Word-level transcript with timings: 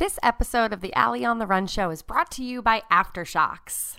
This 0.00 0.18
episode 0.22 0.72
of 0.72 0.80
the 0.80 0.94
Ali 0.94 1.26
on 1.26 1.38
the 1.38 1.46
Run 1.46 1.66
show 1.66 1.90
is 1.90 2.00
brought 2.00 2.30
to 2.30 2.42
you 2.42 2.62
by 2.62 2.82
Aftershocks. 2.90 3.98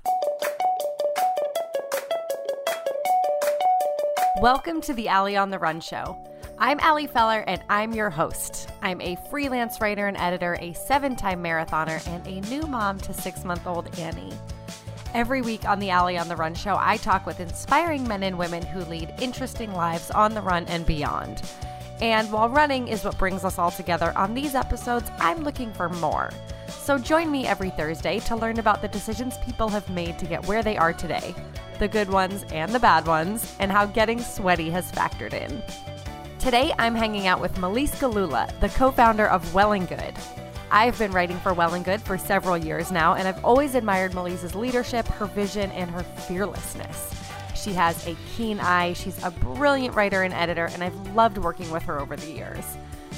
Welcome 4.42 4.82
to 4.82 4.96
the 4.96 5.08
Ali 5.10 5.38
on 5.38 5.52
the 5.52 5.60
Run 5.60 5.80
show. 5.80 6.18
I'm 6.58 6.80
Ali 6.80 7.06
Feller 7.06 7.44
and 7.46 7.64
I'm 7.70 7.94
your 7.94 8.10
host. 8.10 8.72
I'm 8.82 9.00
a 9.00 9.16
freelance 9.30 9.80
writer 9.80 10.08
and 10.08 10.18
editor, 10.18 10.58
a 10.60 10.74
seven 10.74 11.16
time 11.16 11.44
marathoner, 11.44 12.04
and 12.08 12.26
a 12.26 12.50
new 12.50 12.64
mom 12.64 12.98
to 13.02 13.14
six 13.14 13.44
month 13.44 13.68
old 13.68 14.00
Annie. 14.00 14.34
Every 15.14 15.44
week 15.44 15.66
on 15.66 15.78
the 15.78 15.92
Ali 15.92 16.18
on 16.18 16.28
the 16.28 16.36
Run 16.36 16.56
show, 16.56 16.78
I 16.80 16.98
talk 16.98 17.28
with 17.28 17.40
inspiring 17.40 18.08
men 18.08 18.24
and 18.24 18.40
women 18.40 18.66
who 18.66 18.80
lead 18.86 19.14
interesting 19.22 19.72
lives 19.74 20.10
on 20.10 20.34
the 20.34 20.42
run 20.42 20.66
and 20.66 20.84
beyond. 20.84 21.44
And 22.02 22.32
while 22.32 22.50
running 22.50 22.88
is 22.88 23.04
what 23.04 23.20
brings 23.20 23.46
us 23.46 23.60
all 23.60 23.70
together, 23.70 24.12
on 24.16 24.34
these 24.34 24.56
episodes, 24.56 25.10
I'm 25.20 25.44
looking 25.44 25.72
for 25.72 25.88
more. 25.88 26.32
So 26.68 26.98
join 26.98 27.32
me 27.32 27.46
every 27.46 27.70
Thursday 27.70 28.20
to 28.22 28.36
learn 28.36 28.58
about 28.58 28.82
the 28.82 28.88
decisions 28.88 29.38
people 29.46 29.70
have 29.70 29.88
made 29.88 30.18
to 30.18 30.26
get 30.26 30.46
where 30.48 30.64
they 30.64 30.78
are 30.78 30.94
today, 30.94 31.36
the 31.78 31.88
good 31.88 32.10
ones 32.10 32.44
and 32.52 32.74
the 32.74 32.80
bad 32.80 33.06
ones, 33.06 33.56
and 33.60 33.72
how 33.72 33.86
getting 33.86 34.20
sweaty 34.20 34.72
has 34.72 34.92
factored 34.92 35.34
in. 35.34 35.62
Today, 36.40 36.74
I'm 36.80 36.96
hanging 36.96 37.28
out 37.28 37.40
with 37.40 37.54
Melisse 37.58 37.96
Gelula, 37.98 38.60
the 38.62 38.70
co 38.70 38.90
founder 38.90 39.28
of 39.28 39.54
Well 39.54 39.74
and 39.74 39.88
Good. 39.88 40.16
I've 40.72 40.98
been 40.98 41.12
writing 41.12 41.38
for 41.42 41.54
Well 41.54 41.76
and 41.76 41.86
Good 41.86 42.02
for 42.02 42.18
several 42.18 42.58
years 42.58 42.92
now, 42.92 43.14
and 43.14 43.28
I've 43.28 43.46
always 43.46 43.76
admired 43.76 44.14
Melisse's 44.14 44.56
leadership, 44.56 45.06
her 45.06 45.28
vision, 45.28 45.70
and 45.72 45.92
her 45.92 46.02
fearlessness. 46.02 47.21
She 47.62 47.74
has 47.74 48.08
a 48.08 48.16
keen 48.36 48.60
eye, 48.60 48.94
she's 48.94 49.24
a 49.24 49.30
brilliant 49.30 49.96
writer 49.96 50.24
and 50.24 50.34
editor, 50.34 50.66
and 50.74 50.84
I've 50.84 51.16
loved 51.16 51.38
working 51.38 51.70
with 51.70 51.84
her 51.84 52.00
over 52.00 52.16
the 52.16 52.32
years. 52.32 52.66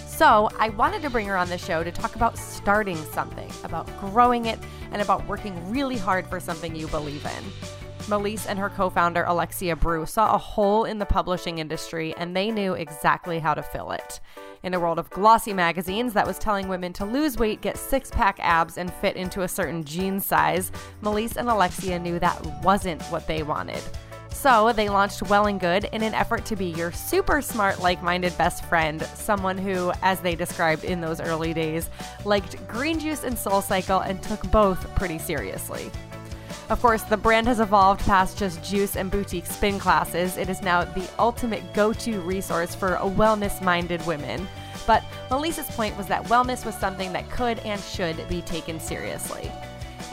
So, 0.05 0.49
I 0.59 0.69
wanted 0.69 1.01
to 1.03 1.09
bring 1.09 1.27
her 1.27 1.37
on 1.37 1.47
the 1.47 1.57
show 1.57 1.83
to 1.83 1.91
talk 1.91 2.15
about 2.15 2.37
starting 2.37 2.97
something, 2.97 3.49
about 3.63 3.87
growing 3.99 4.45
it, 4.47 4.59
and 4.91 5.01
about 5.01 5.25
working 5.27 5.71
really 5.71 5.97
hard 5.97 6.27
for 6.27 6.39
something 6.39 6.75
you 6.75 6.87
believe 6.87 7.25
in. 7.25 7.71
Melisse 8.07 8.45
and 8.49 8.59
her 8.59 8.69
co 8.69 8.89
founder, 8.89 9.23
Alexia 9.23 9.77
Brue, 9.77 10.05
saw 10.05 10.35
a 10.35 10.37
hole 10.37 10.83
in 10.83 10.99
the 10.99 11.05
publishing 11.05 11.59
industry 11.59 12.13
and 12.17 12.35
they 12.35 12.51
knew 12.51 12.73
exactly 12.73 13.39
how 13.39 13.53
to 13.53 13.63
fill 13.63 13.91
it. 13.91 14.19
In 14.63 14.73
a 14.73 14.79
world 14.79 14.99
of 14.99 15.09
glossy 15.09 15.53
magazines 15.53 16.13
that 16.13 16.27
was 16.27 16.37
telling 16.37 16.67
women 16.67 16.91
to 16.93 17.05
lose 17.05 17.37
weight, 17.37 17.61
get 17.61 17.77
six 17.77 18.11
pack 18.11 18.37
abs, 18.41 18.77
and 18.77 18.93
fit 18.93 19.15
into 19.15 19.41
a 19.41 19.47
certain 19.47 19.83
jean 19.83 20.19
size, 20.19 20.71
Melisse 21.01 21.37
and 21.37 21.49
Alexia 21.49 21.97
knew 21.97 22.19
that 22.19 22.45
wasn't 22.61 23.01
what 23.03 23.25
they 23.25 23.41
wanted. 23.41 23.81
So 24.43 24.73
they 24.73 24.89
launched 24.89 25.21
Well 25.29 25.45
and 25.45 25.57
Good 25.57 25.85
in 25.93 26.03
an 26.03 26.13
effort 26.13 26.43
to 26.47 26.57
be 26.57 26.65
your 26.65 26.91
super 26.91 27.41
smart, 27.41 27.79
like 27.79 28.03
minded 28.03 28.37
best 28.37 28.65
friend, 28.65 29.01
someone 29.15 29.57
who, 29.57 29.93
as 30.01 30.19
they 30.19 30.35
described 30.35 30.83
in 30.83 30.99
those 30.99 31.21
early 31.21 31.53
days, 31.53 31.89
liked 32.25 32.67
green 32.67 32.99
juice 32.99 33.23
and 33.23 33.37
SoulCycle 33.37 34.05
and 34.05 34.21
took 34.21 34.41
both 34.51 34.93
pretty 34.95 35.17
seriously. 35.17 35.89
Of 36.69 36.81
course, 36.81 37.03
the 37.03 37.15
brand 37.15 37.47
has 37.47 37.61
evolved 37.61 38.01
past 38.01 38.37
just 38.37 38.61
juice 38.61 38.97
and 38.97 39.09
boutique 39.09 39.45
spin 39.45 39.79
classes. 39.79 40.35
It 40.35 40.49
is 40.49 40.61
now 40.61 40.83
the 40.83 41.09
ultimate 41.17 41.73
go 41.73 41.93
to 41.93 42.19
resource 42.19 42.75
for 42.75 42.97
wellness 42.97 43.61
minded 43.61 44.05
women. 44.05 44.45
But 44.85 45.05
Melisse's 45.29 45.73
point 45.73 45.95
was 45.95 46.07
that 46.07 46.25
wellness 46.25 46.65
was 46.65 46.75
something 46.75 47.13
that 47.13 47.29
could 47.29 47.59
and 47.59 47.79
should 47.81 48.27
be 48.27 48.41
taken 48.41 48.77
seriously. 48.81 49.49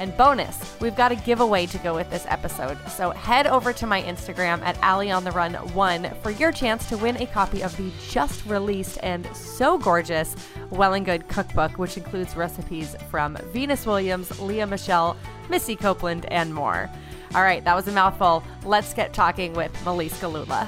And 0.00 0.16
bonus, 0.16 0.80
we've 0.80 0.96
got 0.96 1.12
a 1.12 1.14
giveaway 1.14 1.66
to 1.66 1.76
go 1.76 1.94
with 1.94 2.08
this 2.08 2.24
episode. 2.26 2.78
So 2.88 3.10
head 3.10 3.46
over 3.46 3.70
to 3.74 3.86
my 3.86 4.00
Instagram 4.00 4.62
at 4.62 4.82
Ali 4.82 5.10
on 5.10 5.24
the 5.24 5.30
Run 5.30 5.52
1 5.52 6.10
for 6.22 6.30
your 6.30 6.52
chance 6.52 6.88
to 6.88 6.96
win 6.96 7.18
a 7.18 7.26
copy 7.26 7.62
of 7.62 7.76
the 7.76 7.92
just 8.08 8.46
released 8.46 8.98
and 9.02 9.28
so 9.36 9.76
gorgeous 9.76 10.34
Well 10.70 10.94
and 10.94 11.04
Good 11.04 11.28
cookbook, 11.28 11.78
which 11.78 11.98
includes 11.98 12.34
recipes 12.34 12.96
from 13.10 13.36
Venus 13.52 13.84
Williams, 13.84 14.40
Lea 14.40 14.64
Michele, 14.64 15.18
Misty 15.50 15.76
Copeland, 15.76 16.24
and 16.32 16.54
more. 16.54 16.88
All 17.34 17.42
right, 17.42 17.62
that 17.64 17.76
was 17.76 17.86
a 17.86 17.92
mouthful. 17.92 18.42
Let's 18.64 18.94
get 18.94 19.12
talking 19.12 19.52
with 19.52 19.72
Melisse 19.84 20.18
Gelula. 20.18 20.66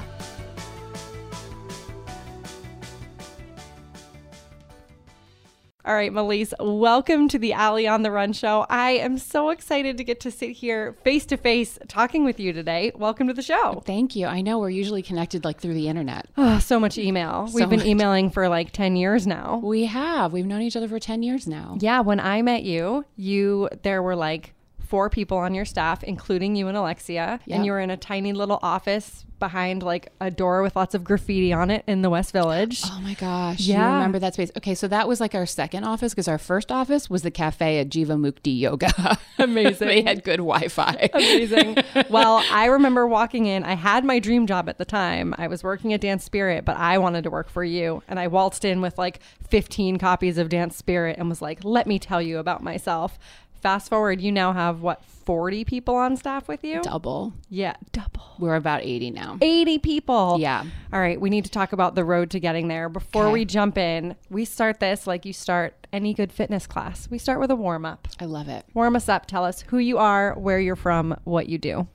All 5.85 5.93
right, 5.93 6.13
Melisse, 6.13 6.53
welcome 6.61 7.27
to 7.27 7.37
the 7.37 7.53
Ali 7.53 7.85
on 7.89 8.03
the 8.03 8.11
Run 8.11 8.31
show. 8.31 8.65
I 8.69 8.91
am 8.91 9.17
so 9.17 9.49
excited 9.49 9.97
to 9.97 10.05
get 10.05 10.21
to 10.21 10.31
sit 10.31 10.51
here 10.51 10.93
face 11.03 11.25
to 11.25 11.35
face 11.35 11.77
talking 11.89 12.23
with 12.23 12.39
you 12.39 12.53
today. 12.53 12.93
Welcome 12.95 13.27
to 13.27 13.33
the 13.33 13.41
show. 13.41 13.83
Thank 13.85 14.15
you. 14.15 14.25
I 14.27 14.39
know 14.39 14.59
we're 14.59 14.69
usually 14.69 15.01
connected 15.01 15.43
like 15.43 15.59
through 15.59 15.73
the 15.73 15.89
internet. 15.89 16.27
Oh, 16.37 16.57
so 16.63 16.79
much 16.79 16.97
email. 16.97 17.47
So 17.47 17.55
We've 17.55 17.69
been 17.69 17.79
much. 17.79 17.87
emailing 17.87 18.29
for 18.29 18.47
like 18.47 18.71
10 18.71 18.95
years 18.95 19.27
now. 19.27 19.59
We 19.61 19.83
have. 19.87 20.31
We've 20.31 20.45
known 20.45 20.61
each 20.61 20.77
other 20.77 20.87
for 20.87 20.99
10 20.99 21.21
years 21.21 21.47
now. 21.47 21.75
Yeah, 21.81 21.99
when 21.99 22.21
I 22.21 22.41
met 22.43 22.63
you, 22.63 23.03
you 23.17 23.67
there 23.81 24.01
were 24.01 24.15
like 24.15 24.53
four 24.93 25.09
people 25.09 25.39
on 25.39 25.55
your 25.55 25.65
staff, 25.65 26.03
including 26.03 26.55
you 26.55 26.67
and 26.67 26.77
Alexia, 26.77 27.39
Yep. 27.47 27.55
and 27.55 27.65
you 27.65 27.71
were 27.71 27.79
in 27.79 27.89
a 27.89 27.97
tiny 27.97 28.31
little 28.31 28.59
office 28.61 29.25
behind 29.39 29.81
like 29.81 30.07
a 30.21 30.29
door 30.29 30.61
with 30.61 30.75
lots 30.75 30.93
of 30.93 31.03
graffiti 31.03 31.51
on 31.51 31.71
it 31.71 31.83
in 31.87 32.03
the 32.03 32.11
West 32.11 32.31
Village. 32.31 32.81
Oh 32.85 33.01
my 33.01 33.15
gosh. 33.15 33.59
Yeah. 33.61 33.87
You 33.89 33.93
remember 33.95 34.19
that 34.19 34.35
space. 34.35 34.51
Okay, 34.55 34.75
so 34.75 34.87
that 34.89 35.07
was 35.07 35.19
like 35.19 35.33
our 35.33 35.47
second 35.47 35.83
office 35.83 36.13
because 36.13 36.27
our 36.27 36.37
first 36.37 36.71
office 36.71 37.09
was 37.09 37.23
the 37.23 37.31
cafe 37.31 37.79
at 37.79 37.89
Jivamukti 37.89 38.57
Yoga. 38.57 39.17
Amazing. 39.39 39.87
they 39.87 40.01
had 40.03 40.23
good 40.23 40.37
Wi 40.37 40.67
Fi. 40.69 41.09
Amazing. 41.11 41.77
well, 42.11 42.41
I 42.51 42.67
remember 42.67 43.05
walking 43.07 43.47
in. 43.47 43.63
I 43.63 43.73
had 43.73 44.05
my 44.05 44.19
dream 44.19 44.45
job 44.45 44.69
at 44.69 44.77
the 44.77 44.85
time. 44.85 45.33
I 45.39 45.47
was 45.47 45.63
working 45.63 45.91
at 45.91 46.01
Dance 46.01 46.23
Spirit, 46.23 46.63
but 46.65 46.77
I 46.77 46.99
wanted 46.99 47.23
to 47.23 47.31
work 47.31 47.49
for 47.49 47.63
you. 47.63 48.03
And 48.07 48.19
I 48.19 48.27
waltzed 48.27 48.63
in 48.63 48.79
with 48.79 48.97
like 48.99 49.19
15 49.49 49.97
copies 49.97 50.37
of 50.37 50.47
Dance 50.49 50.77
Spirit 50.77 51.17
and 51.17 51.27
was 51.27 51.41
like, 51.41 51.63
let 51.65 51.87
me 51.87 51.97
tell 51.99 52.21
you 52.21 52.37
about 52.37 52.61
myself. 52.63 53.17
Fast 53.63 53.87
forward, 53.87 54.19
you 54.19 54.29
now 54.29 54.51
have 54.51 54.81
what, 54.81 55.05
40 55.05 55.63
people 55.63 55.95
on 55.95 56.17
staff 56.17 56.49
with 56.49 56.65
you? 56.65 56.81
Double. 56.81 57.31
Yeah, 57.49 57.77
double. 57.93 58.21
We're 58.37 58.55
about 58.57 58.81
80 58.83 59.11
now. 59.11 59.37
80 59.41 59.79
people. 59.79 60.35
Yeah. 60.37 60.65
All 60.91 60.99
right, 60.99 61.19
we 61.19 61.29
need 61.29 61.45
to 61.45 61.49
talk 61.49 61.71
about 61.71 61.95
the 61.95 62.03
road 62.03 62.29
to 62.31 62.41
getting 62.41 62.67
there. 62.67 62.89
Before 62.89 63.23
Okay. 63.27 63.31
we 63.31 63.45
jump 63.45 63.77
in, 63.77 64.17
we 64.29 64.43
start 64.43 64.81
this 64.81 65.07
like 65.07 65.25
you 65.25 65.31
start 65.31 65.87
any 65.93 66.13
good 66.13 66.33
fitness 66.33 66.67
class. 66.67 67.07
We 67.09 67.17
start 67.17 67.39
with 67.39 67.51
a 67.51 67.55
warm 67.55 67.85
up. 67.85 68.09
I 68.19 68.25
love 68.25 68.49
it. 68.49 68.65
Warm 68.73 68.97
us 68.97 69.07
up. 69.07 69.27
Tell 69.27 69.45
us 69.45 69.61
who 69.61 69.77
you 69.77 69.97
are, 69.97 70.33
where 70.37 70.59
you're 70.59 70.75
from, 70.75 71.15
what 71.23 71.47
you 71.47 71.57
do. 71.57 71.87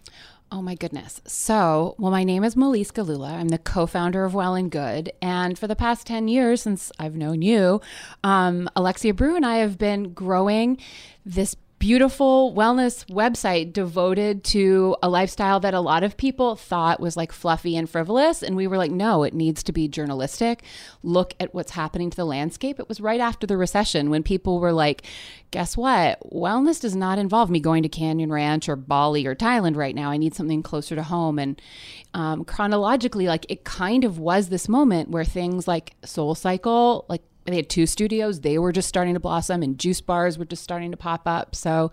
Oh 0.51 0.63
my 0.63 0.75
goodness. 0.75 1.21
So, 1.27 1.95
well, 1.99 2.11
my 2.11 2.25
name 2.25 2.43
is 2.43 2.55
Melisse 2.55 2.91
Gelula. 2.91 3.33
I'm 3.33 3.49
the 3.49 3.59
co 3.59 3.87
founder 3.87 4.25
of 4.25 4.33
Well 4.33 4.55
and 4.55 4.71
Good. 4.71 5.13
And 5.21 5.59
for 5.59 5.67
the 5.67 5.77
past 5.77 6.07
10 6.07 6.27
years, 6.27 6.63
since 6.63 6.91
I've 6.99 7.17
known 7.17 7.43
you, 7.43 7.83
um, 8.25 8.69
Alexia 8.75 9.13
Brue 9.13 9.37
and 9.37 9.45
I 9.45 9.57
have 9.57 9.77
been 9.77 10.15
growing 10.15 10.79
this 11.25 11.55
beautiful 11.79 12.55
wellness 12.55 13.05
website 13.07 13.73
devoted 13.73 14.43
to 14.43 14.97
a 15.03 15.09
lifestyle 15.09 15.61
that 15.61 15.75
a 15.75 15.81
lot 15.81 16.03
of 16.03 16.17
people 16.17 16.57
thought 16.57 17.01
was 17.01 17.17
like 17.17 17.31
fluffy 17.31 17.77
and 17.77 17.89
frivolous. 17.89 18.43
And 18.43 18.57
we 18.57 18.67
were 18.67 18.77
like, 18.77 18.91
no, 18.91 19.23
it 19.23 19.35
needs 19.35 19.63
to 19.65 19.73
be 19.73 19.87
journalistic. 19.87 20.65
Look 21.03 21.35
at 21.39 21.55
what's 21.55 21.73
happening 21.73 22.11
to 22.11 22.17
the 22.17 22.25
landscape. 22.25 22.81
It 22.81 22.89
was 22.89 23.01
right 23.01 23.21
after 23.21 23.47
the 23.47 23.57
recession 23.57 24.11
when 24.11 24.23
people 24.23 24.59
were 24.61 24.73
like, 24.73 25.05
guess 25.51 25.77
what? 25.77 26.21
Wellness 26.33 26.81
does 26.81 26.97
not 26.97 27.19
involve 27.19 27.51
me 27.51 27.61
going 27.61 27.83
to 27.83 27.89
Canyon 27.89 28.31
Ranch 28.33 28.69
or 28.69 28.77
Bali 28.77 29.27
or 29.27 29.35
Thailand 29.35 29.77
right 29.77 29.95
now. 29.95 30.11
I 30.11 30.17
need 30.17 30.35
something 30.35 30.63
closer 30.63 30.95
to 30.97 31.03
home. 31.03 31.39
And 31.39 31.61
um, 32.13 32.45
chronologically, 32.45 33.27
like 33.27 33.47
it 33.49 33.65
kind 33.65 34.05
of 34.05 34.19
was 34.19 34.49
this 34.49 34.69
moment 34.69 35.11
where 35.11 35.25
things 35.25 35.69
like 35.69 35.95
SoulCycle, 36.03 37.05
like 37.09 37.23
they 37.53 37.57
had 37.57 37.69
two 37.69 37.87
studios. 37.87 38.41
They 38.41 38.59
were 38.59 38.73
just 38.73 38.89
starting 38.89 39.15
to 39.15 39.21
blossom 39.21 39.63
and 39.63 39.79
juice 39.79 40.01
bars 40.01 40.39
were 40.39 40.45
just 40.45 40.63
starting 40.63 40.91
to 40.91 40.97
pop 40.97 41.23
up. 41.27 41.55
So 41.55 41.91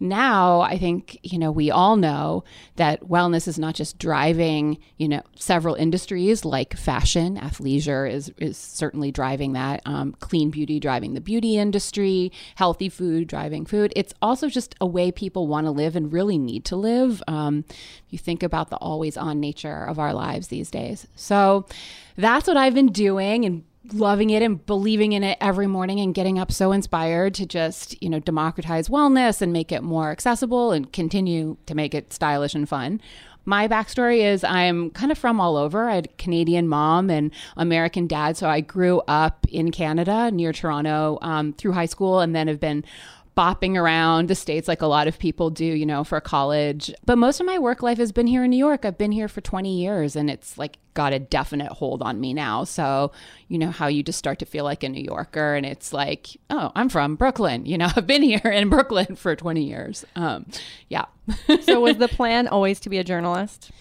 now 0.00 0.60
i 0.60 0.76
think 0.76 1.18
you 1.22 1.38
know 1.38 1.50
we 1.50 1.70
all 1.70 1.96
know 1.96 2.44
that 2.76 3.00
wellness 3.02 3.46
is 3.46 3.58
not 3.58 3.74
just 3.74 3.96
driving 3.96 4.76
you 4.98 5.08
know 5.08 5.22
several 5.36 5.74
industries 5.74 6.44
like 6.44 6.76
fashion. 6.76 7.36
Athleisure 7.38 8.10
is 8.10 8.32
is 8.38 8.56
certainly 8.56 9.10
driving 9.12 9.52
that 9.52 9.80
um, 9.86 10.14
clean 10.20 10.50
beauty 10.50 10.80
driving 10.80 11.14
the 11.14 11.20
beauty 11.20 11.56
industry 11.56 12.32
healthy 12.56 12.88
food 12.88 13.28
driving 13.28 13.64
food. 13.64 13.92
It's 13.96 14.14
also 14.20 14.48
just 14.48 14.74
a 14.80 14.86
way 14.86 15.10
people 15.10 15.46
want 15.46 15.66
to 15.66 15.70
live 15.70 15.96
and 15.96 16.12
really 16.12 16.38
need 16.38 16.64
to 16.66 16.76
live. 16.76 17.22
Um, 17.28 17.64
you 18.08 18.18
think 18.18 18.42
about 18.42 18.70
the 18.70 18.76
always 18.76 19.16
on 19.16 19.40
nature 19.40 19.84
of 19.84 19.98
our 19.98 20.12
lives 20.12 20.48
these 20.48 20.70
days. 20.70 21.06
So 21.14 21.66
that's 22.16 22.46
what 22.46 22.56
i've 22.56 22.74
been 22.74 22.92
doing 22.92 23.44
and 23.44 23.64
loving 23.92 24.30
it 24.30 24.42
and 24.42 24.64
believing 24.64 25.12
in 25.12 25.22
it 25.22 25.36
every 25.40 25.66
morning 25.66 26.00
and 26.00 26.14
getting 26.14 26.38
up 26.38 26.50
so 26.50 26.72
inspired 26.72 27.34
to 27.34 27.46
just, 27.46 28.00
you 28.02 28.08
know, 28.08 28.18
democratize 28.18 28.88
wellness 28.88 29.42
and 29.42 29.52
make 29.52 29.70
it 29.70 29.82
more 29.82 30.10
accessible 30.10 30.72
and 30.72 30.92
continue 30.92 31.56
to 31.66 31.74
make 31.74 31.94
it 31.94 32.12
stylish 32.12 32.54
and 32.54 32.68
fun. 32.68 33.00
My 33.44 33.68
backstory 33.68 34.20
is 34.20 34.42
I'm 34.42 34.90
kind 34.90 35.12
of 35.12 35.18
from 35.18 35.38
all 35.38 35.56
over. 35.56 35.90
I 35.90 35.96
had 35.96 36.06
a 36.06 36.16
Canadian 36.16 36.66
mom 36.66 37.10
and 37.10 37.30
American 37.58 38.06
dad. 38.06 38.38
So 38.38 38.48
I 38.48 38.60
grew 38.60 39.02
up 39.06 39.46
in 39.50 39.70
Canada 39.70 40.30
near 40.30 40.52
Toronto 40.52 41.18
um, 41.20 41.52
through 41.52 41.72
high 41.72 41.86
school 41.86 42.20
and 42.20 42.34
then 42.34 42.48
have 42.48 42.60
been 42.60 42.84
bopping 43.36 43.76
around 43.76 44.28
the 44.28 44.34
states 44.34 44.68
like 44.68 44.82
a 44.82 44.86
lot 44.86 45.08
of 45.08 45.18
people 45.18 45.50
do, 45.50 45.64
you 45.64 45.86
know, 45.86 46.04
for 46.04 46.20
college. 46.20 46.92
But 47.04 47.18
most 47.18 47.40
of 47.40 47.46
my 47.46 47.58
work 47.58 47.82
life 47.82 47.98
has 47.98 48.12
been 48.12 48.26
here 48.26 48.44
in 48.44 48.50
New 48.50 48.56
York. 48.56 48.84
I've 48.84 48.98
been 48.98 49.12
here 49.12 49.28
for 49.28 49.40
20 49.40 49.76
years 49.76 50.14
and 50.14 50.30
it's 50.30 50.56
like 50.56 50.78
got 50.94 51.12
a 51.12 51.18
definite 51.18 51.72
hold 51.72 52.02
on 52.02 52.20
me 52.20 52.32
now. 52.32 52.62
So, 52.62 53.10
you 53.48 53.58
know, 53.58 53.70
how 53.70 53.88
you 53.88 54.02
just 54.02 54.18
start 54.18 54.38
to 54.38 54.46
feel 54.46 54.64
like 54.64 54.84
a 54.84 54.88
New 54.88 55.02
Yorker 55.02 55.54
and 55.54 55.66
it's 55.66 55.92
like, 55.92 56.28
oh, 56.50 56.70
I'm 56.76 56.88
from 56.88 57.16
Brooklyn. 57.16 57.66
You 57.66 57.78
know, 57.78 57.90
I've 57.96 58.06
been 58.06 58.22
here 58.22 58.50
in 58.52 58.68
Brooklyn 58.68 59.16
for 59.16 59.34
20 59.34 59.62
years. 59.62 60.04
Um, 60.14 60.46
yeah. 60.88 61.06
so, 61.62 61.80
was 61.80 61.96
the 61.96 62.08
plan 62.16 62.46
always 62.46 62.78
to 62.80 62.90
be 62.90 62.98
a 62.98 63.04
journalist? 63.04 63.72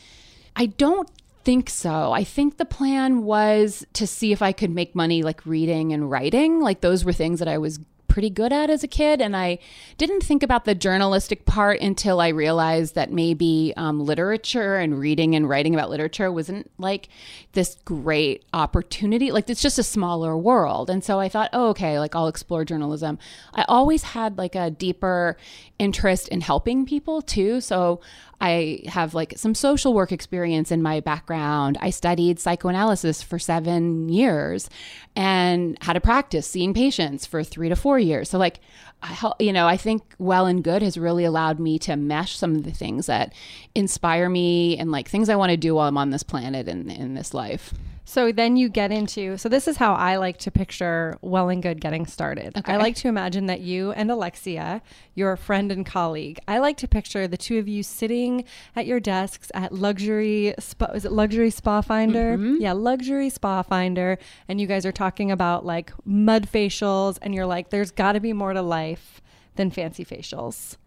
I 0.56 0.68
don't 0.68 1.10
think 1.44 1.70
so. 1.70 2.12
I 2.12 2.24
think 2.24 2.58
the 2.58 2.66
plan 2.66 3.24
was 3.24 3.86
to 3.94 4.08
see 4.08 4.32
if 4.32 4.42
I 4.42 4.52
could 4.52 4.72
make 4.72 4.96
money 4.96 5.24
like 5.24 5.46
reading 5.46 5.94
and 5.94 6.10
writing. 6.10 6.60
Like 6.60 6.82
those 6.82 7.04
were 7.04 7.14
things 7.14 7.40
that 7.40 7.48
I 7.48 7.58
was 7.58 7.80
pretty 8.13 8.30
good 8.30 8.54
at 8.54 8.69
as 8.69 8.83
a 8.83 8.88
kid. 8.88 9.19
And 9.24 9.36
I 9.36 9.57
didn't 9.98 10.21
think 10.21 10.44
about 10.44 10.65
the 10.65 10.75
journalistic 10.75 11.48
part 11.48 11.81
until 11.81 12.21
I 12.21 12.27
realized 12.27 12.94
that 12.94 13.12
maybe 13.12 13.74
um, 13.75 14.00
literature 14.00 14.75
and 14.75 15.00
reading 15.00 15.36
and 15.36 15.50
writing 15.50 15.74
about 15.74 15.89
literature 15.89 16.31
wasn't 16.31 16.69
like 16.77 17.10
this 17.54 17.78
great 17.86 18.44
opportunity. 18.52 19.32
Like 19.32 19.50
it's 19.50 19.62
just 19.62 19.80
a 19.80 19.84
smaller 19.84 20.36
world. 20.38 20.90
And 20.90 21.04
so 21.04 21.20
I 21.20 21.30
thought, 21.30 21.50
oh, 21.54 21.70
okay, 21.70 22.00
like 22.00 22.16
I'll 22.16 22.28
explore 22.28 22.66
journalism. 22.66 23.18
I 23.54 23.64
always 23.68 24.04
had 24.04 24.38
like 24.38 24.56
a 24.56 24.72
deeper 24.72 25.38
interest 25.80 26.28
in 26.28 26.42
helping 26.42 26.86
people 26.86 27.22
too. 27.22 27.62
So 27.62 28.02
I 28.42 28.82
have 28.88 29.14
like 29.14 29.36
some 29.38 29.56
social 29.56 29.94
work 29.94 30.12
experience 30.12 30.72
in 30.72 30.82
my 30.82 31.00
background. 31.00 31.78
I 31.80 31.92
studied 31.92 32.40
psychoanalysis 32.40 33.24
for 33.24 33.40
seven 33.40 34.10
years 34.10 34.70
and 35.16 35.78
had 35.82 35.96
a 35.96 36.02
practice 36.02 36.48
seeing 36.48 36.74
patients 36.74 37.26
for 37.26 37.44
three 37.44 37.70
to 37.70 37.76
four 37.76 38.00
years. 38.00 38.30
So, 38.30 38.38
like, 38.38 38.60
you 39.40 39.54
know, 39.54 39.68
I 39.68 39.78
think 39.78 40.04
Well 40.18 40.46
and 40.46 40.64
Good 40.64 40.82
has 40.82 40.98
really 40.98 41.26
allowed 41.26 41.60
me 41.60 41.80
to 41.80 41.96
mesh 41.96 42.38
some 42.38 42.56
of 42.56 42.64
the 42.64 42.72
things 42.72 43.06
that 43.08 43.34
inspire 43.76 44.30
me 44.30 44.78
and 44.78 44.92
like 44.92 45.10
things 45.10 45.30
I 45.30 45.36
want 45.36 45.52
to 45.52 45.58
do 45.58 45.76
while 45.76 45.88
I'm 45.88 45.98
on 45.98 46.10
this 46.10 46.24
planet 46.24 46.68
and 46.68 46.92
in 46.92 47.14
this 47.14 47.34
life. 47.34 47.74
So 48.06 48.32
then 48.32 48.58
you 48.58 48.70
get 48.70 48.92
into 48.92 49.38
so 49.38 49.50
this 49.50 49.68
is 49.68 49.78
how 49.78 49.94
I 49.94 50.18
like 50.18 50.38
to 50.40 50.52
picture 50.52 51.18
well 51.22 51.50
and 51.50 51.64
good 51.64 51.80
getting 51.80 52.06
started. 52.06 52.58
Okay. 52.58 52.74
I 52.74 52.78
like 52.78 52.96
to 52.98 53.08
imagine 53.08 53.46
that 53.48 53.62
you 53.62 53.92
and 53.94 54.12
Alexia, 54.12 54.82
your 55.16 55.36
friend 55.38 55.72
and 55.72 55.86
colleague, 55.86 56.40
I 56.48 56.60
like 56.60 56.78
to 56.78 56.88
picture 56.88 57.28
the 57.28 57.38
two 57.38 57.60
of 57.60 57.68
you 57.68 57.84
sitting 57.84 58.44
at 58.76 58.86
your 58.86 59.00
desks 59.00 59.52
at 59.54 59.74
luxury 59.74 60.54
spa 60.60 60.86
is 60.88 61.06
it 61.06 61.12
luxury 61.12 61.50
spa 61.50 61.82
finder? 61.82 62.38
Mm-hmm. 62.38 62.58
Yeah, 62.60 62.74
luxury 62.74 63.30
spa 63.30 63.62
finder 63.62 64.18
and 64.48 64.60
you 64.60 64.68
guys 64.68 64.86
are 64.86 64.92
talking 64.92 65.32
about 65.32 65.66
like 65.66 65.94
mud 66.06 66.48
facials 66.52 67.18
and 67.22 67.34
you're 67.34 67.46
like 67.46 67.70
there's 67.70 67.92
got 67.92 68.14
to 68.14 68.20
be 68.20 68.34
more 68.34 68.54
to 68.54 68.62
life 68.62 69.22
than 69.56 69.72
fancy 69.72 70.04
facials 70.04 70.78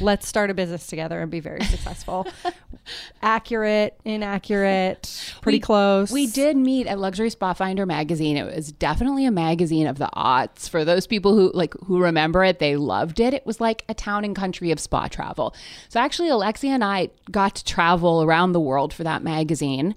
let's 0.00 0.26
start 0.26 0.50
a 0.50 0.54
business 0.54 0.86
together 0.86 1.20
and 1.20 1.30
be 1.30 1.40
very 1.40 1.62
successful. 1.64 2.26
Accurate, 3.22 3.98
inaccurate, 4.04 5.34
pretty 5.40 5.56
we, 5.56 5.60
close. 5.60 6.10
We 6.10 6.26
did 6.26 6.56
meet 6.56 6.86
at 6.86 6.98
Luxury 6.98 7.30
Spa 7.30 7.54
Finder 7.54 7.86
magazine. 7.86 8.36
It 8.36 8.54
was 8.54 8.72
definitely 8.72 9.24
a 9.24 9.30
magazine 9.30 9.86
of 9.86 9.98
the 9.98 10.10
aughts. 10.14 10.68
For 10.68 10.84
those 10.84 11.06
people 11.06 11.34
who 11.34 11.50
like 11.52 11.74
who 11.86 12.02
remember 12.02 12.44
it, 12.44 12.58
they 12.58 12.76
loved 12.76 13.20
it. 13.20 13.34
It 13.34 13.46
was 13.46 13.60
like 13.60 13.84
a 13.88 13.94
town 13.94 14.24
and 14.24 14.36
country 14.36 14.70
of 14.70 14.80
spa 14.80 15.08
travel. 15.08 15.54
So 15.88 16.00
actually 16.00 16.28
Alexia 16.28 16.72
and 16.72 16.84
I 16.84 17.10
got 17.30 17.54
to 17.56 17.64
travel 17.64 18.22
around 18.22 18.52
the 18.52 18.60
world 18.60 18.92
for 18.92 19.04
that 19.04 19.22
magazine. 19.22 19.94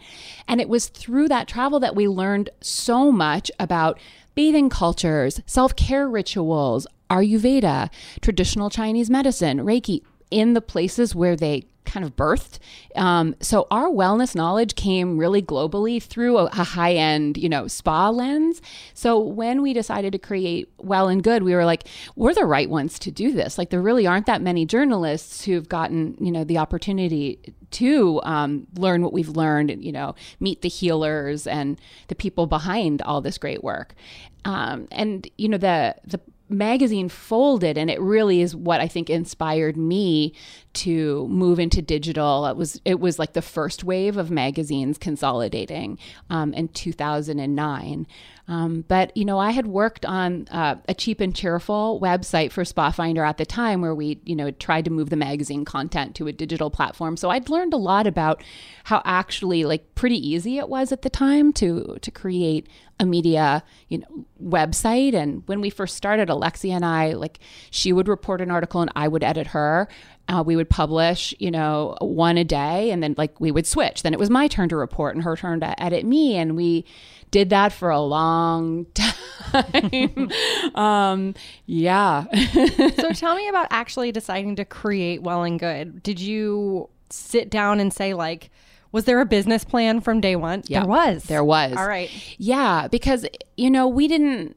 And 0.48 0.62
it 0.62 0.70
was 0.70 0.88
through 0.88 1.28
that 1.30 1.48
travel 1.48 1.80
that 1.80 1.96
we 1.96 2.08
learned 2.08 2.50
so 2.62 3.12
much 3.12 3.52
about 3.60 4.00
bathing 4.38 4.70
cultures, 4.70 5.42
self 5.46 5.76
care 5.76 6.08
rituals, 6.08 6.88
Ayurveda, 7.10 7.90
traditional 8.22 8.70
Chinese 8.70 9.10
medicine, 9.10 9.60
Reiki, 9.60 10.02
in 10.32 10.54
the 10.54 10.62
places 10.62 11.16
where 11.16 11.36
they 11.36 11.64
kind 11.88 12.06
of 12.06 12.16
birthed. 12.16 12.60
Um, 12.96 13.34
so 13.40 13.66
our 13.72 13.88
wellness 13.88 14.36
knowledge 14.36 14.76
came 14.76 15.18
really 15.18 15.42
globally 15.42 16.04
through 16.04 16.38
a, 16.38 16.46
a 16.46 16.64
high 16.64 16.94
end, 16.94 17.38
you 17.38 17.48
know, 17.48 17.68
spa 17.68 18.10
lens. 18.10 18.62
So 18.94 19.18
when 19.18 19.62
we 19.62 19.74
decided 19.74 20.12
to 20.12 20.20
create 20.20 20.70
Well 20.78 21.08
and 21.08 21.24
Good, 21.24 21.44
we 21.44 21.56
were 21.56 21.64
like, 21.66 21.88
we're 22.16 22.34
the 22.34 22.46
right 22.46 22.70
ones 22.70 23.00
to 23.00 23.10
do 23.10 23.32
this. 23.32 23.58
Like 23.58 23.70
there 23.70 23.82
really 23.82 24.06
aren't 24.06 24.26
that 24.26 24.42
many 24.42 24.66
journalists 24.66 25.46
who've 25.46 25.70
gotten, 25.70 26.18
you 26.20 26.32
know, 26.32 26.44
the 26.44 26.58
opportunity 26.58 27.40
to 27.72 28.22
um, 28.24 28.68
learn 28.76 29.02
what 29.02 29.14
we've 29.14 29.30
learned 29.30 29.72
and, 29.72 29.84
you 29.84 29.94
know, 29.94 30.14
meet 30.42 30.62
the 30.62 30.70
healers 30.70 31.48
and 31.48 31.80
the 32.10 32.16
people 32.16 32.48
behind 32.48 33.02
all 33.02 33.22
this 33.22 33.38
great 33.38 33.64
work. 33.64 33.96
Um, 34.44 34.88
and, 34.92 35.30
you 35.38 35.48
know, 35.50 35.58
the, 35.58 35.96
the, 36.06 36.20
magazine 36.50 37.10
folded 37.10 37.78
and 37.78 37.90
it 37.90 38.00
really 38.00 38.42
is 38.42 38.56
what 38.56 38.80
I 38.80 38.88
think 38.88 39.10
inspired 39.10 39.76
me 39.76 40.34
to 40.74 41.28
move 41.28 41.60
into 41.60 41.82
digital. 41.82 42.46
It 42.46 42.56
was 42.56 42.80
it 42.86 43.00
was 43.00 43.18
like 43.18 43.34
the 43.34 43.42
first 43.42 43.84
wave 43.84 44.18
of 44.18 44.30
magazines 44.30 44.98
consolidating 44.98 45.98
um, 46.30 46.54
in 46.54 46.68
2009. 46.70 48.08
Um, 48.50 48.86
but 48.88 49.16
you 49.18 49.26
know, 49.26 49.40
I 49.40 49.52
had 49.52 49.68
worked 49.68 50.06
on 50.06 50.48
uh, 50.52 50.76
a 50.88 50.94
cheap 50.94 51.20
and 51.20 51.36
cheerful 51.36 52.00
website 52.02 52.52
for 52.52 52.64
Spa 52.64 52.92
Finder 52.92 53.24
at 53.26 53.38
the 53.38 53.46
time, 53.46 53.82
where 53.82 53.96
we 53.96 54.22
you 54.24 54.36
know 54.36 54.52
tried 54.52 54.86
to 54.86 54.92
move 54.92 55.10
the 55.10 55.16
magazine 55.16 55.66
content 55.66 56.16
to 56.16 56.28
a 56.28 56.32
digital 56.32 56.70
platform. 56.70 57.18
So 57.18 57.30
I'd 57.30 57.50
learned 57.50 57.74
a 57.74 57.78
lot 57.78 58.08
about 58.08 58.44
how 58.86 59.02
actually 59.04 59.66
like 59.66 59.96
pretty 59.96 60.16
easy 60.26 60.60
it 60.60 60.70
was 60.70 60.92
at 60.92 61.02
the 61.02 61.10
time 61.10 61.52
to 61.54 61.98
to 62.02 62.12
create 62.12 62.68
a 63.00 63.06
media 63.06 63.64
you 63.90 64.00
know 64.00 64.26
website 64.44 65.14
and 65.14 65.44
when 65.46 65.62
we 65.62 65.70
first 65.70 65.96
started 65.96 66.30
alexia 66.30 66.74
and 66.74 66.86
i 66.86 67.14
like 67.14 67.40
she 67.70 67.94
would 67.94 68.08
report 68.08 68.42
an 68.42 68.50
article 68.50 68.82
and 68.82 68.92
i 68.96 69.08
would 69.08 69.24
edit 69.24 69.48
her 69.48 69.88
uh, 70.30 70.44
we 70.46 70.56
would 70.56 70.70
publish, 70.70 71.34
you 71.40 71.50
know, 71.50 71.96
one 72.02 72.38
a 72.38 72.44
day, 72.44 72.92
and 72.92 73.02
then 73.02 73.16
like 73.18 73.40
we 73.40 73.52
would 73.52 73.66
switch. 73.66 74.04
Then 74.04 74.14
it 74.14 74.20
was 74.20 74.30
my 74.30 74.48
turn 74.48 74.70
to 74.70 74.76
report 74.76 75.16
and 75.16 75.24
her 75.24 75.36
turn 75.36 75.62
to 75.62 75.82
edit 75.82 76.06
me, 76.06 76.36
and 76.36 76.56
we 76.56 76.86
did 77.32 77.50
that 77.50 77.72
for 77.72 77.90
a 77.90 78.02
long 78.02 78.86
time. 78.94 80.30
um, 80.76 81.34
yeah. 81.66 82.26
so 83.00 83.12
tell 83.12 83.36
me 83.36 83.48
about 83.48 83.68
actually 83.70 84.12
deciding 84.12 84.56
to 84.58 84.66
create 84.66 85.22
Well 85.22 85.44
and 85.44 85.60
Good. 85.60 86.04
Did 86.04 86.20
you 86.20 86.90
sit 87.10 87.50
down 87.50 87.80
and 87.80 87.94
say 87.94 88.14
like? 88.14 88.50
Was 88.92 89.06
there 89.06 89.20
a 89.20 89.26
business 89.26 89.64
plan 89.64 90.02
from 90.02 90.22
day 90.22 90.36
one? 90.36 90.64
Yeah, 90.68 90.82
there 90.82 90.90
was. 90.90 91.24
There 91.24 91.44
was. 91.44 91.76
All 91.76 91.88
right. 91.88 92.10
Yeah, 92.38 92.88
because 92.88 93.26
you 93.56 93.70
know 93.70 93.88
we 93.88 94.08
didn't 94.08 94.56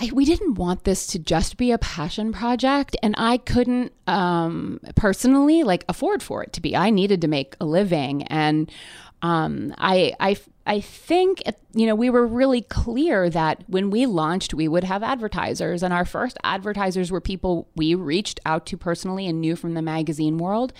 I, 0.00 0.10
we 0.12 0.24
didn't 0.24 0.54
want 0.54 0.84
this 0.84 1.06
to 1.08 1.18
just 1.18 1.56
be 1.56 1.72
a 1.72 1.78
passion 1.78 2.32
project 2.32 2.96
and 3.02 3.14
i 3.18 3.36
couldn't 3.36 3.92
um, 4.06 4.80
personally 4.96 5.62
like 5.62 5.84
afford 5.88 6.22
for 6.22 6.42
it 6.42 6.52
to 6.54 6.60
be 6.60 6.74
i 6.74 6.90
needed 6.90 7.20
to 7.20 7.28
make 7.28 7.54
a 7.60 7.66
living 7.66 8.22
and 8.24 8.70
um, 9.22 9.74
I, 9.76 10.14
I, 10.18 10.38
I 10.66 10.80
think 10.80 11.42
you 11.74 11.86
know 11.86 11.94
we 11.94 12.08
were 12.08 12.26
really 12.26 12.62
clear 12.62 13.28
that 13.28 13.64
when 13.66 13.90
we 13.90 14.06
launched 14.06 14.54
we 14.54 14.66
would 14.66 14.84
have 14.84 15.02
advertisers 15.02 15.82
and 15.82 15.92
our 15.92 16.06
first 16.06 16.38
advertisers 16.42 17.10
were 17.10 17.20
people 17.20 17.68
we 17.76 17.94
reached 17.94 18.40
out 18.46 18.64
to 18.66 18.78
personally 18.78 19.26
and 19.26 19.40
knew 19.40 19.56
from 19.56 19.74
the 19.74 19.82
magazine 19.82 20.38
world 20.38 20.72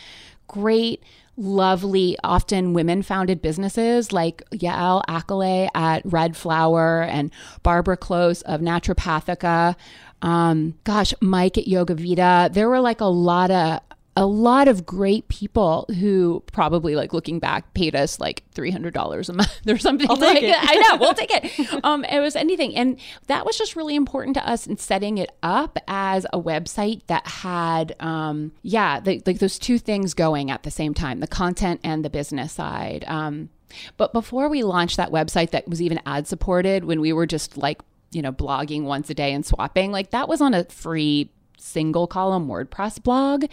great 0.47 1.03
lovely, 1.41 2.17
often 2.23 2.75
women 2.75 3.03
founded 3.03 3.43
businesses 3.43 4.13
like 4.13 4.43
Yael 4.51 5.03
Alkalay 5.09 5.69
at 5.75 6.03
Red 6.05 6.37
Flower 6.37 7.03
and 7.03 7.33
Barbara 7.63 7.97
Close 7.97 8.43
of 8.43 8.61
Naturopathica. 8.61 9.75
Um, 10.23 10.75
gosh, 10.85 11.15
Mike 11.21 11.57
at 11.57 11.65
YogaVida. 11.65 12.53
There 12.53 12.69
were 12.69 12.81
like 12.81 13.01
a 13.01 13.07
lot 13.07 13.51
of 13.51 13.81
a 14.21 14.27
lot 14.27 14.69
of 14.69 14.85
great 14.85 15.27
people 15.29 15.87
who 15.99 16.45
probably 16.53 16.95
like 16.95 17.15
looking 17.15 17.39
back 17.39 17.73
paid 17.73 17.97
us 17.97 18.21
like 18.21 18.45
$300 18.55 19.29
a 19.29 19.33
month 19.33 19.67
or 19.67 19.79
something 19.79 20.07
like 20.09 20.43
it. 20.43 20.55
I 20.61 20.75
know 20.75 20.99
we'll 21.01 21.15
take 21.15 21.31
it. 21.33 21.81
Um 21.85 22.05
it 22.05 22.21
was 22.21 22.37
anything. 22.37 22.77
And 22.77 22.99
that 23.29 23.47
was 23.47 23.57
just 23.57 23.75
really 23.75 23.97
important 23.97 24.35
to 24.35 24.47
us 24.47 24.67
in 24.67 24.77
setting 24.77 25.17
it 25.17 25.31
up 25.43 25.79
as 25.89 26.27
a 26.33 26.39
website 26.39 27.01
that 27.07 27.27
had 27.27 27.97
um 28.01 28.53
yeah 28.63 29.01
the, 29.01 29.23
like 29.25 29.39
those 29.39 29.59
two 29.59 29.79
things 29.79 30.13
going 30.13 30.51
at 30.51 30.65
the 30.65 30.71
same 30.71 30.93
time 30.93 31.21
the 31.21 31.27
content 31.27 31.81
and 31.83 32.05
the 32.05 32.11
business 32.11 32.53
side. 32.53 33.05
Um 33.09 33.49
but 33.97 34.13
before 34.13 34.51
we 34.51 34.63
launched 34.63 34.99
that 34.99 35.11
website 35.11 35.51
that 35.53 35.67
was 35.67 35.81
even 35.81 35.99
ad 36.05 36.27
supported 36.27 36.85
when 36.85 37.01
we 37.01 37.15
were 37.15 37.27
just 37.27 37.57
like 37.57 37.81
you 38.11 38.21
know 38.21 38.33
blogging 38.33 38.83
once 38.83 39.09
a 39.09 39.15
day 39.15 39.33
and 39.33 39.47
swapping 39.47 39.91
like 39.93 40.11
that 40.11 40.29
was 40.29 40.43
on 40.43 40.53
a 40.53 40.65
free 40.65 41.31
single 41.61 42.07
column 42.07 42.49
WordPress 42.49 43.03
blog. 43.03 43.45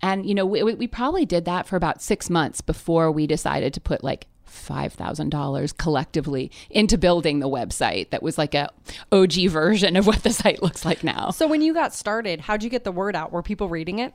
And, 0.00 0.26
you 0.26 0.34
know, 0.34 0.46
we, 0.46 0.62
we 0.62 0.86
probably 0.86 1.24
did 1.26 1.44
that 1.46 1.66
for 1.66 1.76
about 1.76 2.02
six 2.02 2.28
months 2.28 2.60
before 2.60 3.10
we 3.10 3.26
decided 3.26 3.74
to 3.74 3.80
put 3.80 4.04
like 4.04 4.26
$5,000 4.52 5.76
collectively 5.78 6.50
into 6.70 6.98
building 6.98 7.40
the 7.40 7.48
website 7.48 8.10
that 8.10 8.22
was 8.22 8.38
like 8.38 8.54
a 8.54 8.70
OG 9.10 9.48
version 9.48 9.96
of 9.96 10.06
what 10.06 10.22
the 10.22 10.32
site 10.32 10.62
looks 10.62 10.84
like 10.84 11.02
now. 11.02 11.30
So 11.30 11.46
when 11.46 11.62
you 11.62 11.74
got 11.74 11.94
started, 11.94 12.40
how'd 12.40 12.62
you 12.62 12.70
get 12.70 12.84
the 12.84 12.92
word 12.92 13.16
out? 13.16 13.32
Were 13.32 13.42
people 13.42 13.68
reading 13.68 13.98
it? 13.98 14.14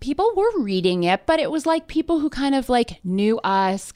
People 0.00 0.32
were 0.36 0.60
reading 0.60 1.04
it, 1.04 1.24
but 1.24 1.40
it 1.40 1.50
was 1.50 1.66
like 1.66 1.86
people 1.86 2.20
who 2.20 2.28
kind 2.28 2.54
of 2.54 2.68
like 2.68 3.02
knew 3.04 3.38
us, 3.38 3.92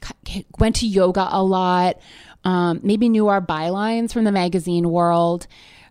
went 0.59 0.77
to 0.77 0.87
yoga 0.87 1.29
a 1.31 1.43
lot, 1.43 2.01
um, 2.45 2.81
maybe 2.83 3.09
knew 3.09 3.29
our 3.29 3.43
bylines 3.43 4.13
from 4.13 4.25
the 4.25 4.33
magazine 4.33 4.89
world 4.91 5.47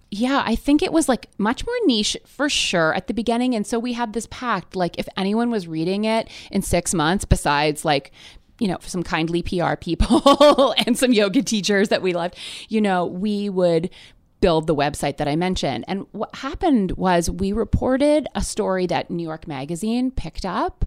yeah, 0.10 0.42
I 0.46 0.56
think 0.56 0.82
it 0.82 0.94
was 0.94 1.10
like 1.10 1.28
much 1.38 1.66
more 1.66 1.76
niche 1.86 2.16
for 2.26 2.50
sure 2.50 2.94
at 2.94 3.08
the 3.08 3.14
beginning. 3.14 3.56
And 3.56 3.68
so 3.68 3.78
we 3.78 3.94
had 3.94 4.14
this 4.14 4.28
pact 4.32 4.76
like, 4.76 4.98
if 4.98 5.08
anyone 5.18 5.50
was 5.50 5.68
reading 5.68 6.06
it 6.06 6.30
in 6.52 6.62
six 6.62 6.94
months, 6.94 7.26
besides 7.26 7.84
like, 7.84 8.12
you 8.60 8.68
know, 8.68 8.78
some 8.82 9.04
kindly 9.04 9.44
PR 9.44 9.76
people 9.76 10.74
and 10.86 10.98
some 10.98 11.14
yoga 11.14 11.42
teachers 11.42 11.90
that 11.90 12.02
we 12.02 12.14
loved, 12.14 12.38
you 12.70 12.82
know, 12.82 13.06
we 13.06 13.50
would 13.50 13.90
build 14.40 14.68
the 14.68 14.76
website 14.76 15.18
that 15.18 15.28
I 15.28 15.36
mentioned. 15.36 15.84
And 15.88 16.06
what 16.12 16.34
happened 16.36 16.92
was 16.94 17.30
we 17.30 17.52
reported 17.52 18.28
a 18.34 18.42
story 18.42 18.88
that 18.88 19.12
New 19.12 19.24
York 19.24 19.48
Magazine 19.48 20.12
picked 20.12 20.46
up. 20.46 20.86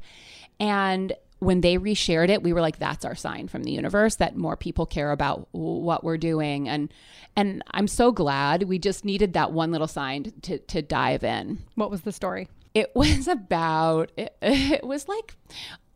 And 0.58 1.12
when 1.40 1.62
they 1.62 1.76
reshared 1.78 2.28
it, 2.28 2.42
we 2.42 2.52
were 2.52 2.60
like, 2.60 2.78
that's 2.78 3.04
our 3.04 3.14
sign 3.14 3.48
from 3.48 3.64
the 3.64 3.72
universe 3.72 4.16
that 4.16 4.36
more 4.36 4.56
people 4.56 4.86
care 4.86 5.10
about 5.10 5.48
what 5.52 6.04
we're 6.04 6.18
doing. 6.18 6.68
And 6.68 6.92
and 7.34 7.62
I'm 7.70 7.88
so 7.88 8.12
glad 8.12 8.64
we 8.64 8.78
just 8.78 9.04
needed 9.04 9.32
that 9.32 9.52
one 9.52 9.72
little 9.72 9.88
sign 9.88 10.32
to 10.42 10.58
to 10.58 10.82
dive 10.82 11.24
in. 11.24 11.58
What 11.74 11.90
was 11.90 12.02
the 12.02 12.12
story? 12.12 12.48
It 12.74 12.92
was 12.94 13.26
about 13.26 14.12
it, 14.16 14.36
it 14.42 14.84
was 14.84 15.08
like 15.08 15.34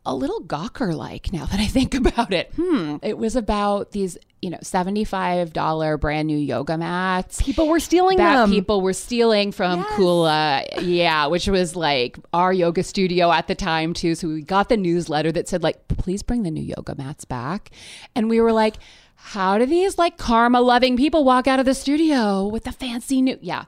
a 0.07 0.15
little 0.15 0.41
Gawker 0.43 0.95
like 0.95 1.33
now 1.33 1.47
that 1.47 1.61
I 1.61 1.67
think 1.67 1.95
about 2.03 2.33
it. 2.33 2.53
Hmm. 2.57 2.97
It 3.03 3.17
was 3.19 3.37
about 3.37 3.93
these, 3.93 4.19
you 4.43 4.51
know, 4.51 4.59
$75 4.59 6.01
brand 6.01 6.27
new 6.29 6.37
yoga 6.37 6.77
mats. 6.77 7.41
People 7.41 7.69
were 7.69 7.81
stealing 7.81 8.19
that 8.19 8.35
them. 8.37 8.51
people 8.51 8.81
were 8.81 8.93
stealing 8.93 9.53
from 9.53 9.81
Yes. 9.81 9.89
Kula. 9.99 10.65
Yeah, 10.83 11.27
which 11.27 11.49
was 11.49 11.75
like 11.77 12.19
our 12.33 12.53
yoga 12.53 12.83
studio 12.83 13.33
at 13.33 13.47
the 13.49 13.55
time 13.55 13.95
too. 13.95 14.15
So 14.15 14.29
we 14.29 14.43
got 14.43 14.69
the 14.69 14.77
newsletter 14.77 15.33
that 15.33 15.49
said 15.49 15.63
like, 15.63 15.89
please 15.89 16.23
bring 16.23 16.43
the 16.43 16.51
new 16.51 16.63
yoga 16.63 16.95
mats 16.97 17.25
back. 17.25 17.71
And 18.15 18.29
we 18.29 18.41
were 18.41 18.53
like, 18.53 18.77
how 19.17 19.57
do 19.57 19.65
these 19.65 19.97
like 19.97 20.19
karma 20.19 20.61
loving 20.61 20.99
people 20.99 21.25
walk 21.25 21.47
out 21.47 21.59
of 21.59 21.65
the 21.65 21.73
studio 21.73 22.47
with 22.47 22.65
the 22.65 22.73
fancy 22.73 23.23
new 23.23 23.39
yeah 23.41 23.65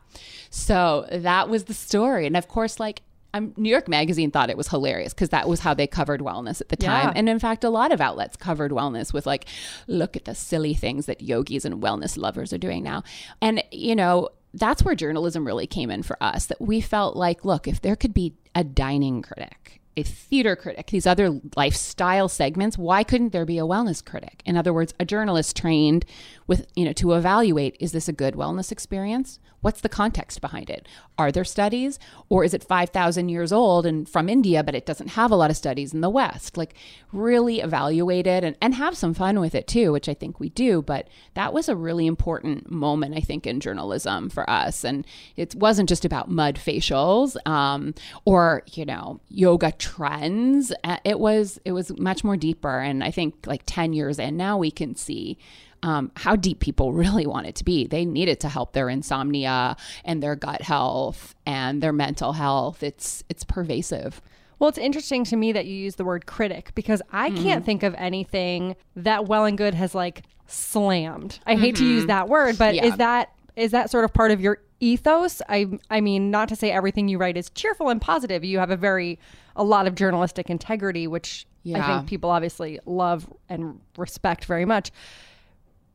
so 0.51 1.07
that 1.11 1.49
was 1.49 1.65
the 1.65 1.73
story 1.73 2.27
and 2.27 2.37
of 2.37 2.47
course 2.47 2.79
like 2.79 3.01
um, 3.37 3.53
New 3.57 3.71
York 3.71 3.89
Magazine 3.89 4.31
thought 4.31 4.51
it 4.51 4.57
was 4.57 4.69
hilarious 4.69 5.13
because 5.13 5.31
that 5.31 5.49
was 5.49 5.61
how 5.61 5.75
they 5.75 5.87
covered 5.87 6.21
wellness 6.21 6.61
at 6.61 6.69
the 6.69 6.77
time. 6.77 7.09
Yeah. 7.09 7.13
And 7.17 7.29
in 7.29 7.39
fact, 7.39 7.65
a 7.65 7.71
lot 7.71 7.93
of 7.93 8.01
outlets 8.01 8.37
covered 8.37 8.73
wellness 8.73 9.13
with 9.13 9.27
like, 9.27 9.47
look 9.87 10.17
at 10.17 10.25
the 10.25 10.35
silly 10.35 10.75
things 10.75 11.07
that 11.07 11.21
yogis 11.21 11.65
and 11.65 11.83
wellness 11.83 12.17
lovers 12.17 12.53
are 12.53 12.59
doing 12.59 12.83
now. 12.83 13.03
And, 13.41 13.63
you 13.71 13.95
know, 13.95 14.31
that's 14.55 14.83
where 14.83 14.95
journalism 14.95 15.47
really 15.47 15.67
came 15.67 15.91
in 15.91 16.03
for 16.03 16.17
us 16.23 16.47
that 16.47 16.61
we 16.61 16.81
felt 16.81 17.17
like, 17.17 17.45
look, 17.45 17.69
if 17.69 17.81
there 17.81 17.97
could 17.97 18.15
be 18.15 18.35
a 18.55 18.65
dining 18.65 19.21
critic, 19.23 19.81
a 19.99 20.03
theater 20.03 20.57
critic, 20.57 20.89
these 20.89 21.07
other 21.07 21.41
lifestyle 21.57 22.29
segments, 22.29 22.77
why 22.79 23.03
couldn't 23.03 23.33
there 23.33 23.47
be 23.47 23.59
a 23.59 23.63
wellness 23.63 24.05
critic? 24.05 24.43
In 24.45 24.57
other 24.57 24.73
words, 24.73 24.95
a 25.01 25.05
journalist 25.05 25.57
trained 25.57 26.05
with, 26.47 26.67
you 26.75 26.85
know, 26.85 26.93
to 26.95 27.13
evaluate 27.13 27.77
is 27.81 27.93
this 27.93 28.09
a 28.09 28.13
good 28.13 28.35
wellness 28.35 28.73
experience? 28.73 29.39
What's 29.67 29.81
the 29.81 29.89
context 29.89 30.41
behind 30.41 30.71
it? 30.71 30.87
Are 31.19 31.33
there 31.33 31.43
studies 31.43 31.99
or 32.29 32.45
is 32.45 32.55
it 32.55 32.63
5,000 32.63 33.29
years 33.29 33.51
old 33.51 33.85
and 33.85 34.09
from 34.09 34.29
India, 34.29 34.63
but 34.63 34.77
it 34.77 34.87
doesn't 34.87 35.09
have 35.09 35.33
a 35.33 35.35
lot 35.35 35.51
of 35.51 35.57
studies 35.57 35.93
in 35.93 36.03
the 36.03 36.09
West? 36.09 36.57
Like, 36.57 36.75
really 37.13 37.59
evaluate 37.59 38.29
it 38.29 38.45
and, 38.45 38.57
and 38.63 38.77
have 38.77 38.97
some 38.97 39.13
fun 39.13 39.41
with 39.41 39.57
it 39.57 39.67
too, 39.67 39.91
which 39.91 40.09
I 40.09 40.15
think 40.15 40.39
we 40.39 40.51
do. 40.51 40.83
But 40.83 41.09
that 41.35 41.53
was 41.53 41.69
a 41.69 41.75
really 41.75 42.07
important 42.07 42.71
moment, 42.71 43.17
I 43.17 43.21
think, 43.21 43.45
in 43.45 43.59
journalism 43.59 44.31
for 44.31 44.49
us. 44.49 44.85
And 44.85 45.05
it 45.35 45.57
wasn't 45.57 45.89
just 45.89 46.05
about 46.05 46.31
mud 46.31 46.61
facials 46.65 47.37
um, 47.45 47.93
or, 48.25 48.63
you 48.71 48.85
know, 48.85 49.19
yoga 49.29 49.73
trends. 49.73 50.73
Uh, 50.85 50.99
It 51.03 51.19
was, 51.19 51.59
it 51.65 51.73
was 51.73 51.91
much 51.99 52.23
more 52.23 52.37
deeper. 52.37 52.79
And 52.79 53.03
I 53.03 53.11
think 53.11 53.35
like 53.49 53.63
10 53.67 53.95
years 53.95 54.21
in 54.21 54.37
now, 54.37 54.57
we 54.57 54.71
can 54.71 54.95
see 54.95 55.39
um, 55.83 56.11
how 56.17 56.37
deep 56.37 56.61
people 56.61 56.93
really 57.05 57.27
want 57.27 57.47
it 57.47 57.55
to 57.57 57.65
be. 57.65 57.87
They 57.87 58.05
need 58.05 58.29
it 58.29 58.41
to 58.41 58.49
help 58.49 58.73
their 58.73 58.89
insomnia 58.89 59.77
and 60.05 60.23
their 60.23 60.37
gut 60.37 60.63
health 60.63 61.35
and 61.47 61.83
their 61.83 61.93
mental 61.93 62.33
health. 62.33 62.83
It's 62.83 63.23
it's 63.29 63.45
pervasive. 63.45 64.21
Well, 64.59 64.69
it's 64.71 64.79
interesting 64.79 65.25
to 65.25 65.37
me 65.37 65.53
that 65.53 65.67
you 65.67 65.75
use 65.75 65.97
the 65.97 66.05
word 66.05 66.25
critic 66.25 66.73
because 66.75 67.03
I 67.13 67.29
can't 67.31 67.63
think 67.65 67.83
of 67.83 67.95
anything 67.99 68.75
that 68.97 69.27
Well 69.27 69.45
and 69.45 69.59
Good 69.59 69.75
has 69.75 69.95
like 69.95 70.23
slammed. 70.47 71.39
I 71.47 71.57
hate 71.57 71.77
to 71.77 71.85
use 71.85 72.07
that 72.07 72.29
word, 72.29 72.57
but 72.59 72.75
Yeah. 72.75 72.87
is 72.87 72.97
that 72.97 73.33
is 73.55 73.71
that 73.73 73.91
sort 73.91 74.05
of 74.05 74.13
part 74.15 74.31
of 74.31 74.41
your 74.41 74.59
ethos? 74.81 75.43
I 75.49 75.67
I 75.91 76.01
mean, 76.01 76.31
not 76.31 76.49
to 76.49 76.57
say 76.57 76.71
everything 76.71 77.09
you 77.09 77.19
write 77.19 77.37
is 77.37 77.51
cheerful 77.51 77.89
and 77.91 78.01
positive. 78.01 78.45
You 78.45 78.59
have 78.59 78.71
a 78.71 78.77
very 78.77 79.19
a 79.57 79.65
lot 79.65 79.87
of 79.87 79.95
journalistic 79.95 80.49
integrity, 80.51 81.07
which 81.07 81.47
I 81.75 81.81
think 81.97 82.09
people 82.09 82.31
obviously 82.31 82.79
love 82.87 83.31
and 83.49 83.81
respect 83.99 84.45
very 84.45 84.65
much. 84.65 84.91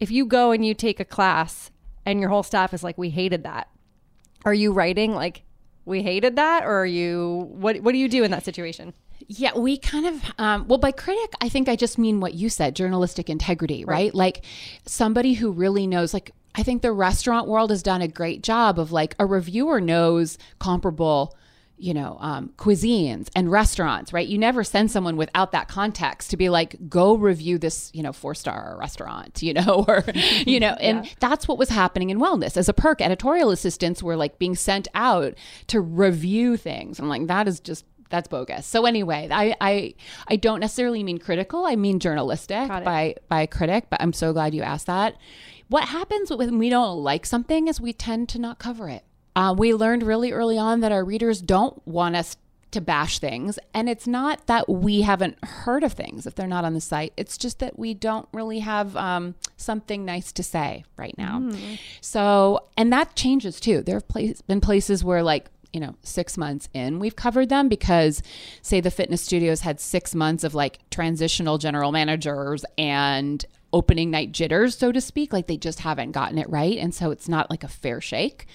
If 0.02 0.12
you 0.12 0.26
go 0.26 0.52
and 0.52 0.66
you 0.66 0.74
take 0.74 1.00
a 1.00 1.06
class 1.06 1.72
and 2.06 2.20
your 2.20 2.30
whole 2.30 2.44
staff 2.44 2.74
is 2.74 2.84
like, 2.84 2.98
"We 2.98 3.12
hated 3.12 3.44
that," 3.44 3.70
are 4.44 4.54
you 4.54 4.74
writing 4.74 5.14
like? 5.14 5.44
We 5.86 6.04
hated 6.04 6.36
that, 6.36 6.64
or 6.64 6.82
are 6.82 6.86
you 6.86 7.48
what? 7.52 7.80
What 7.82 7.94
do 7.94 7.98
you 7.98 8.10
do 8.10 8.24
in 8.24 8.32
that 8.32 8.44
situation? 8.44 8.94
Yeah, 9.28 9.58
we 9.58 9.78
kind 9.78 10.06
of, 10.08 10.24
um, 10.40 10.68
well, 10.68 10.80
by 10.80 10.92
critic, 10.92 11.34
I 11.40 11.48
think 11.48 11.70
I 11.70 11.76
just 11.76 11.98
mean 11.98 12.20
what 12.20 12.34
you 12.34 12.50
said 12.50 12.76
journalistic 12.76 13.30
integrity, 13.30 13.86
right? 13.86 14.14
Like 14.14 14.44
somebody 14.86 15.36
who 15.36 15.52
really 15.52 15.88
knows, 15.88 16.14
like, 16.14 16.32
I 16.56 16.64
think 16.64 16.82
the 16.82 16.92
restaurant 16.92 17.48
world 17.48 17.70
has 17.70 17.84
done 17.84 18.02
a 18.02 18.08
great 18.08 18.44
job 18.44 18.78
of 18.80 18.92
like 18.92 19.16
a 19.20 19.26
reviewer 19.26 19.80
knows 19.80 20.38
comparable, 20.60 21.36
you 21.82 21.94
know, 21.94 22.18
um, 22.20 22.54
cuisines 22.58 23.30
and 23.36 23.52
restaurants, 23.52 24.14
right? 24.14 24.28
You 24.28 24.38
never 24.38 24.64
send 24.64 24.92
someone 24.92 25.18
without 25.18 25.52
that 25.52 25.68
context 25.68 26.30
to 26.30 26.38
be 26.38 26.50
like, 26.50 26.76
go 26.88 27.16
review 27.16 27.58
this, 27.58 27.90
you 27.94 28.04
know, 28.04 28.14
four 28.14 28.36
star 28.36 28.78
restaurant, 28.80 29.42
you 29.44 29.54
know, 29.54 29.86
or, 29.88 30.04
you 30.46 30.60
know, 30.60 30.74
and 30.80 31.10
that's 31.20 31.48
what 31.48 31.58
was 31.58 31.70
happening 31.70 32.12
in 32.12 32.20
wellness. 32.20 32.56
As 32.56 32.70
a 32.70 32.74
perk, 32.74 33.02
editorial 33.02 33.50
assistants 33.50 34.04
were 34.04 34.16
like 34.16 34.38
being 34.38 34.56
sent 34.56 34.88
out 34.94 35.34
to 35.68 35.82
review 35.82 36.56
things. 36.56 37.00
I'm 37.00 37.10
like, 37.10 37.28
that 37.28 37.48
is 37.48 37.60
just 37.60 37.86
that's 38.12 38.28
bogus. 38.28 38.68
So 38.68 38.86
anyway, 38.86 39.30
I 39.32 39.56
I 39.60 39.94
I 40.28 40.36
don't 40.36 40.60
necessarily 40.60 41.02
mean 41.02 41.18
critical. 41.18 41.66
I 41.66 41.76
mean 41.76 42.00
journalistic 42.00 42.68
by 42.68 43.16
by 43.30 43.46
critic. 43.48 43.86
But 43.90 44.02
I'm 44.02 44.14
so 44.14 44.34
glad 44.34 44.54
you 44.54 44.62
asked 44.62 44.88
that. 44.88 45.16
What 45.70 45.86
happens 45.86 46.30
when 46.30 46.60
we 46.60 46.70
don't 46.70 47.00
like 47.00 47.26
something 47.26 47.70
is 47.70 47.80
we 47.80 47.94
tend 47.94 48.28
to 48.30 48.40
not 48.40 48.60
cover 48.60 48.90
it. 48.90 49.06
Uh, 49.36 49.54
we 49.58 49.74
learned 49.74 50.04
really 50.04 50.32
early 50.32 50.58
on 50.58 50.82
that 50.82 50.92
our 50.92 51.04
readers 51.04 51.42
don't 51.42 51.86
want 51.88 52.16
us 52.16 52.38
to 52.72 52.82
bash 52.82 53.20
things, 53.20 53.60
and 53.74 53.90
it's 53.90 54.08
not 54.08 54.48
that 54.48 54.70
we 54.70 55.02
haven't 55.02 55.44
heard 55.44 55.84
of 55.84 55.94
things 55.94 56.26
if 56.26 56.36
they're 56.36 56.48
not 56.48 56.64
on 56.64 56.74
the 56.74 56.82
site. 56.82 57.12
It's 57.18 57.38
just 57.38 57.60
that 57.60 57.78
we 57.78 57.94
don't 57.94 58.30
really 58.34 58.60
have 58.60 58.96
um, 58.96 59.36
something 59.58 60.06
nice 60.06 60.32
to 60.34 60.44
say 60.44 60.86
right 60.96 61.18
now. 61.18 61.40
So, 62.00 62.68
and 62.78 62.92
that 62.94 63.16
changes 63.16 63.60
too. 63.60 63.82
There 63.82 63.96
have 63.96 64.08
place, 64.08 64.42
been 64.42 64.62
places 64.62 65.04
where 65.04 65.22
like 65.22 65.50
you 65.74 65.80
know, 65.80 65.96
six 66.04 66.38
months 66.38 66.68
in, 66.74 67.00
we've 67.00 67.16
covered 67.16 67.50
them 67.50 67.70
because, 67.70 68.22
say, 68.62 68.82
the 68.82 68.92
fitness 68.92 69.22
studios 69.22 69.62
had 69.62 69.80
six 69.80 70.14
months 70.14 70.44
of 70.44 70.54
like 70.54 70.80
transitional 70.90 71.58
general 71.58 71.92
managers 71.92 72.66
and 72.78 73.46
opening 73.74 74.12
night 74.12 74.34
jitters, 74.34 74.78
so 74.78 74.92
to 74.92 75.00
speak. 75.00 75.32
Like 75.32 75.48
they 75.48 75.58
just 75.58 75.80
haven't 75.80 76.12
gotten 76.12 76.38
it 76.38 76.50
right. 76.50 76.78
And 76.78 76.94
so 76.94 77.12
it's 77.12 77.30
not 77.30 77.50
like 77.50 77.64
a 77.64 77.70
fair 77.70 78.02
shake. 78.02 78.48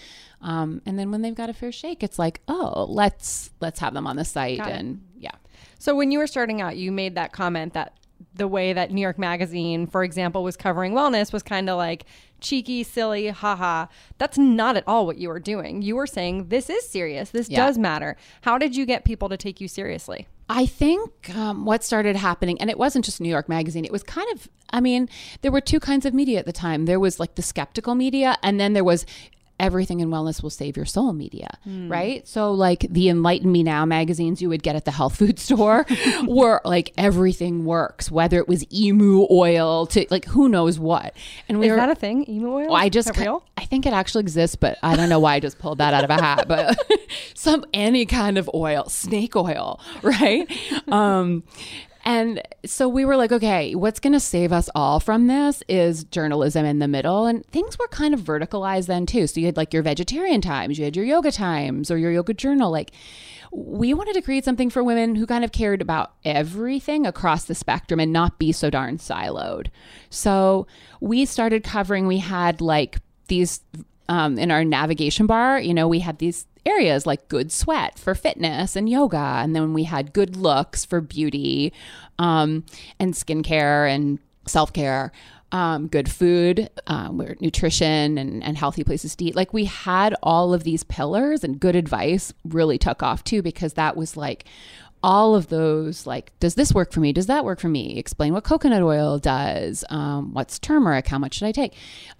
Um, 0.43 0.83
and 0.87 0.99
then 0.99 1.11
when 1.11 1.23
they've 1.23 1.35
got 1.35 1.50
a 1.50 1.55
fair 1.55 1.73
shake, 1.73 2.02
it's 2.02 2.19
like, 2.19 2.40
oh, 2.49 2.87
let's 2.88 3.50
let's 3.61 3.81
have 3.81 3.95
them 3.95 4.07
on 4.07 4.16
the 4.16 4.25
site, 4.25 4.59
Got 4.59 4.69
it. 4.71 4.76
and 4.76 5.00
yeah, 5.19 5.31
So 5.78 5.95
when 5.97 6.11
you 6.11 6.19
were 6.19 6.26
starting 6.26 6.61
out, 6.61 6.76
you 6.76 6.93
made 6.93 7.14
that 7.14 7.33
comment 7.33 7.73
that 7.75 7.95
the 8.35 8.49
way 8.49 8.73
that 8.73 8.90
New 8.90 9.00
York 9.00 9.19
Magazine, 9.19 9.87
for 9.87 10.02
example, 10.05 10.43
was 10.45 10.57
covering 10.57 10.93
wellness 10.93 11.33
was 11.33 11.43
kind 11.43 11.69
of 11.71 11.76
like 11.78 12.05
cheeky, 12.40 12.83
silly, 12.83 13.28
haha. 13.28 13.87
That's 14.19 14.37
not 14.38 14.76
at 14.76 14.85
all 14.87 15.07
what 15.07 15.16
you 15.19 15.28
were 15.31 15.40
doing. 15.40 15.81
You 15.83 15.97
were 15.97 16.07
saying 16.07 16.49
this 16.49 16.69
is 16.71 16.87
serious. 16.88 17.31
This 17.31 17.49
Yeah. 17.49 17.64
does 17.66 17.78
matter. 17.78 18.16
How 18.43 18.59
did 18.59 18.76
you 18.76 18.85
get 18.87 19.05
people 19.05 19.28
to 19.31 19.37
take 19.38 19.61
you 19.61 19.69
seriously? 19.69 20.28
I 20.49 20.64
think 20.66 21.35
um, 21.35 21.64
what 21.64 21.83
started 21.83 22.14
happening, 22.14 22.61
and 22.61 22.71
it 22.71 22.78
wasn't 22.78 23.05
just 23.05 23.21
New 23.21 23.28
York 23.28 23.49
Magazine, 23.49 23.85
it 23.85 23.90
was 23.90 24.02
kind 24.05 24.28
of, 24.33 24.49
I 24.71 24.81
mean, 24.81 25.09
there 25.43 25.50
were 25.50 25.61
two 25.61 25.81
kinds 25.81 26.07
of 26.07 26.14
media 26.14 26.38
at 26.38 26.47
the 26.47 26.52
time. 26.52 26.85
There 26.85 27.00
was 27.00 27.19
like 27.19 27.35
the 27.35 27.43
skeptical 27.43 27.95
media, 27.97 28.37
and 28.43 28.61
then 28.61 28.73
there 28.73 28.85
was 28.85 29.05
everything 29.58 30.00
in 30.00 30.08
wellness 30.10 30.42
will 30.42 30.50
save 30.50 30.76
your 30.76 30.86
soul 30.86 31.12
media, 31.12 31.48
right? 31.66 32.26
So, 32.28 32.52
like 32.52 32.86
the 32.90 33.08
Enlighten 33.08 33.50
Me 33.50 33.62
Now 33.62 33.84
magazines 33.84 34.42
you 34.42 34.48
would 34.48 34.62
get 34.62 34.76
at 34.76 34.84
the 34.84 34.90
health 34.90 35.16
food 35.16 35.38
store 35.46 35.86
were 36.26 36.60
like 36.64 36.92
everything 36.98 37.64
works, 37.64 38.10
whether 38.10 38.38
it 38.38 38.48
was 38.48 38.64
emu 38.72 39.26
oil 39.30 39.86
to 39.86 40.06
like 40.10 40.26
who 40.26 40.48
knows 40.48 40.78
what. 40.78 41.14
And 41.48 41.58
we 41.58 41.66
Is 41.66 41.70
were, 41.70 41.76
that 41.76 41.90
a 41.90 41.94
thing? 41.94 42.28
Emu 42.28 42.48
oil? 42.48 42.66
well, 42.66 42.76
I 42.76 42.88
just 42.88 43.16
real? 43.16 43.44
I 43.56 43.64
think 43.64 43.86
it 43.86 43.92
actually 43.92 44.20
exists, 44.20 44.56
but 44.56 44.78
I 44.82 44.96
don't 44.96 45.08
know 45.08 45.18
why 45.18 45.34
I 45.34 45.40
just 45.40 45.58
pulled 45.58 45.78
that 45.78 45.94
out 45.94 46.04
of 46.04 46.10
a 46.10 46.14
hat. 46.14 46.46
But 46.48 46.78
some 47.34 47.64
any 47.72 48.06
kind 48.06 48.38
of 48.38 48.50
oil, 48.54 48.84
snake 48.88 49.34
oil, 49.36 49.80
right? 50.02 50.50
um, 50.88 51.42
and 52.06 52.40
so 52.64 52.88
we 52.88 53.04
were 53.04 53.16
like, 53.16 53.32
okay, 53.32 53.75
what's 53.75 53.98
going 53.98 54.12
to 54.12 54.20
save 54.20 54.52
us 54.52 54.70
all 54.76 55.00
from 55.00 55.26
this 55.26 55.64
is 55.68 56.04
journalism 56.04 56.64
in 56.64 56.78
the 56.78 56.86
middle. 56.86 57.26
And 57.26 57.44
things 57.46 57.76
were 57.80 57.88
kind 57.88 58.14
of 58.14 58.20
verticalized 58.20 58.86
then 58.86 59.06
too. 59.06 59.26
So 59.26 59.40
you 59.40 59.46
had 59.46 59.56
like 59.56 59.75
your 59.75 59.82
vegetarian 59.82 60.40
times, 60.40 60.78
you 60.78 60.84
had 60.84 60.94
your 60.94 61.04
yoga 61.04 61.32
times 61.32 61.90
or 61.90 61.98
your 61.98 62.12
yoga 62.12 62.32
journal. 62.32 62.70
Like 62.70 62.92
we 63.50 63.92
wanted 63.92 64.14
to 64.14 64.22
create 64.22 64.44
something 64.44 64.70
for 64.70 64.84
women 64.84 65.16
who 65.16 65.26
kind 65.26 65.44
of 65.44 65.50
cared 65.50 65.82
about 65.82 66.12
everything 66.25 67.08
across 67.08 67.46
the 67.46 67.56
spectrum 67.56 67.98
and 67.98 68.12
not 68.12 68.38
be 68.38 68.52
so 68.52 68.70
darn 68.70 68.98
siloed. 68.98 69.66
So 70.08 70.68
we 71.00 71.25
started 71.25 71.64
covering, 71.64 72.06
we 72.06 72.18
had 72.18 72.60
like 72.60 72.98
these 73.26 73.62
um, 74.08 74.38
in 74.38 74.52
our 74.52 74.64
navigation 74.64 75.26
bar, 75.26 75.58
you 75.58 75.75
know, 75.75 75.88
we 75.88 75.98
had 75.98 76.18
these 76.18 76.46
areas 76.66 77.06
like 77.06 77.28
good 77.28 77.52
sweat 77.52 77.99
for 77.99 78.14
fitness 78.14 78.76
and 78.76 78.88
yoga. 78.88 79.16
And 79.16 79.54
then 79.54 79.73
we 79.73 79.85
had 79.85 80.12
good 80.12 80.37
looks 80.37 80.85
for 80.85 81.00
beauty 81.00 81.73
um, 82.18 82.64
and 82.99 83.14
skincare 83.14 83.88
and 83.88 84.18
self 84.46 84.73
care. 84.73 85.12
Um, 85.52 85.87
good 85.87 86.11
food, 86.11 86.68
um, 86.88 87.18
nutrition 87.40 88.18
and, 88.18 88.42
and 88.42 88.58
healthy 88.58 88.82
places 88.82 89.14
to 89.14 89.25
eat. 89.26 89.37
Like 89.37 89.52
we 89.54 89.66
had 89.66 90.14
all 90.20 90.52
of 90.52 90.64
these 90.64 90.82
pillars, 90.82 91.44
and 91.44 91.61
good 91.61 91.76
advice 91.76 92.35
really 92.44 92.78
took 92.78 93.00
off 93.00 93.23
too 93.23 93.42
because 93.42 93.75
that 93.75 93.96
was 93.96 94.16
like 94.16 94.44
all 95.06 95.36
of 95.36 95.46
those 95.46 96.04
like 96.04 96.32
does 96.40 96.56
this 96.56 96.75
work 96.75 96.92
for 96.92 96.98
me? 96.98 97.12
Does 97.12 97.26
that 97.26 97.44
work 97.44 97.60
for 97.60 97.68
me? 97.68 97.96
Explain 97.96 98.32
what 98.32 98.42
coconut 98.42 98.82
oil 98.82 99.18
does 99.18 99.84
um, 99.88 100.34
what's 100.34 100.58
turmeric? 100.58 101.06
How 101.06 101.18
much 101.18 101.34
should 101.34 101.46
i 101.46 101.52
take? 101.52 101.75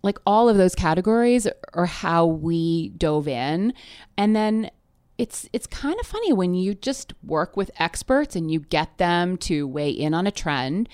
Like 0.05 0.19
all 0.25 0.49
of 0.49 0.57
those 0.57 0.77
categories 0.77 1.49
are 1.75 1.87
how 1.87 2.27
we 2.27 2.91
dove 2.91 3.27
in. 3.27 3.75
And 4.17 4.37
then 4.37 4.71
it's 5.19 5.49
it's 5.53 5.67
kind 5.67 5.99
of 5.99 6.07
funny 6.07 6.33
when 6.33 6.55
you 6.55 6.75
just 6.75 7.13
work 7.25 7.57
with 7.57 7.73
experts 7.81 8.37
and 8.37 8.53
you 8.53 8.61
get 8.61 8.99
them 8.99 9.37
to 9.39 9.67
weigh 9.67 9.91
in 9.91 10.15
on 10.15 10.29
a 10.29 10.31
trend 10.31 10.89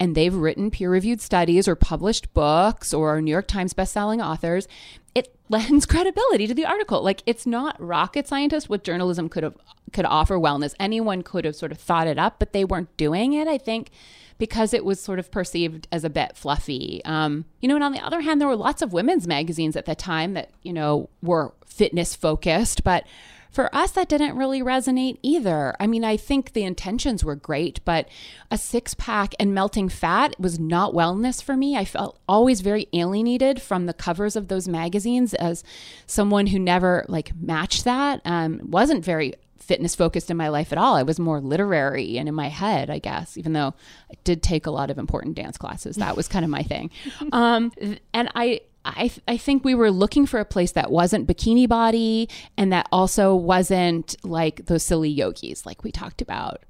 and 0.00 0.16
they've 0.16 0.34
written 0.34 0.72
peer 0.72 0.90
reviewed 0.90 1.20
studies 1.20 1.68
or 1.68 1.76
published 1.76 2.34
books 2.34 2.92
or 2.92 3.20
New 3.20 3.30
York 3.30 3.46
Times 3.46 3.74
best-selling 3.74 4.20
authors, 4.20 4.66
lends 5.48 5.86
credibility 5.86 6.46
to 6.46 6.54
the 6.54 6.66
article. 6.66 7.02
Like 7.02 7.22
it's 7.26 7.46
not 7.46 7.80
rocket 7.80 8.26
scientist 8.26 8.68
what 8.68 8.84
journalism 8.84 9.28
could 9.28 9.42
have 9.42 9.56
could 9.92 10.04
offer 10.04 10.36
wellness. 10.36 10.74
Anyone 10.78 11.22
could 11.22 11.44
have 11.44 11.56
sort 11.56 11.72
of 11.72 11.78
thought 11.78 12.06
it 12.06 12.18
up, 12.18 12.38
but 12.38 12.52
they 12.52 12.64
weren't 12.64 12.94
doing 12.96 13.32
it. 13.32 13.48
I 13.48 13.58
think 13.58 13.90
because 14.38 14.72
it 14.72 14.84
was 14.84 15.00
sort 15.00 15.18
of 15.18 15.30
perceived 15.30 15.88
as 15.90 16.04
a 16.04 16.10
bit 16.10 16.36
fluffy. 16.36 17.02
Um, 17.04 17.44
you 17.60 17.68
know, 17.68 17.74
and 17.74 17.82
on 17.84 17.92
the 17.92 18.04
other 18.04 18.20
hand, 18.20 18.40
there 18.40 18.48
were 18.48 18.56
lots 18.56 18.82
of 18.82 18.92
women's 18.92 19.26
magazines 19.26 19.76
at 19.76 19.84
the 19.84 19.94
time 19.94 20.34
that 20.34 20.50
you 20.62 20.72
know 20.72 21.08
were 21.22 21.52
fitness 21.66 22.14
focused, 22.14 22.84
but 22.84 23.04
for 23.58 23.74
us, 23.74 23.90
that 23.90 24.08
didn't 24.08 24.36
really 24.36 24.62
resonate 24.62 25.18
either. 25.20 25.74
I 25.80 25.88
mean, 25.88 26.04
I 26.04 26.16
think 26.16 26.52
the 26.52 26.62
intentions 26.62 27.24
were 27.24 27.34
great, 27.34 27.80
but 27.84 28.08
a 28.52 28.56
six 28.56 28.94
pack 28.94 29.34
and 29.40 29.52
melting 29.52 29.88
fat 29.88 30.38
was 30.38 30.60
not 30.60 30.94
wellness 30.94 31.42
for 31.42 31.56
me. 31.56 31.76
I 31.76 31.84
felt 31.84 32.20
always 32.28 32.60
very 32.60 32.86
alienated 32.92 33.60
from 33.60 33.86
the 33.86 33.92
covers 33.92 34.36
of 34.36 34.46
those 34.46 34.68
magazines 34.68 35.34
as 35.34 35.64
someone 36.06 36.46
who 36.46 36.60
never 36.60 37.04
like 37.08 37.32
matched 37.34 37.82
that. 37.82 38.20
Um, 38.24 38.60
wasn't 38.62 39.04
very 39.04 39.34
fitness 39.58 39.96
focused 39.96 40.30
in 40.30 40.36
my 40.36 40.50
life 40.50 40.70
at 40.70 40.78
all. 40.78 40.94
I 40.94 41.02
was 41.02 41.18
more 41.18 41.40
literary 41.40 42.16
and 42.16 42.28
in 42.28 42.36
my 42.36 42.48
head, 42.50 42.90
I 42.90 43.00
guess, 43.00 43.36
even 43.36 43.54
though 43.54 43.74
I 44.08 44.14
did 44.22 44.40
take 44.40 44.66
a 44.66 44.70
lot 44.70 44.88
of 44.88 44.98
important 44.98 45.34
dance 45.34 45.58
classes. 45.58 45.96
That 45.96 46.16
was 46.16 46.28
kind 46.28 46.44
of 46.44 46.50
my 46.50 46.62
thing. 46.62 46.90
Um, 47.32 47.72
and 48.14 48.30
I, 48.34 48.60
I, 48.84 49.08
th- 49.08 49.20
I 49.28 49.36
think 49.36 49.64
we 49.64 49.74
were 49.74 49.90
looking 49.90 50.24
for 50.24 50.40
a 50.40 50.44
place 50.44 50.72
that 50.72 50.90
wasn't 50.90 51.28
bikini 51.28 51.68
body 51.68 52.28
and 52.56 52.72
that 52.72 52.88
also 52.90 53.34
wasn't 53.34 54.16
like 54.24 54.66
those 54.66 54.82
silly 54.82 55.10
yogis 55.10 55.66
like 55.66 55.84
we 55.84 55.92
talked 55.92 56.22
about. 56.22 56.62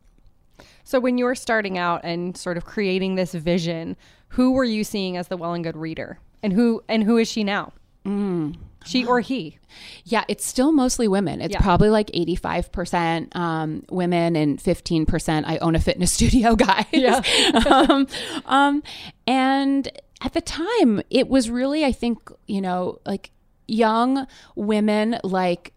So 0.85 0.99
when 0.99 1.19
you 1.19 1.27
were 1.27 1.35
starting 1.35 1.77
out 1.77 2.01
and 2.03 2.37
sort 2.37 2.57
of 2.57 2.65
creating 2.65 3.15
this 3.15 3.33
vision, 3.35 3.97
who 4.29 4.53
were 4.53 4.65
you 4.65 4.85
seeing 4.85 5.17
as 5.17 5.29
the 5.29 5.37
well 5.37 5.53
and 5.53 5.63
good 5.63 5.77
reader? 5.77 6.19
And 6.43 6.53
who 6.53 6.83
and 6.89 7.05
who 7.05 7.19
is 7.19 7.31
she 7.31 7.45
now? 7.45 7.73
Mm. 8.07 8.57
She 8.87 9.05
or 9.05 9.21
he? 9.21 9.59
Yeah, 10.05 10.25
it's 10.29 10.47
still 10.47 10.73
mostly 10.73 11.09
women. 11.09 11.43
It's 11.43 11.53
yeah. 11.53 11.61
probably 11.61 11.91
like 11.91 12.07
85% 12.13 13.37
um, 13.37 13.83
women 13.91 14.35
and 14.35 14.59
15% 14.59 15.45
I 15.47 15.59
own 15.59 15.75
a 15.75 15.81
fitness 15.81 16.13
studio 16.15 16.57
guys. 16.57 16.87
Yeah. 16.93 17.21
um, 17.71 18.07
um, 18.47 18.83
and 19.27 19.91
at 20.21 20.33
the 20.33 20.41
time, 20.41 21.03
it 21.11 21.29
was 21.29 21.51
really, 21.51 21.85
I 21.85 21.93
think, 21.93 22.31
you 22.47 22.61
know, 22.61 23.01
like 23.07 23.31
young 23.67 24.27
women 24.57 25.19
like 25.23 25.73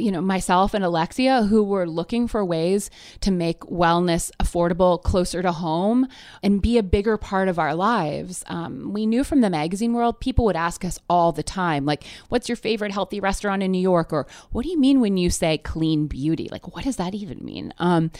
you 0.00 0.10
know, 0.10 0.20
myself 0.20 0.74
and 0.74 0.84
Alexia, 0.84 1.44
who 1.44 1.62
were 1.62 1.88
looking 1.88 2.28
for 2.28 2.44
ways 2.44 2.90
to 3.20 3.30
make 3.30 3.60
wellness 3.60 4.30
affordable, 4.40 5.02
closer 5.02 5.42
to 5.42 5.52
home, 5.52 6.08
and 6.42 6.62
be 6.62 6.78
a 6.78 6.82
bigger 6.82 7.16
part 7.16 7.48
of 7.48 7.58
our 7.58 7.74
lives. 7.74 8.44
Um, 8.46 8.92
we 8.92 9.06
knew 9.06 9.24
from 9.24 9.40
the 9.40 9.50
magazine 9.50 9.92
world, 9.92 10.20
people 10.20 10.44
would 10.44 10.56
ask 10.56 10.84
us 10.84 10.98
all 11.08 11.32
the 11.32 11.42
time, 11.42 11.84
like, 11.84 12.04
what's 12.28 12.48
your 12.48 12.56
favorite 12.56 12.92
healthy 12.92 13.20
restaurant 13.20 13.62
in 13.62 13.70
New 13.70 13.80
York? 13.80 14.12
Or 14.12 14.26
what 14.52 14.62
do 14.62 14.70
you 14.70 14.78
mean 14.78 15.00
when 15.00 15.16
you 15.16 15.30
say 15.30 15.58
clean 15.58 16.06
beauty? 16.06 16.48
Like, 16.50 16.74
what 16.74 16.84
does 16.84 16.96
that 16.96 17.14
even 17.14 17.44
mean? 17.44 17.72
Um, 17.78 18.10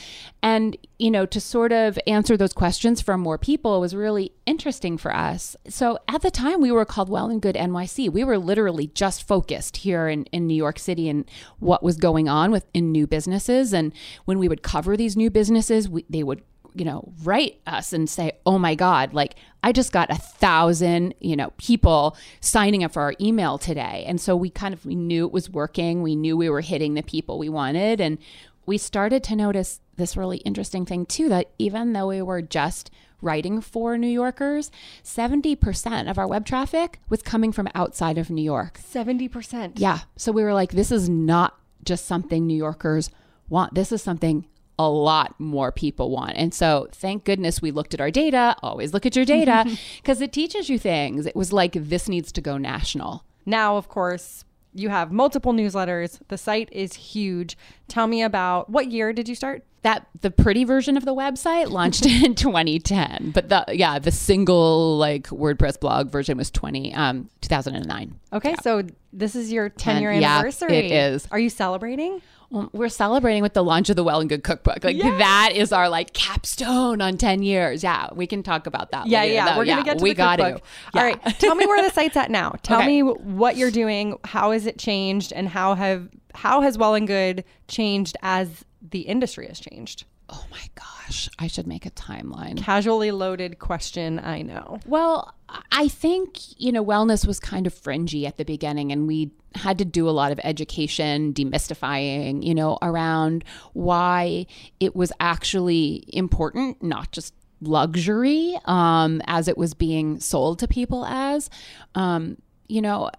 and, 0.42 0.76
you 0.98 1.10
know, 1.10 1.26
to 1.26 1.40
sort 1.40 1.72
of 1.72 1.98
answer 2.06 2.36
those 2.36 2.52
questions 2.52 3.00
from 3.00 3.20
more 3.20 3.38
people 3.38 3.80
was 3.80 3.94
really 3.94 4.32
interesting 4.46 4.96
for 4.96 5.14
us. 5.14 5.56
So 5.68 5.98
at 6.08 6.22
the 6.22 6.30
time, 6.30 6.60
we 6.60 6.70
were 6.70 6.84
called 6.84 7.08
Well 7.08 7.30
and 7.30 7.42
Good 7.42 7.56
NYC. 7.56 8.10
We 8.10 8.24
were 8.24 8.38
literally 8.38 8.86
just 8.88 9.26
focused 9.26 9.78
here 9.78 10.08
in, 10.08 10.24
in 10.26 10.46
New 10.46 10.54
York 10.54 10.78
City 10.78 11.08
and 11.08 11.24
what 11.66 11.82
was 11.82 11.96
going 11.96 12.28
on 12.28 12.50
with 12.50 12.64
in 12.72 12.92
new 12.92 13.06
businesses. 13.06 13.72
And 13.72 13.92
when 14.24 14.38
we 14.38 14.48
would 14.48 14.62
cover 14.62 14.96
these 14.96 15.16
new 15.16 15.30
businesses, 15.30 15.88
we, 15.88 16.04
they 16.08 16.22
would 16.22 16.42
you 16.74 16.84
know 16.84 17.10
write 17.22 17.58
us 17.66 17.94
and 17.94 18.06
say 18.06 18.32
oh 18.44 18.58
my 18.58 18.74
god 18.74 19.14
like 19.14 19.36
i 19.62 19.72
just 19.72 19.92
got 19.92 20.10
a 20.10 20.14
thousand 20.14 21.14
you 21.20 21.34
know 21.34 21.50
people 21.56 22.14
signing 22.40 22.84
up 22.84 22.92
for 22.92 23.02
our 23.02 23.14
email 23.20 23.58
today. 23.58 24.04
And 24.06 24.20
so 24.20 24.36
we 24.36 24.50
kind 24.50 24.72
of 24.72 24.84
we 24.86 24.94
knew 24.94 25.26
it 25.26 25.32
was 25.32 25.50
working. 25.50 26.02
We 26.02 26.16
knew 26.16 26.36
we 26.36 26.48
were 26.48 26.60
hitting 26.60 26.94
the 26.94 27.02
people 27.02 27.38
we 27.38 27.48
wanted. 27.48 28.00
And 28.00 28.18
we 28.64 28.78
started 28.78 29.22
to 29.24 29.36
notice 29.36 29.80
this 29.96 30.16
really 30.16 30.38
interesting 30.38 30.86
thing 30.86 31.06
too 31.06 31.28
that 31.28 31.50
even 31.58 31.92
though 31.92 32.08
we 32.08 32.22
were 32.22 32.42
just 32.42 32.90
writing 33.20 33.60
for 33.60 33.96
New 33.96 34.06
Yorkers, 34.08 34.70
70% 35.02 36.10
of 36.10 36.18
our 36.18 36.26
web 36.26 36.46
traffic 36.46 37.00
was 37.08 37.22
coming 37.22 37.52
from 37.52 37.68
outside 37.74 38.18
of 38.18 38.30
New 38.30 38.42
York. 38.42 38.78
70%. 38.80 39.72
Yeah. 39.76 40.00
So 40.16 40.32
we 40.32 40.42
were 40.42 40.54
like, 40.54 40.72
this 40.72 40.92
is 40.92 41.08
not 41.08 41.58
just 41.84 42.06
something 42.06 42.46
New 42.46 42.56
Yorkers 42.56 43.10
want. 43.48 43.74
This 43.74 43.92
is 43.92 44.02
something 44.02 44.46
a 44.78 44.88
lot 44.88 45.38
more 45.40 45.72
people 45.72 46.10
want. 46.10 46.34
And 46.36 46.52
so 46.52 46.88
thank 46.92 47.24
goodness 47.24 47.62
we 47.62 47.70
looked 47.70 47.94
at 47.94 48.00
our 48.00 48.10
data. 48.10 48.56
Always 48.62 48.92
look 48.92 49.06
at 49.06 49.16
your 49.16 49.24
data 49.24 49.64
because 49.96 50.20
it 50.20 50.32
teaches 50.32 50.68
you 50.68 50.78
things. 50.78 51.26
It 51.26 51.36
was 51.36 51.52
like, 51.52 51.72
this 51.72 52.08
needs 52.08 52.30
to 52.32 52.40
go 52.40 52.58
national. 52.58 53.24
Now, 53.46 53.76
of 53.76 53.88
course, 53.88 54.44
you 54.74 54.90
have 54.90 55.10
multiple 55.10 55.52
newsletters. 55.52 56.18
The 56.28 56.36
site 56.36 56.68
is 56.72 56.94
huge. 56.94 57.56
Tell 57.88 58.06
me 58.06 58.22
about 58.22 58.68
what 58.68 58.90
year 58.90 59.12
did 59.12 59.28
you 59.28 59.34
start? 59.34 59.64
That 59.86 60.06
the 60.20 60.32
pretty 60.32 60.64
version 60.64 60.96
of 60.96 61.04
the 61.04 61.14
website 61.14 61.70
launched 61.70 62.04
in 62.24 62.34
2010, 62.34 63.30
but 63.32 63.48
the 63.48 63.64
yeah 63.72 63.98
the 64.00 64.10
single 64.10 64.98
like 64.98 65.28
WordPress 65.28 65.78
blog 65.78 66.10
version 66.10 66.36
was 66.36 66.50
20 66.50 66.92
um 66.94 67.30
2009. 67.40 68.18
Okay, 68.32 68.50
yeah. 68.50 68.60
so 68.60 68.82
this 69.12 69.36
is 69.36 69.52
your 69.52 69.68
10 69.68 70.02
year 70.02 70.10
anniversary. 70.10 70.74
Yeah, 70.74 70.80
it 70.80 71.14
is. 71.14 71.28
Are 71.30 71.38
you 71.38 71.50
celebrating? 71.50 72.20
well, 72.50 72.70
we're 72.72 72.88
celebrating 72.88 73.42
with 73.42 73.54
the 73.54 73.64
launch 73.64 73.90
of 73.90 73.96
the 73.96 74.04
Well 74.04 74.20
and 74.20 74.28
Good 74.28 74.44
Cookbook. 74.44 74.84
Like 74.84 74.96
yes. 74.96 75.18
that 75.18 75.50
is 75.54 75.72
our 75.72 75.88
like 75.88 76.12
capstone 76.12 77.00
on 77.00 77.16
10 77.16 77.42
years. 77.42 77.82
Yeah, 77.82 78.08
we 78.14 78.26
can 78.26 78.42
talk 78.42 78.66
about 78.66 78.92
that. 78.92 79.06
Yeah, 79.06 79.20
later, 79.20 79.34
yeah. 79.34 79.44
Though. 79.46 79.58
We're 79.58 79.64
going 79.64 79.78
to 79.78 79.84
get 79.84 79.98
to 79.98 80.02
we 80.02 80.10
the 80.10 80.14
got 80.14 80.38
cookbook. 80.38 80.62
Yeah. 80.94 81.00
All 81.00 81.06
right. 81.06 81.38
Tell 81.38 81.54
me 81.54 81.66
where 81.66 81.82
the 81.82 81.90
site's 81.94 82.16
at 82.16 82.30
now. 82.30 82.54
Tell 82.62 82.78
okay. 82.78 82.86
me 82.86 83.02
what 83.02 83.56
you're 83.56 83.70
doing. 83.70 84.18
How 84.24 84.52
has 84.52 84.66
it 84.66 84.78
changed 84.78 85.32
and 85.32 85.48
how 85.48 85.74
have 85.74 86.08
how 86.34 86.60
has 86.60 86.78
Well 86.78 86.94
and 86.94 87.06
Good 87.06 87.44
changed 87.66 88.16
as 88.22 88.64
the 88.90 89.00
industry 89.00 89.46
has 89.46 89.60
changed? 89.60 90.04
Oh 90.28 90.44
my 90.50 90.62
gosh, 90.74 91.28
I 91.38 91.46
should 91.46 91.66
make 91.66 91.86
a 91.86 91.90
timeline. 91.90 92.58
Casually 92.58 93.12
loaded 93.12 93.58
question, 93.60 94.18
I 94.18 94.42
know. 94.42 94.80
Well, 94.84 95.34
I 95.70 95.86
think, 95.86 96.38
you 96.60 96.72
know, 96.72 96.84
wellness 96.84 97.26
was 97.26 97.38
kind 97.38 97.66
of 97.66 97.72
fringy 97.72 98.26
at 98.26 98.36
the 98.36 98.44
beginning 98.44 98.90
and 98.90 99.06
we 99.06 99.30
had 99.54 99.78
to 99.78 99.84
do 99.84 100.08
a 100.08 100.10
lot 100.10 100.32
of 100.32 100.40
education, 100.42 101.32
demystifying, 101.32 102.42
you 102.42 102.54
know, 102.54 102.78
around 102.82 103.44
why 103.72 104.46
it 104.80 104.96
was 104.96 105.12
actually 105.20 106.04
important, 106.08 106.82
not 106.82 107.12
just 107.12 107.32
luxury 107.60 108.58
um, 108.64 109.22
as 109.26 109.46
it 109.48 109.56
was 109.56 109.74
being 109.74 110.18
sold 110.18 110.58
to 110.58 110.68
people 110.68 111.04
as. 111.06 111.48
Um, 111.94 112.36
you 112.68 112.82
know, 112.82 113.10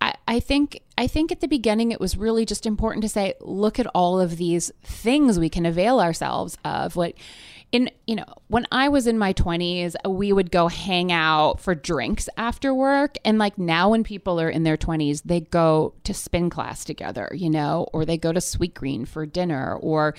I, 0.00 0.40
think 0.40 0.80
I 0.98 1.06
think 1.06 1.30
at 1.30 1.40
the 1.40 1.46
beginning 1.46 1.92
it 1.92 2.00
was 2.00 2.16
really 2.16 2.44
just 2.44 2.66
important 2.66 3.02
to 3.02 3.08
say, 3.08 3.34
look 3.40 3.78
at 3.78 3.86
all 3.94 4.20
of 4.20 4.36
these 4.36 4.72
things 4.82 5.38
we 5.38 5.48
can 5.48 5.66
avail 5.66 6.00
ourselves 6.00 6.58
of. 6.64 6.96
What 6.96 7.14
in 7.72 7.90
you 8.06 8.14
know 8.14 8.26
when 8.48 8.66
i 8.70 8.88
was 8.88 9.06
in 9.06 9.18
my 9.18 9.32
20s 9.32 9.96
we 10.06 10.32
would 10.32 10.50
go 10.50 10.68
hang 10.68 11.10
out 11.10 11.58
for 11.58 11.74
drinks 11.74 12.28
after 12.36 12.74
work. 12.74 13.16
And 13.24 13.38
like 13.38 13.56
now 13.56 13.88
when 13.90 14.04
people 14.04 14.40
are 14.40 14.50
in 14.50 14.62
their 14.62 14.76
20s 14.76 15.22
they 15.24 15.40
go 15.40 15.94
to 16.04 16.12
spin 16.12 16.50
class 16.50 16.84
together 16.84 17.30
you 17.34 17.48
know 17.48 17.88
or 17.92 18.04
they 18.04 18.18
go 18.18 18.32
to 18.32 18.40
Sweetgreen 18.40 19.08
for 19.08 19.24
dinner 19.24 19.76
or 19.76 20.14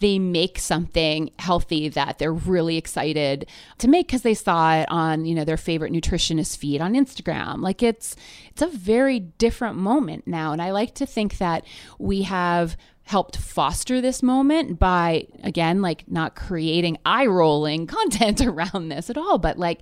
they 0.00 0.18
make 0.18 0.58
something 0.58 1.30
healthy 1.38 1.88
that 1.88 2.18
they're 2.18 2.32
really 2.32 2.76
excited 2.76 3.48
to 3.78 3.88
make 3.88 4.06
because 4.06 4.22
they 4.22 4.34
saw 4.34 4.76
it 4.76 4.86
on 4.90 5.24
you 5.24 5.34
know 5.34 5.44
their 5.44 5.56
favorite 5.56 5.92
nutritionist 5.92 6.58
feed 6.58 6.80
on 6.80 6.92
instagram. 6.92 7.62
Like 7.62 7.82
it's 7.82 8.14
it's 8.50 8.62
a 8.62 8.68
very 8.68 9.18
different 9.18 9.76
moment 9.76 10.26
now. 10.26 10.52
And 10.52 10.60
i 10.60 10.72
like 10.72 10.94
to 10.96 11.06
think 11.06 11.38
that 11.38 11.64
we 11.98 12.22
have 12.22 12.76
helped 13.08 13.38
foster 13.38 14.02
this 14.02 14.22
moment 14.22 14.78
by 14.78 15.26
again 15.42 15.80
like 15.80 16.04
not 16.08 16.36
creating 16.36 16.98
eye 17.06 17.26
rolling 17.26 17.86
content 17.98 18.40
around 18.42 18.90
this 18.90 19.08
at 19.08 19.16
all 19.16 19.38
but 19.38 19.58
like 19.58 19.80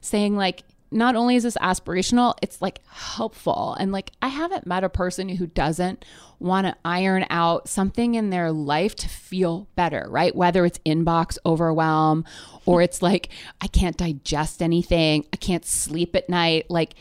saying 0.00 0.36
like 0.36 0.62
not 0.90 1.16
only 1.16 1.36
is 1.36 1.42
this 1.42 1.56
aspirational, 1.58 2.34
it's 2.40 2.62
like 2.62 2.80
helpful. 2.88 3.76
And 3.78 3.92
like, 3.92 4.12
I 4.22 4.28
haven't 4.28 4.66
met 4.66 4.84
a 4.84 4.88
person 4.88 5.28
who 5.28 5.46
doesn't 5.46 6.04
want 6.38 6.66
to 6.66 6.76
iron 6.84 7.26
out 7.30 7.68
something 7.68 8.14
in 8.14 8.30
their 8.30 8.50
life 8.52 8.94
to 8.96 9.08
feel 9.08 9.68
better, 9.74 10.06
right? 10.08 10.34
Whether 10.34 10.64
it's 10.64 10.78
inbox 10.80 11.36
overwhelm 11.44 12.24
or 12.64 12.80
it's 12.80 13.02
like, 13.02 13.28
I 13.60 13.66
can't 13.66 13.96
digest 13.96 14.62
anything, 14.62 15.26
I 15.32 15.36
can't 15.36 15.66
sleep 15.66 16.16
at 16.16 16.28
night. 16.28 16.66
Like, 16.70 16.94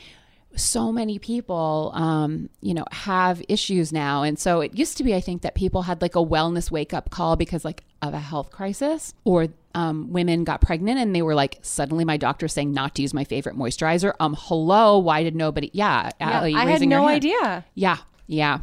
so 0.55 0.91
many 0.91 1.19
people, 1.19 1.91
um, 1.93 2.49
you 2.61 2.73
know, 2.73 2.85
have 2.91 3.41
issues 3.47 3.91
now. 3.93 4.23
And 4.23 4.39
so 4.39 4.61
it 4.61 4.75
used 4.75 4.97
to 4.97 5.03
be, 5.03 5.13
I 5.13 5.21
think, 5.21 5.41
that 5.43 5.55
people 5.55 5.83
had 5.83 6.01
like 6.01 6.15
a 6.15 6.19
wellness 6.23 6.71
wake 6.71 6.93
up 6.93 7.09
call 7.09 7.35
because 7.35 7.63
like 7.63 7.83
of 8.01 8.13
a 8.13 8.19
health 8.19 8.51
crisis 8.51 9.13
or 9.23 9.47
um, 9.75 10.11
women 10.11 10.43
got 10.43 10.61
pregnant 10.61 10.99
and 10.99 11.15
they 11.15 11.21
were 11.21 11.35
like, 11.35 11.59
suddenly 11.61 12.05
my 12.05 12.17
doctor's 12.17 12.53
saying 12.53 12.71
not 12.71 12.95
to 12.95 13.01
use 13.01 13.13
my 13.13 13.23
favorite 13.23 13.55
moisturizer. 13.55 14.13
Um, 14.19 14.35
hello, 14.37 14.97
why 14.99 15.23
did 15.23 15.35
nobody? 15.35 15.69
Yeah, 15.73 16.11
Yeah, 16.19 16.39
Ali, 16.39 16.55
I 16.55 16.65
had 16.65 16.81
no 16.81 17.07
idea. 17.07 17.65
Yeah, 17.75 17.97
yeah. 18.25 18.59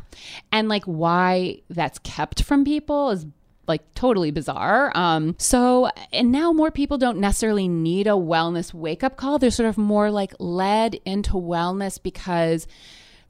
And 0.51 0.69
like 0.69 0.85
why 0.85 1.63
that's 1.71 1.99
kept 2.01 2.43
from 2.43 2.65
people 2.65 3.11
is 3.11 3.27
like 3.67 3.95
totally 3.95 4.31
bizarre. 4.31 4.93
Um 4.97 5.35
so 5.39 5.89
and 6.13 6.33
now 6.33 6.53
more 6.53 6.71
people 6.71 6.99
don't 6.99 7.19
necessarily 7.19 7.69
need 7.69 8.07
a 8.07 8.11
wellness 8.11 8.75
wake 8.75 9.03
up 9.05 9.17
call. 9.17 9.39
They're 9.39 9.51
sort 9.51 9.69
of 9.69 9.79
more 9.79 10.11
like 10.11 10.35
led 10.39 10.97
into 11.05 11.33
wellness 11.33 12.03
because 12.03 12.67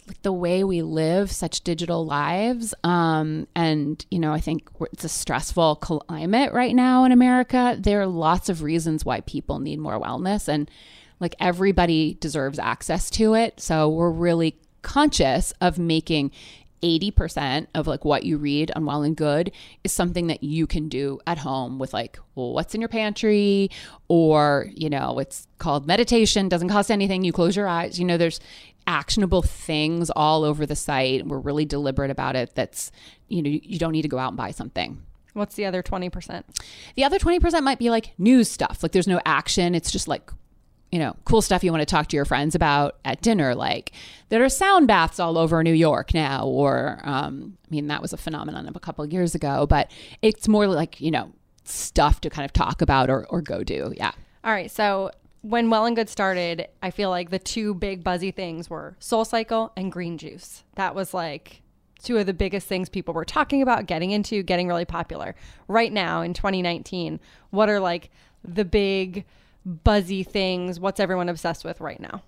like 0.07 0.21
the 0.23 0.33
way 0.33 0.65
we 0.65 0.83
live 0.83 1.31
such 1.33 1.63
digital 1.63 2.05
lives 2.05 2.75
um 2.85 3.47
and 3.55 4.05
you 4.11 4.19
know 4.19 4.33
i 4.33 4.41
think 4.41 4.69
it's 4.93 5.05
a 5.05 5.09
stressful 5.09 5.77
climate 5.77 6.53
right 6.53 6.75
now 6.75 7.05
in 7.05 7.13
america 7.13 7.77
there 7.81 8.01
are 8.01 8.07
lots 8.07 8.49
of 8.49 8.63
reasons 8.63 9.05
why 9.05 9.21
people 9.23 9.59
need 9.59 9.79
more 9.79 9.99
wellness 9.99 10.49
and 10.49 10.71
like 11.21 11.35
everybody 11.41 12.15
deserves 12.21 12.59
access 12.59 13.09
to 13.09 13.35
it 13.35 13.59
so 13.61 13.89
we're 13.89 14.11
really 14.11 14.59
conscious 14.83 15.53
of 15.61 15.79
making 15.79 16.31
80% 16.85 17.69
of 17.75 17.87
like 17.87 18.05
what 18.05 18.25
you 18.25 18.37
read 18.37 18.71
on 18.77 18.85
well 18.85 19.03
and 19.03 19.17
good 19.17 19.51
is 19.83 19.93
something 19.93 20.27
that 20.27 20.45
you 20.45 20.67
can 20.67 20.89
do 20.89 21.19
at 21.27 21.39
home 21.39 21.79
with 21.79 21.95
like 21.95 22.19
well, 22.35 22.53
what's 22.53 22.75
in 22.75 22.81
your 22.81 22.89
pantry? 22.89 23.71
Or 24.09 24.69
you 24.75 24.91
know 24.91 25.19
it's 25.19 25.49
called 25.59 25.87
meditation 25.87 26.49
doesn't 26.49 26.69
cost 26.69 26.91
anything 26.91 27.25
you 27.25 27.33
close 27.33 27.57
your 27.57 27.67
eyes. 27.67 27.99
You 27.99 28.05
know 28.05 28.19
there's 28.19 28.41
actionable 28.87 29.41
things 29.41 30.11
all 30.11 30.45
over 30.45 30.67
the 30.67 30.77
site. 30.77 31.27
We're 31.27 31.39
really 31.39 31.65
deliberate 31.65 32.11
about 32.11 32.37
it 32.37 32.55
that's 32.55 32.93
you 33.29 33.43
know 33.43 33.51
you 33.51 33.79
don't 33.79 33.93
need 33.93 34.03
to 34.03 34.09
go 34.09 34.19
out 34.19 34.29
and 34.29 34.37
buy 34.37 34.51
something. 34.51 35.03
What's 35.33 35.57
the 35.57 35.65
other 35.65 35.83
20%? 35.83 36.45
the 36.95 37.03
other 37.03 37.19
20% 37.19 37.63
might 37.65 37.81
be 37.81 37.91
like 37.91 38.13
news 38.19 38.49
stuff. 38.49 38.85
Like 38.85 38.93
there's 38.93 39.09
no 39.09 39.21
action. 39.27 39.75
It's 39.75 39.91
just 39.91 40.07
like 40.07 40.31
you 40.95 41.01
know, 41.01 41.17
cool 41.25 41.43
stuff 41.43 41.65
you 41.65 41.73
want 41.73 41.81
to 41.81 41.87
talk 41.87 42.07
to 42.07 42.15
your 42.15 42.25
friends 42.25 42.55
about 42.55 42.99
at 43.05 43.21
dinner, 43.21 43.53
like 43.57 43.91
there 44.29 44.45
are 44.45 44.49
sound 44.49 44.87
baths 44.87 45.19
all 45.19 45.37
over 45.37 45.61
New 45.65 45.73
York 45.73 46.15
now, 46.15 46.47
or 46.47 47.01
um, 47.03 47.59
I 47.67 47.75
mean, 47.75 47.89
that 47.89 48.01
was 48.01 48.13
a 48.13 48.17
phenomenon 48.17 48.69
of 48.69 48.77
a 48.77 48.79
couple 48.79 49.05
of 49.05 49.13
years 49.13 49.35
ago, 49.35 49.67
but 49.67 49.91
it's 50.23 50.47
more 50.47 50.69
like, 50.69 51.01
you 51.01 51.11
know, 51.11 51.33
stuff 51.65 52.21
to 52.21 52.31
kind 52.31 52.45
of 52.45 52.53
talk 52.53 52.81
about 52.81 53.11
or, 53.11 53.27
or 53.27 53.43
go 53.43 53.65
do. 53.65 53.93
Yeah. 53.97 54.13
All 54.45 54.53
right. 54.53 54.71
So 54.71 55.11
when 55.43 55.69
Well 55.69 55.85
and 55.85 55.97
Good 55.97 56.09
started, 56.09 56.69
I 56.81 56.93
feel 56.93 57.11
like 57.11 57.31
the 57.31 57.41
two 57.41 57.75
big 57.75 58.05
buzzy 58.05 58.31
things 58.31 58.71
were 58.71 58.97
SoulCycle 59.01 59.71
and 59.77 59.91
green 59.91 60.17
juice. 60.17 60.63
That 60.77 60.95
was 60.95 61.13
like 61.13 61.63
two 62.05 62.19
of 62.19 62.27
the 62.27 62.35
biggest 62.35 62.69
things 62.69 62.89
people 62.89 63.15
were 63.15 63.25
talking 63.25 63.63
about, 63.63 63.87
getting 63.87 64.13
into, 64.13 64.45
getting 64.45 64.69
really 64.69 64.85
popular. 64.85 65.35
Right 65.67 65.93
now 65.93 66.23
in 66.23 66.35
2019, 66.35 67.19
what 67.51 67.69
are 67.69 67.81
like 67.81 68.13
the 68.45 68.65
big 68.65 69.25
buzzy 69.65 70.23
things? 70.23 70.79
What's 70.81 71.01
everyone 71.01 71.29
obsessed 71.29 71.65
with 71.65 71.81
right 71.81 72.01
now? 72.01 72.23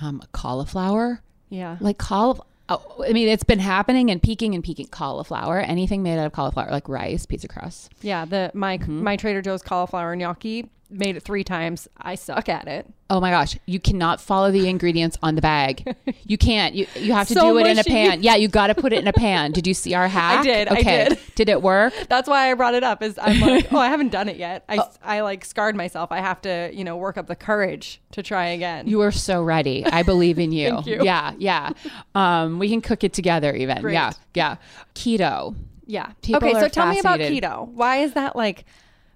Um, 0.00 0.22
cauliflower, 0.32 1.22
Yeah. 1.50 1.76
like 1.80 1.98
cauliflower. 1.98 2.46
Oh, 2.68 3.04
I 3.06 3.12
mean, 3.12 3.28
it's 3.28 3.42
been 3.44 3.58
happening 3.58 4.10
and 4.10 4.22
peaking 4.22 4.54
and 4.54 4.62
peaking. 4.64 4.86
Cauliflower, 4.86 5.58
anything 5.60 6.02
made 6.02 6.18
out 6.18 6.26
of 6.26 6.32
cauliflower, 6.32 6.70
like 6.70 6.88
rice, 6.88 7.26
pizza 7.26 7.48
crust. 7.48 7.90
Yeah, 8.00 8.24
the 8.24 8.50
my 8.54 8.78
my 8.78 9.16
Trader 9.16 9.42
Joe's 9.42 9.62
cauliflower 9.62 10.14
gnocchi 10.16 10.70
made 10.92 11.16
it 11.16 11.22
3 11.22 11.42
times. 11.44 11.88
I 12.00 12.14
suck 12.14 12.48
at 12.48 12.68
it. 12.68 12.86
Oh 13.10 13.20
my 13.20 13.30
gosh, 13.30 13.58
you 13.66 13.78
cannot 13.78 14.20
follow 14.22 14.50
the 14.50 14.68
ingredients 14.68 15.18
on 15.22 15.34
the 15.34 15.42
bag. 15.42 15.96
You 16.24 16.38
can't. 16.38 16.74
You 16.74 16.86
you 16.96 17.12
have 17.12 17.28
to 17.28 17.34
So 17.34 17.52
do 17.52 17.58
it 17.58 17.66
in 17.66 17.78
a 17.78 17.84
pan. 17.84 18.22
Yeah, 18.22 18.36
you 18.36 18.48
got 18.48 18.68
to 18.68 18.74
put 18.74 18.92
it 18.94 19.00
in 19.00 19.06
a 19.08 19.12
pan. 19.12 19.52
Did 19.52 19.66
you 19.66 19.74
see 19.74 19.92
our 19.92 20.08
hack? 20.18 20.40
I 20.40 20.42
did, 20.42 20.68
I 20.68 20.72
Okay. 20.78 21.08
did. 21.10 21.18
Did 21.34 21.48
it 21.50 21.60
work? 21.60 21.92
That's 22.08 22.26
why 22.28 22.50
I 22.50 22.54
brought 22.54 22.74
it 22.74 22.82
up. 22.84 23.02
Is 23.02 23.18
I'm 23.20 23.38
like, 23.40 23.70
oh, 23.72 23.78
I 23.78 23.88
haven't 23.88 24.10
done 24.12 24.28
it 24.30 24.36
yet. 24.36 24.64
I, 24.68 24.82
I 25.02 25.20
like 25.20 25.44
scarred 25.44 25.76
myself. 25.76 26.10
I 26.12 26.20
have 26.20 26.40
to, 26.42 26.70
you 26.72 26.84
know, 26.84 26.96
work 26.96 27.18
up 27.18 27.26
the 27.26 27.36
courage 27.36 28.00
to 28.12 28.22
try 28.22 28.46
again. 28.46 28.86
You 28.86 29.02
are 29.02 29.10
so 29.12 29.42
ready. 29.42 29.84
I 29.84 30.02
believe 30.04 30.38
in 30.38 30.52
you. 30.52 30.70
Thank 30.70 30.86
you. 30.86 31.04
Yeah, 31.04 31.34
yeah. 31.38 31.70
Um, 32.14 32.58
we 32.58 32.68
can 32.70 32.80
cook 32.80 33.04
it 33.04 33.12
together 33.12 33.54
even. 33.54 33.82
Great. 33.82 33.92
Yeah, 33.94 34.12
yeah. 34.34 34.56
Keto. 34.94 35.54
yeah. 35.86 36.12
People 36.22 36.48
okay, 36.48 36.60
so 36.60 36.68
tell 36.68 36.86
me 36.86 36.98
about 36.98 37.20
keto. 37.20 37.68
Why 37.68 37.98
is 37.98 38.14
that 38.14 38.36
like? 38.36 38.64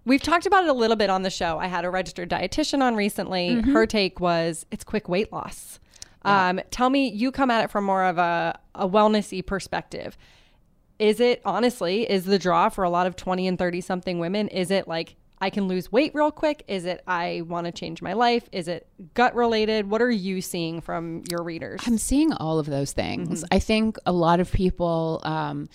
We've 0.07 0.23
talked 0.23 0.47
about 0.47 0.64
it 0.64 0.71
a 0.71 0.73
little 0.73 0.97
bit 0.97 1.11
on 1.11 1.23
the 1.23 1.31
show. 1.31 1.59
I 1.59 1.66
had 1.66 1.85
a 1.85 1.90
registered 1.90 2.31
dietitian 2.31 2.81
on 2.81 2.95
recently. 2.95 3.51
Mm-hmm. 3.51 3.73
Her 3.73 3.87
take 3.87 4.21
was 4.21 4.64
it's 4.71 4.85
quick 4.85 5.09
weight 5.09 5.33
loss. 5.33 5.81
Um, 6.23 6.61
tell 6.71 6.90
me, 6.90 7.09
you 7.09 7.31
come 7.31 7.51
at 7.51 7.64
it 7.64 7.71
from 7.71 7.85
more 7.85 8.05
of 8.05 8.19
a, 8.19 8.59
a 8.75 8.88
wellnessy 8.88 9.45
perspective. 9.45 10.16
Is 10.99 11.21
it 11.21 11.40
honestly 11.45 12.09
is 12.11 12.25
the 12.25 12.38
draw 12.38 12.69
for 12.69 12.85
a 12.85 12.90
lot 12.90 13.07
of 13.07 13.16
20 13.16 13.47
and 13.47 13.59
30 13.59 13.81
something 13.81 14.19
women? 14.19 14.49
Is 14.49 14.71
it 14.71 14.88
like 14.88 15.16
I 15.40 15.51
can 15.51 15.69
lose 15.69 15.92
weight 15.92 16.12
real 16.14 16.31
quick? 16.31 16.64
Is 16.66 16.85
it 16.85 17.03
I 17.07 17.42
want 17.47 17.66
to 17.66 17.73
change 17.73 18.01
my 18.01 18.14
life? 18.14 18.49
Is 18.53 18.69
it 18.69 18.88
gut 19.14 19.35
related? 19.35 19.90
What 19.90 20.01
are 20.01 20.11
you 20.11 20.40
seeing 20.40 20.81
from 20.81 21.23
your 21.31 21.42
readers? 21.42 21.83
I'm 21.87 21.99
seeing 21.99 22.33
all 22.33 22.59
of 22.59 22.66
those 22.66 22.92
things. 22.92 23.45
Mm-hmm. 23.45 23.55
I 23.55 23.59
think 23.59 23.99
a 24.07 24.12
lot 24.12 24.40
of 24.40 24.51
people 24.51 25.21
um, 25.25 25.69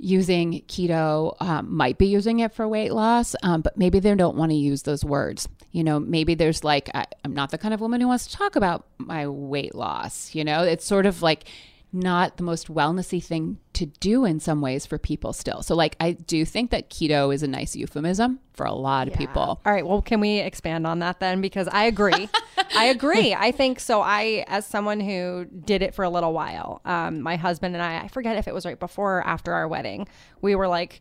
using 0.00 0.62
keto 0.66 1.36
um, 1.40 1.74
might 1.74 1.98
be 1.98 2.06
using 2.06 2.40
it 2.40 2.52
for 2.52 2.66
weight 2.66 2.92
loss, 2.92 3.36
um, 3.42 3.60
but 3.60 3.76
maybe 3.76 4.00
they 4.00 4.14
don't 4.14 4.36
want 4.36 4.50
to 4.50 4.56
use 4.56 4.82
those 4.82 5.04
words. 5.04 5.48
You 5.72 5.84
know, 5.84 6.00
maybe 6.00 6.34
there's 6.34 6.64
like, 6.64 6.90
I, 6.94 7.04
I'm 7.24 7.34
not 7.34 7.50
the 7.50 7.58
kind 7.58 7.72
of 7.74 7.80
woman 7.80 8.00
who 8.00 8.08
wants 8.08 8.26
to 8.26 8.36
talk 8.36 8.56
about 8.56 8.86
my 8.98 9.28
weight 9.28 9.74
loss. 9.74 10.34
You 10.34 10.44
know, 10.44 10.62
it's 10.62 10.84
sort 10.84 11.06
of 11.06 11.22
like 11.22 11.44
not 11.92 12.36
the 12.36 12.42
most 12.42 12.68
wellnessy 12.68 13.22
thing 13.22 13.58
to 13.72 13.86
do 13.86 14.24
in 14.24 14.38
some 14.38 14.60
ways 14.60 14.86
for 14.86 14.98
people 14.98 15.32
still. 15.32 15.62
So, 15.62 15.74
like, 15.74 15.96
I 15.98 16.12
do 16.12 16.44
think 16.44 16.70
that 16.70 16.88
keto 16.88 17.34
is 17.34 17.42
a 17.42 17.48
nice 17.48 17.74
euphemism 17.74 18.38
for 18.52 18.64
a 18.64 18.72
lot 18.72 19.08
of 19.08 19.14
people. 19.14 19.60
All 19.64 19.72
right. 19.72 19.84
Well, 19.84 20.02
can 20.02 20.20
we 20.20 20.38
expand 20.38 20.86
on 20.86 21.00
that 21.00 21.18
then? 21.18 21.40
Because 21.40 21.66
I 21.68 21.84
agree. 21.84 22.28
I 22.76 22.86
agree. 22.86 23.34
I 23.34 23.50
think 23.50 23.80
so. 23.80 24.00
I, 24.02 24.44
as 24.46 24.66
someone 24.66 25.00
who 25.00 25.46
did 25.46 25.82
it 25.82 25.94
for 25.94 26.04
a 26.04 26.10
little 26.10 26.32
while, 26.32 26.80
um, 26.84 27.20
my 27.22 27.36
husband 27.36 27.74
and 27.74 27.82
I, 27.82 28.04
I 28.04 28.08
forget 28.08 28.36
if 28.36 28.46
it 28.46 28.54
was 28.54 28.64
right 28.64 28.78
before 28.78 29.18
or 29.18 29.26
after 29.26 29.52
our 29.52 29.66
wedding, 29.66 30.06
we 30.40 30.54
were 30.54 30.68
like, 30.68 31.00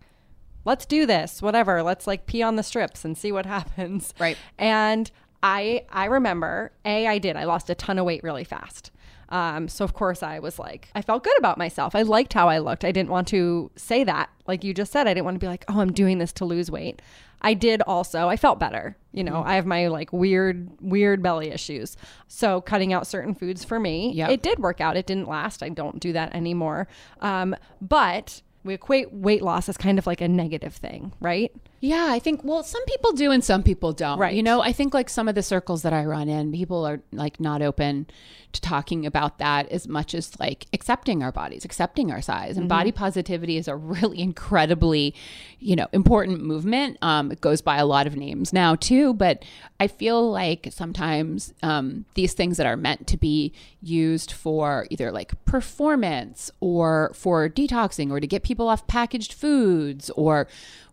let's 0.66 0.86
do 0.86 1.06
this, 1.06 1.42
whatever. 1.42 1.84
Let's 1.84 2.08
like 2.08 2.26
pee 2.26 2.42
on 2.42 2.56
the 2.56 2.64
strips 2.64 3.06
and 3.06 3.18
see 3.18 3.32
what 3.32 3.46
happens. 3.58 4.14
Right. 4.20 4.38
And 4.58 5.12
I, 5.44 5.86
I 5.90 6.06
remember, 6.06 6.72
A, 6.86 7.08
I 7.08 7.18
did. 7.20 7.36
I 7.36 7.46
lost 7.46 7.70
a 7.70 7.76
ton 7.76 8.00
of 8.00 8.06
weight 8.06 8.24
really 8.24 8.44
fast. 8.44 8.92
Um, 9.30 9.68
so 9.68 9.86
of 9.86 9.94
course 9.94 10.24
I 10.24 10.40
was 10.40 10.58
like, 10.60 10.90
I 10.96 11.02
felt 11.02 11.24
good 11.24 11.38
about 11.38 11.58
myself. 11.58 11.96
I 11.96 12.02
liked 12.02 12.34
how 12.34 12.50
I 12.50 12.58
looked. 12.60 12.84
I 12.84 12.92
didn't 12.92 13.10
want 13.10 13.28
to 13.30 13.70
say 13.76 14.04
that, 14.04 14.30
like 14.48 14.64
you 14.64 14.74
just 14.74 14.92
said. 14.92 15.08
I 15.08 15.14
didn't 15.14 15.26
want 15.26 15.36
to 15.36 15.40
be 15.40 15.48
like, 15.48 15.66
oh, 15.68 15.80
I'm 15.80 15.92
doing 15.94 16.18
this 16.18 16.34
to 16.34 16.46
lose 16.46 16.72
weight. 16.72 17.02
I 17.42 17.54
did 17.54 17.82
also. 17.84 18.28
I 18.28 18.36
felt 18.36 18.60
better. 18.60 18.98
You 19.14 19.24
know, 19.24 19.44
I 19.46 19.56
have 19.56 19.66
my 19.66 19.88
like 19.88 20.12
weird, 20.12 20.70
weird 20.82 21.22
belly 21.24 21.52
issues. 21.52 21.96
So 22.28 22.60
cutting 22.60 22.92
out 22.92 23.08
certain 23.08 23.34
foods 23.34 23.64
for 23.64 23.80
me, 23.80 24.12
Yep. 24.14 24.30
it 24.32 24.42
did 24.42 24.60
work 24.60 24.82
out. 24.82 24.98
It 24.98 25.06
didn't 25.06 25.30
last. 25.30 25.64
I 25.64 25.70
don't 25.70 26.00
do 26.00 26.12
that 26.14 26.36
anymore. 26.36 26.88
Um, 27.22 27.56
but 27.82 28.42
we 28.64 28.74
equate 28.74 29.14
weight 29.14 29.42
loss 29.42 29.70
as 29.70 29.78
kind 29.78 29.98
of 29.98 30.06
like 30.06 30.20
a 30.22 30.28
negative 30.28 30.76
thing, 30.76 31.14
right? 31.22 31.52
Yeah, 31.82 32.08
I 32.10 32.20
think 32.20 32.44
well, 32.44 32.64
some 32.64 32.84
people 32.86 33.14
do 33.14 33.32
and 33.32 33.44
some 33.44 33.64
people 33.64 33.94
don't. 33.94 34.20
Right. 34.20 34.36
You 34.36 34.44
know, 34.44 34.62
I 34.62 34.74
think 34.74 34.94
like 34.94 35.10
some 35.10 35.28
of 35.28 35.36
the 35.36 35.44
circles 35.44 35.82
that 35.84 35.94
I 35.94 36.04
run 36.06 36.28
in, 36.28 36.52
people 36.52 36.86
are 36.86 37.02
like 37.12 37.40
not 37.40 37.62
open 37.62 38.08
to 38.52 38.62
talking 38.62 39.06
about 39.06 39.38
that 39.38 39.70
as 39.70 39.88
much 39.88 40.16
as 40.16 40.38
like 40.40 40.66
accepting 40.74 41.22
our 41.22 41.32
bodies, 41.32 41.64
accepting 41.64 42.12
our 42.12 42.22
size. 42.22 42.58
And 42.58 42.68
body 42.68 42.92
positivity 42.92 43.58
is 43.58 43.68
a 43.68 43.76
really 43.76 44.20
incredibly, 44.20 45.14
you 45.60 45.76
know, 45.76 45.88
important 45.94 46.42
movement. 46.44 46.98
Um, 47.02 47.32
it 47.32 47.42
goes 47.42 47.62
by 47.62 47.78
a 47.78 47.86
lot 47.86 48.08
of 48.08 48.16
names 48.16 48.52
now 48.52 48.76
too, 48.76 49.14
but 49.14 49.46
I 49.80 49.88
feel 49.88 50.32
like 50.32 50.70
sometimes 50.72 51.54
um, 51.62 52.06
these 52.16 52.34
things 52.34 52.58
that 52.58 52.66
are 52.66 52.78
meant 52.78 53.06
to 53.08 53.18
be 53.18 53.54
used 53.82 54.32
for 54.32 54.88
either 54.90 55.12
like 55.12 55.46
performance 55.46 56.50
or 56.60 57.12
for 57.14 57.50
detoxing 57.50 58.10
or 58.10 58.20
to 58.20 58.28
get 58.28 58.42
people 58.42 58.68
off 58.68 58.88
packaged 58.88 59.34
foods 59.34 60.10
or 60.12 60.48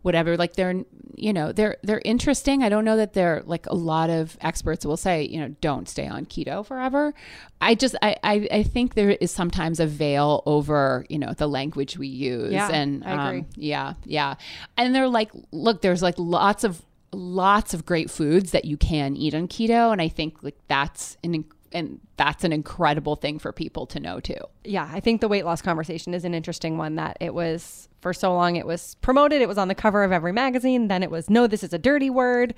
whatever 0.07 0.37
like 0.37 0.55
they're 0.55 0.85
you 1.17 1.33
know 1.33 1.51
they're 1.51 1.77
they're 1.83 2.03
interesting. 2.05 2.63
I 2.63 2.69
don't 2.69 2.85
know 2.85 2.97
that 2.97 3.13
they're 3.13 3.43
like 3.45 3.67
a 3.67 3.75
lot 3.75 4.09
of 4.09 4.39
experts 4.41 4.87
will 4.87 4.97
say 4.97 5.25
you 5.25 5.41
know 5.41 5.49
don't 5.61 5.89
stay 5.89 6.07
on 6.07 6.27
keto 6.27 6.65
forever. 6.65 7.13
I 7.61 7.75
just 7.75 7.97
i 8.03 8.15
i, 8.23 8.49
I 8.53 8.63
think 8.63 8.95
there 8.95 9.11
is 9.11 9.31
sometimes 9.33 9.81
a 9.81 9.87
veil 9.87 10.43
over 10.47 11.05
you 11.09 11.19
know 11.19 11.33
the 11.33 11.49
language 11.49 11.99
we 11.99 12.07
use 12.07 12.53
Yeah, 12.53 12.69
and 12.71 13.03
I 13.05 13.29
agree. 13.29 13.41
um, 13.41 13.47
yeah 13.57 13.95
yeah. 14.05 14.35
And 14.77 14.95
they're 14.95 15.09
like 15.09 15.31
look 15.51 15.83
there's 15.83 16.03
like 16.03 16.15
lots 16.19 16.63
of 16.65 16.83
lots 17.13 17.75
of 17.75 17.85
great 17.87 18.11
foods 18.11 18.51
that 18.53 18.65
you 18.65 18.77
can 18.77 19.17
eat 19.17 19.35
on 19.35 19.49
keto. 19.49 19.91
And 19.93 20.01
i 20.01 20.09
think 20.09 20.43
like 20.43 20.57
that's 20.69 21.17
an 21.25 21.45
and 21.73 22.01
that's 22.17 22.45
an 22.45 22.53
incredible 22.53 23.17
thing 23.17 23.39
for 23.39 23.53
people 23.53 23.87
to 23.87 24.01
know 24.01 24.21
too. 24.21 24.39
Yeah, 24.65 24.89
I 24.93 25.01
think 25.01 25.21
the 25.21 25.29
weight 25.29 25.45
loss 25.45 25.63
conversation 25.63 26.15
is 26.15 26.25
an 26.25 26.35
interesting 26.35 26.79
one 26.79 26.97
that 26.97 27.17
it 27.21 27.35
was 27.35 27.89
for 28.01 28.13
so 28.15 28.35
long 28.35 28.57
it 28.57 28.67
was 28.67 28.95
promoted, 28.97 29.43
it 29.43 29.49
was 29.49 29.59
on 29.59 29.69
the 29.69 29.75
cover 29.75 30.05
of 30.05 30.13
every 30.13 30.33
magazine, 30.33 30.89
then 30.89 31.03
it 31.03 31.11
was 31.11 31.29
no, 31.31 31.47
this 31.47 31.63
is 31.65 31.73
a 31.73 31.79
dirty 31.79 32.11
word. 32.11 32.55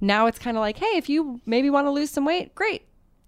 Now 0.00 0.26
it's 0.26 0.38
kind 0.38 0.56
of 0.56 0.60
like, 0.60 0.76
hey, 0.78 0.96
if 0.96 1.08
you 1.08 1.40
maybe 1.46 1.70
want 1.70 1.86
to 1.86 1.90
lose 1.90 2.10
some 2.10 2.24
weight, 2.24 2.54
great. 2.54 2.82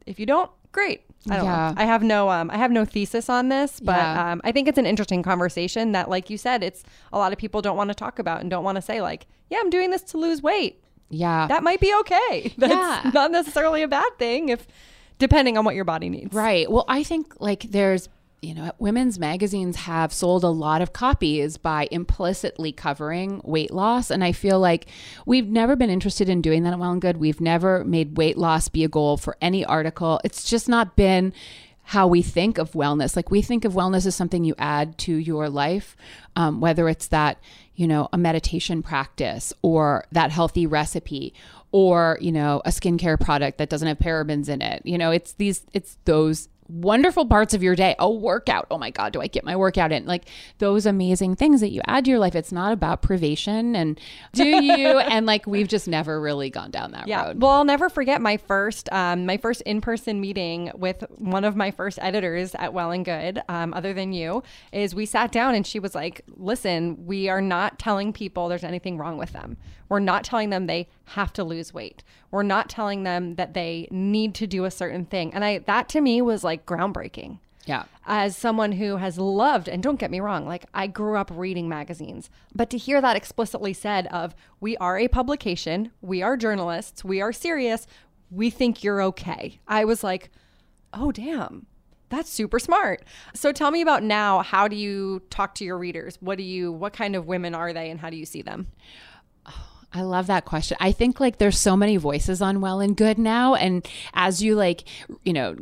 If 0.05 0.18
you 0.20 0.26
don't, 0.26 0.50
great. 0.72 1.02
I 1.31 1.37
don't 1.37 1.44
Yeah. 1.46 1.70
know. 1.70 1.74
I 1.76 1.85
have 1.85 2.02
no 2.02 2.29
um 2.31 2.50
I 2.50 2.57
have 2.59 2.70
no 2.70 2.85
thesis 2.85 3.29
on 3.29 3.48
this, 3.48 3.81
but 3.81 3.96
Yeah. 3.96 4.33
um 4.33 4.40
I 4.44 4.52
think 4.52 4.68
it's 4.68 4.79
an 4.79 4.87
interesting 4.87 5.22
conversation 5.22 5.92
that 5.92 6.09
like 6.11 6.29
you 6.31 6.37
said, 6.38 6.62
it's 6.62 6.85
a 7.12 7.18
lot 7.18 7.33
of 7.33 7.38
people 7.38 7.62
don't 7.62 7.76
want 7.76 7.88
to 7.88 7.94
talk 7.94 8.18
about 8.18 8.40
and 8.42 8.50
don't 8.50 8.64
want 8.64 8.76
to 8.76 8.83
say 8.83 9.00
like, 9.00 9.26
yeah, 9.50 9.59
I'm 9.61 9.70
doing 9.70 9.90
this 9.90 10.02
to 10.02 10.18
lose 10.18 10.42
weight. 10.42 10.83
Yeah. 11.09 11.46
That 11.46 11.62
might 11.62 11.81
be 11.81 11.94
okay. 12.00 12.52
That's 12.59 12.72
Yeah. 12.74 13.11
not 13.14 13.31
necessarily 13.31 13.83
a 13.83 13.88
bad 13.88 14.11
thing 14.18 14.48
if 14.50 14.66
depending 15.18 15.57
on 15.57 15.64
what 15.64 15.74
your 15.74 15.85
body 15.85 16.09
needs. 16.09 16.35
Right. 16.35 16.70
Well, 16.70 16.85
I 16.88 17.02
think 17.02 17.40
like 17.40 17.62
there's, 17.62 18.09
you 18.42 18.55
know, 18.55 18.70
women's 18.79 19.18
magazines 19.18 19.76
have 19.76 20.12
sold 20.12 20.44
a 20.44 20.48
lot 20.48 20.83
of 20.83 20.92
copies 20.92 21.57
by 21.57 21.88
implicitly 21.90 22.70
covering 22.70 23.40
weight 23.44 23.72
loss. 23.72 24.11
And 24.11 24.22
I 24.22 24.33
feel 24.33 24.61
like 24.61 24.87
we've 25.24 25.48
never 25.48 25.74
been 25.74 25.90
interested 25.90 26.29
in 26.29 26.42
doing 26.42 26.62
that 26.64 26.72
at 26.72 26.79
Well 26.79 26.92
and 26.92 27.00
Good. 27.00 27.16
We've 27.16 27.40
never 27.40 27.85
made 27.85 28.16
weight 28.16 28.37
loss 28.37 28.68
be 28.68 28.85
a 28.85 28.88
goal 28.88 29.16
for 29.16 29.37
any 29.40 29.64
article. 29.64 30.20
It's 30.22 30.48
just 30.48 30.68
not 30.68 30.96
been 30.96 31.33
how 31.83 32.07
we 32.09 32.20
think 32.20 32.59
of 32.59 32.72
wellness. 32.72 33.14
Like 33.14 33.31
we 33.31 33.42
think 33.42 33.64
of 33.64 33.72
wellness 33.72 34.07
as 34.07 34.16
something 34.16 34.44
you 34.44 34.57
add 34.59 34.98
to 34.98 35.14
your 35.14 35.48
life, 35.48 35.96
um, 36.35 36.61
whether 36.61 36.88
it's 36.88 37.07
that, 37.09 37.38
you 37.76 37.87
know, 37.87 38.09
a 38.12 38.18
meditation 38.18 38.83
practice 38.83 39.52
or 39.62 40.05
that 40.11 40.33
healthy 40.33 40.66
recipe 40.66 41.33
or, 41.76 42.16
you 42.22 42.32
know, 42.32 42.62
a 42.64 42.70
skincare 42.70 43.20
product 43.20 43.58
that 43.58 43.68
doesn't 43.68 43.86
have 43.86 43.98
parabens 43.98 44.48
in 44.48 44.62
it. 44.62 44.80
You 44.86 44.96
know, 44.96 45.10
it's 45.10 45.34
these, 45.34 45.62
it's 45.74 45.98
those 46.06 46.48
wonderful 46.68 47.26
parts 47.26 47.52
of 47.54 47.62
your 47.62 47.76
day. 47.76 47.94
A 47.98 48.10
workout. 48.10 48.66
Oh 48.70 48.78
my 48.78 48.90
God, 48.90 49.12
do 49.12 49.20
I 49.20 49.26
get 49.26 49.44
my 49.44 49.54
workout 49.54 49.92
in? 49.92 50.06
Like 50.06 50.24
those 50.58 50.86
amazing 50.86 51.36
things 51.36 51.60
that 51.60 51.70
you 51.70 51.80
add 51.86 52.06
to 52.06 52.10
your 52.10 52.18
life. 52.18 52.34
It's 52.34 52.50
not 52.50 52.72
about 52.72 53.02
privation 53.02 53.76
and 53.76 54.00
do 54.32 54.44
you? 54.64 54.98
and 55.14 55.26
like 55.26 55.46
we've 55.46 55.68
just 55.68 55.86
never 55.86 56.18
really 56.20 56.48
gone 56.48 56.70
down 56.70 56.92
that 56.92 57.06
Yeah. 57.08 57.26
road. 57.26 57.42
Well, 57.42 57.52
I'll 57.52 57.64
never 57.64 57.88
forget 57.90 58.20
my 58.22 58.38
first 58.38 58.90
um, 58.90 59.26
my 59.26 59.36
first 59.36 59.60
in 59.60 59.80
person 59.82 60.18
meeting 60.20 60.72
with 60.74 61.04
one 61.18 61.44
of 61.44 61.56
my 61.56 61.70
first 61.70 61.98
editors 62.00 62.54
at 62.56 62.72
Well 62.72 62.90
and 62.90 63.04
Good, 63.04 63.42
um, 63.50 63.74
other 63.74 63.92
than 63.92 64.12
you, 64.14 64.42
is 64.72 64.94
we 64.94 65.04
sat 65.04 65.30
down 65.30 65.54
and 65.54 65.64
she 65.66 65.78
was 65.78 65.94
like, 65.94 66.22
"Listen, 66.36 67.06
we 67.06 67.28
are 67.28 67.42
not 67.42 67.78
telling 67.78 68.12
people 68.14 68.48
there's 68.48 68.64
anything 68.64 68.96
wrong 68.98 69.18
with 69.18 69.32
them. 69.32 69.56
We're 69.88 70.01
not 70.01 70.25
telling 70.25 70.51
them 70.51 70.66
they 70.66 70.88
have 71.05 71.33
to 71.35 71.44
lose 71.44 71.75
weight. 71.75 72.03
We're 72.31 72.42
not 72.42 72.68
telling 72.68 73.05
them 73.05 73.37
that 73.37 73.55
they 73.55 73.88
need 73.90 74.35
to 74.37 74.46
do 74.46 74.64
a 74.64 74.70
certain 74.70 75.05
thing." 75.05 75.33
And 75.35 75.44
I 75.44 75.59
that 75.59 75.88
to 75.90 76.01
me 76.01 76.22
was 76.22 76.44
like 76.44 76.66
groundbreaking 76.66 77.38
yeah. 77.66 77.85
as 78.07 78.37
someone 78.37 78.72
who 78.72 78.96
has 78.96 79.18
loved 79.18 79.68
and 79.68 79.83
don't 79.83 80.01
get 80.01 80.11
me 80.11 80.20
wrong 80.20 80.46
like 80.46 80.64
i 80.72 80.87
grew 80.87 81.16
up 81.16 81.31
reading 81.35 81.68
magazines 81.68 82.31
but 82.55 82.70
to 82.70 82.79
hear 82.79 83.01
that 83.01 83.16
explicitly 83.16 83.72
said 83.72 84.07
of 84.07 84.35
we 84.61 84.77
are 84.79 84.99
a 84.99 85.09
publication 85.09 85.90
we 86.01 86.22
are 86.22 86.37
journalists 86.37 87.05
we 87.05 87.20
are 87.20 87.33
serious 87.33 87.87
we 88.31 88.49
think 88.49 88.83
you're 88.83 89.03
okay 89.03 89.59
i 89.68 89.85
was 89.85 90.03
like 90.03 90.31
oh 90.94 91.12
damn 91.12 91.66
that's 92.09 92.31
super 92.31 92.61
smart 92.61 93.03
so 93.35 93.53
tell 93.53 93.72
me 93.72 93.83
about 93.83 94.03
now 94.03 94.40
how 94.42 94.68
do 94.68 94.77
you 94.77 95.20
talk 95.29 95.55
to 95.55 95.64
your 95.64 95.77
readers 95.77 96.16
what 96.20 96.38
do 96.38 96.44
you 96.44 96.70
what 96.70 96.92
kind 96.92 97.16
of 97.16 97.27
women 97.27 97.55
are 97.55 97.72
they 97.72 97.90
and 97.90 98.01
how 98.01 98.09
do 98.09 98.16
you 98.16 98.27
see 98.27 98.42
them 98.42 98.68
I 99.96 100.02
love 100.02 100.26
that 100.26 100.44
question. 100.44 100.76
I 100.78 100.92
think 100.92 101.20
like 101.20 101.38
there's 101.38 101.59
so 101.59 101.74
many 101.74 101.96
voices 101.96 102.42
on 102.42 102.61
well 102.61 102.80
and 102.80 102.94
good 102.94 103.18
now. 103.18 103.54
And 103.54 103.87
as 104.12 104.42
you 104.42 104.54
like, 104.54 104.85
you 105.24 105.32
know, 105.32 105.56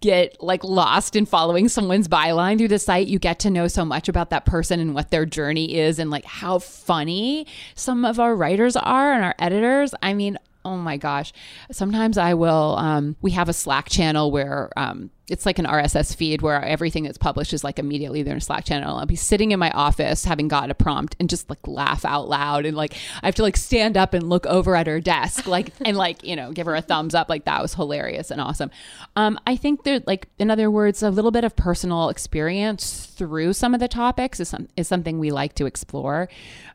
get 0.00 0.42
like 0.42 0.64
lost 0.64 1.16
in 1.16 1.26
following 1.26 1.68
someone's 1.68 2.08
byline 2.08 2.56
through 2.56 2.68
the 2.68 2.78
site, 2.78 3.08
you 3.08 3.18
get 3.18 3.38
to 3.40 3.50
know 3.50 3.68
so 3.68 3.84
much 3.84 4.08
about 4.08 4.30
that 4.30 4.46
person 4.46 4.80
and 4.80 4.94
what 4.94 5.10
their 5.10 5.26
journey 5.26 5.76
is 5.76 5.98
and 5.98 6.10
like 6.10 6.24
how 6.24 6.58
funny 6.58 7.46
some 7.74 8.06
of 8.06 8.18
our 8.18 8.34
writers 8.34 8.74
are 8.74 9.12
and 9.12 9.22
our 9.22 9.34
editors. 9.38 9.94
I 10.02 10.14
mean, 10.14 10.38
oh 10.64 10.78
my 10.78 10.96
gosh. 10.96 11.34
Sometimes 11.70 12.16
I 12.16 12.32
will, 12.32 12.76
um, 12.78 13.16
we 13.20 13.32
have 13.32 13.50
a 13.50 13.52
Slack 13.52 13.90
channel 13.90 14.30
where, 14.30 14.70
um, 14.78 15.10
it's 15.30 15.44
like 15.44 15.58
an 15.58 15.66
RSS 15.66 16.16
feed 16.16 16.42
where 16.42 16.62
everything 16.64 17.04
that's 17.04 17.18
published 17.18 17.52
is 17.52 17.62
like 17.62 17.78
immediately 17.78 18.22
there 18.22 18.32
in 18.32 18.38
a 18.38 18.40
Slack 18.40 18.64
channel. 18.64 18.96
I'll 18.96 19.06
be 19.06 19.16
sitting 19.16 19.50
in 19.50 19.58
my 19.58 19.70
office 19.70 20.24
having 20.24 20.48
got 20.48 20.70
a 20.70 20.74
prompt 20.74 21.16
and 21.20 21.28
just 21.28 21.50
like 21.50 21.66
laugh 21.66 22.04
out 22.04 22.28
loud 22.28 22.64
and 22.64 22.76
like 22.76 22.94
I 23.22 23.26
have 23.26 23.34
to 23.36 23.42
like 23.42 23.56
stand 23.56 23.96
up 23.96 24.14
and 24.14 24.28
look 24.28 24.46
over 24.46 24.74
at 24.74 24.86
her 24.86 25.00
desk 25.00 25.46
like 25.46 25.72
and 25.82 25.96
like 25.96 26.24
you 26.24 26.36
know 26.36 26.52
give 26.52 26.66
her 26.66 26.74
a 26.74 26.80
thumbs 26.80 27.14
up 27.14 27.28
like 27.28 27.44
that 27.44 27.60
was 27.60 27.74
hilarious 27.74 28.30
and 28.30 28.40
awesome. 28.40 28.70
Um, 29.16 29.38
I 29.46 29.56
think 29.56 29.84
there 29.84 30.00
like 30.06 30.28
in 30.38 30.50
other 30.50 30.70
words 30.70 31.02
a 31.02 31.10
little 31.10 31.30
bit 31.30 31.44
of 31.44 31.56
personal 31.56 32.08
experience 32.08 33.06
through 33.06 33.52
some 33.52 33.74
of 33.74 33.80
the 33.80 33.88
topics 33.88 34.40
is 34.40 34.48
some, 34.48 34.68
is 34.76 34.88
something 34.88 35.18
we 35.18 35.30
like 35.30 35.54
to 35.56 35.66
explore, 35.66 36.28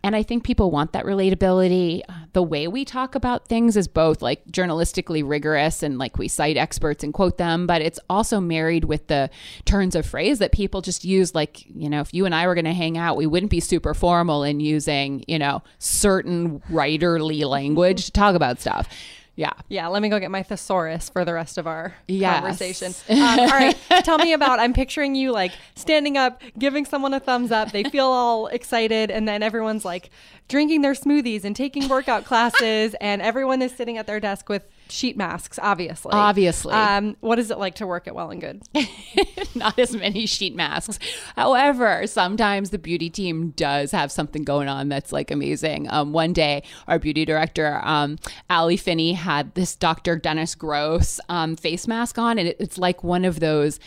and 0.03 0.15
I 0.15 0.23
think 0.23 0.43
people 0.43 0.69
want 0.69 0.93
that 0.93 1.05
relatability. 1.05 2.01
The 2.33 2.43
way 2.43 2.67
we 2.67 2.85
talk 2.85 3.15
about 3.15 3.47
things 3.47 3.77
is 3.77 3.87
both 3.87 4.21
like 4.21 4.45
journalistically 4.47 5.23
rigorous 5.25 5.81
and 5.81 5.97
like 5.97 6.17
we 6.17 6.27
cite 6.27 6.57
experts 6.57 7.03
and 7.03 7.13
quote 7.13 7.37
them, 7.37 7.65
but 7.65 7.81
it's 7.81 7.99
also 8.09 8.41
married 8.47 8.85
with 8.85 9.07
the 9.07 9.29
turns 9.65 9.95
of 9.95 10.05
phrase 10.05 10.39
that 10.39 10.51
people 10.51 10.81
just 10.81 11.03
use 11.05 11.33
like 11.33 11.65
you 11.75 11.89
know 11.89 12.01
if 12.01 12.13
you 12.13 12.25
and 12.25 12.33
i 12.35 12.45
were 12.47 12.55
going 12.55 12.65
to 12.65 12.73
hang 12.73 12.97
out 12.97 13.15
we 13.17 13.25
wouldn't 13.25 13.49
be 13.51 13.59
super 13.59 13.93
formal 13.93 14.43
in 14.43 14.59
using 14.59 15.23
you 15.27 15.39
know 15.39 15.61
certain 15.79 16.59
writerly 16.71 17.43
language 17.45 18.05
to 18.05 18.11
talk 18.11 18.35
about 18.35 18.59
stuff 18.59 18.87
yeah 19.35 19.51
Yeah, 19.67 19.87
let 19.87 20.03
me 20.03 20.09
go 20.09 20.19
get 20.19 20.29
my 20.29 20.43
thesaurus 20.43 21.09
for 21.09 21.25
the 21.25 21.33
rest 21.33 21.57
of 21.57 21.65
our 21.65 21.95
Yes. 22.07 22.39
conversation. 22.41 22.93
Um, 23.09 23.39
all 23.39 23.47
right, 23.47 23.75
tell 24.03 24.19
me 24.19 24.33
about. 24.33 24.59
I'm 24.59 24.73
picturing 24.73 25.15
you 25.15 25.31
like 25.31 25.51
standing 25.75 26.17
up, 26.19 26.43
giving 26.59 26.85
someone 26.85 27.15
a 27.15 27.19
thumbs 27.19 27.51
up. 27.51 27.71
They 27.71 27.83
feel 27.83 28.05
all 28.05 28.45
excited, 28.45 29.09
and 29.09 29.27
then 29.27 29.41
everyone's 29.41 29.83
like 29.85 30.11
drinking 30.49 30.83
their 30.83 30.93
smoothies 30.93 31.45
and 31.45 31.55
taking 31.55 31.87
workout 31.89 32.25
classes, 32.25 32.95
and 33.01 33.23
everyone 33.23 33.63
is 33.63 33.71
sitting 33.71 33.97
at 33.97 34.05
their 34.05 34.19
desk 34.19 34.49
with 34.49 34.67
sheet 34.93 35.17
masks. 35.17 35.59
Obviously, 35.61 36.11
Obviously. 36.13 36.73
Um, 36.73 37.17
what 37.19 37.39
is 37.39 37.51
it 37.51 37.57
like 37.57 37.75
to 37.75 37.87
work 37.87 38.07
at 38.07 38.15
Well 38.15 38.29
and 38.29 38.39
Good? 38.39 38.61
not 39.55 39.77
as 39.77 39.95
many 39.95 40.25
sheet 40.25 40.55
masks. 40.55 40.99
However, 41.35 42.05
sometimes 42.07 42.69
the 42.69 42.77
beauty 42.77 43.09
team 43.09 43.51
does 43.51 43.91
have 43.91 44.11
something 44.11 44.43
going 44.43 44.67
on 44.67 44.89
that's 44.89 45.11
like 45.11 45.31
amazing. 45.31 45.89
Um, 45.89 46.13
one 46.13 46.33
day, 46.33 46.63
our 46.87 46.99
beauty 46.99 47.25
director, 47.25 47.81
um, 47.83 48.17
Allie 48.49 48.77
Finney, 48.77 49.13
had 49.13 49.53
this 49.55 49.75
Dr. 49.75 50.17
Dennis 50.17 50.55
Gross 50.55 51.19
um, 51.29 51.55
face 51.55 51.87
mask 51.87 52.17
on, 52.17 52.37
and 52.37 52.47
it, 52.49 52.57
it's 52.59 52.77
like 52.77 53.03
one 53.03 53.25
of 53.25 53.39
those 53.39 53.79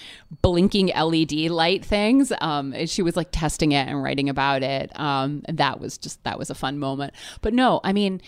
blinking 0.42 0.88
LED 0.88 1.32
light 1.50 1.84
things. 1.84 2.32
Um, 2.40 2.72
and 2.72 2.90
she 2.90 3.02
was 3.02 3.16
like 3.16 3.28
testing 3.30 3.72
it 3.72 3.88
and 3.88 4.02
writing 4.02 4.28
about 4.28 4.62
it. 4.62 4.98
Um, 4.98 5.42
and 5.46 5.58
that 5.58 5.80
was 5.80 5.98
just 5.98 6.22
that 6.24 6.38
was 6.38 6.50
a 6.50 6.54
fun 6.54 6.78
moment. 6.78 7.14
But 7.40 7.54
no, 7.54 7.80
I 7.84 7.92
mean, 7.92 8.20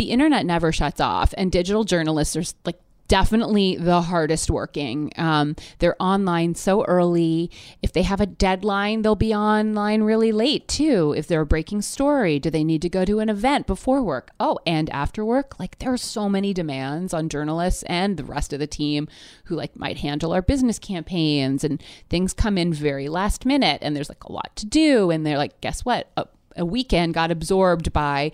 the 0.00 0.10
internet 0.10 0.46
never 0.46 0.72
shuts 0.72 0.98
off, 0.98 1.34
and 1.36 1.52
digital 1.52 1.84
journalists 1.84 2.34
are 2.34 2.54
like 2.64 2.80
definitely 3.06 3.76
the 3.76 4.00
hardest 4.00 4.50
working. 4.50 5.12
Um, 5.16 5.56
they're 5.78 6.00
online 6.00 6.54
so 6.54 6.86
early. 6.86 7.50
If 7.82 7.92
they 7.92 8.00
have 8.00 8.18
a 8.18 8.24
deadline, 8.24 9.02
they'll 9.02 9.14
be 9.14 9.34
online 9.34 10.00
really 10.00 10.32
late 10.32 10.66
too. 10.68 11.12
If 11.14 11.26
they're 11.26 11.42
a 11.42 11.46
breaking 11.46 11.82
story, 11.82 12.38
do 12.38 12.48
they 12.48 12.64
need 12.64 12.80
to 12.80 12.88
go 12.88 13.04
to 13.04 13.18
an 13.18 13.28
event 13.28 13.66
before 13.66 14.02
work? 14.02 14.30
Oh, 14.40 14.58
and 14.64 14.88
after 14.88 15.22
work? 15.22 15.60
Like 15.60 15.78
there 15.80 15.92
are 15.92 15.98
so 15.98 16.30
many 16.30 16.54
demands 16.54 17.12
on 17.12 17.28
journalists 17.28 17.82
and 17.82 18.16
the 18.16 18.24
rest 18.24 18.54
of 18.54 18.58
the 18.58 18.66
team 18.66 19.06
who 19.44 19.54
like 19.54 19.76
might 19.76 19.98
handle 19.98 20.32
our 20.32 20.40
business 20.40 20.78
campaigns 20.78 21.62
and 21.62 21.82
things 22.08 22.32
come 22.32 22.56
in 22.56 22.72
very 22.72 23.10
last 23.10 23.44
minute 23.44 23.80
and 23.82 23.94
there's 23.94 24.08
like 24.08 24.24
a 24.24 24.32
lot 24.32 24.56
to 24.56 24.64
do 24.64 25.10
and 25.10 25.26
they're 25.26 25.36
like, 25.36 25.60
guess 25.60 25.84
what? 25.84 26.10
A, 26.16 26.26
a 26.56 26.64
weekend 26.64 27.14
got 27.14 27.30
absorbed 27.30 27.92
by 27.92 28.32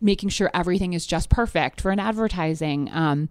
making 0.00 0.28
sure 0.28 0.50
everything 0.54 0.92
is 0.92 1.06
just 1.06 1.28
perfect 1.28 1.80
for 1.80 1.90
an 1.90 1.98
advertising 1.98 2.88
um, 2.92 3.28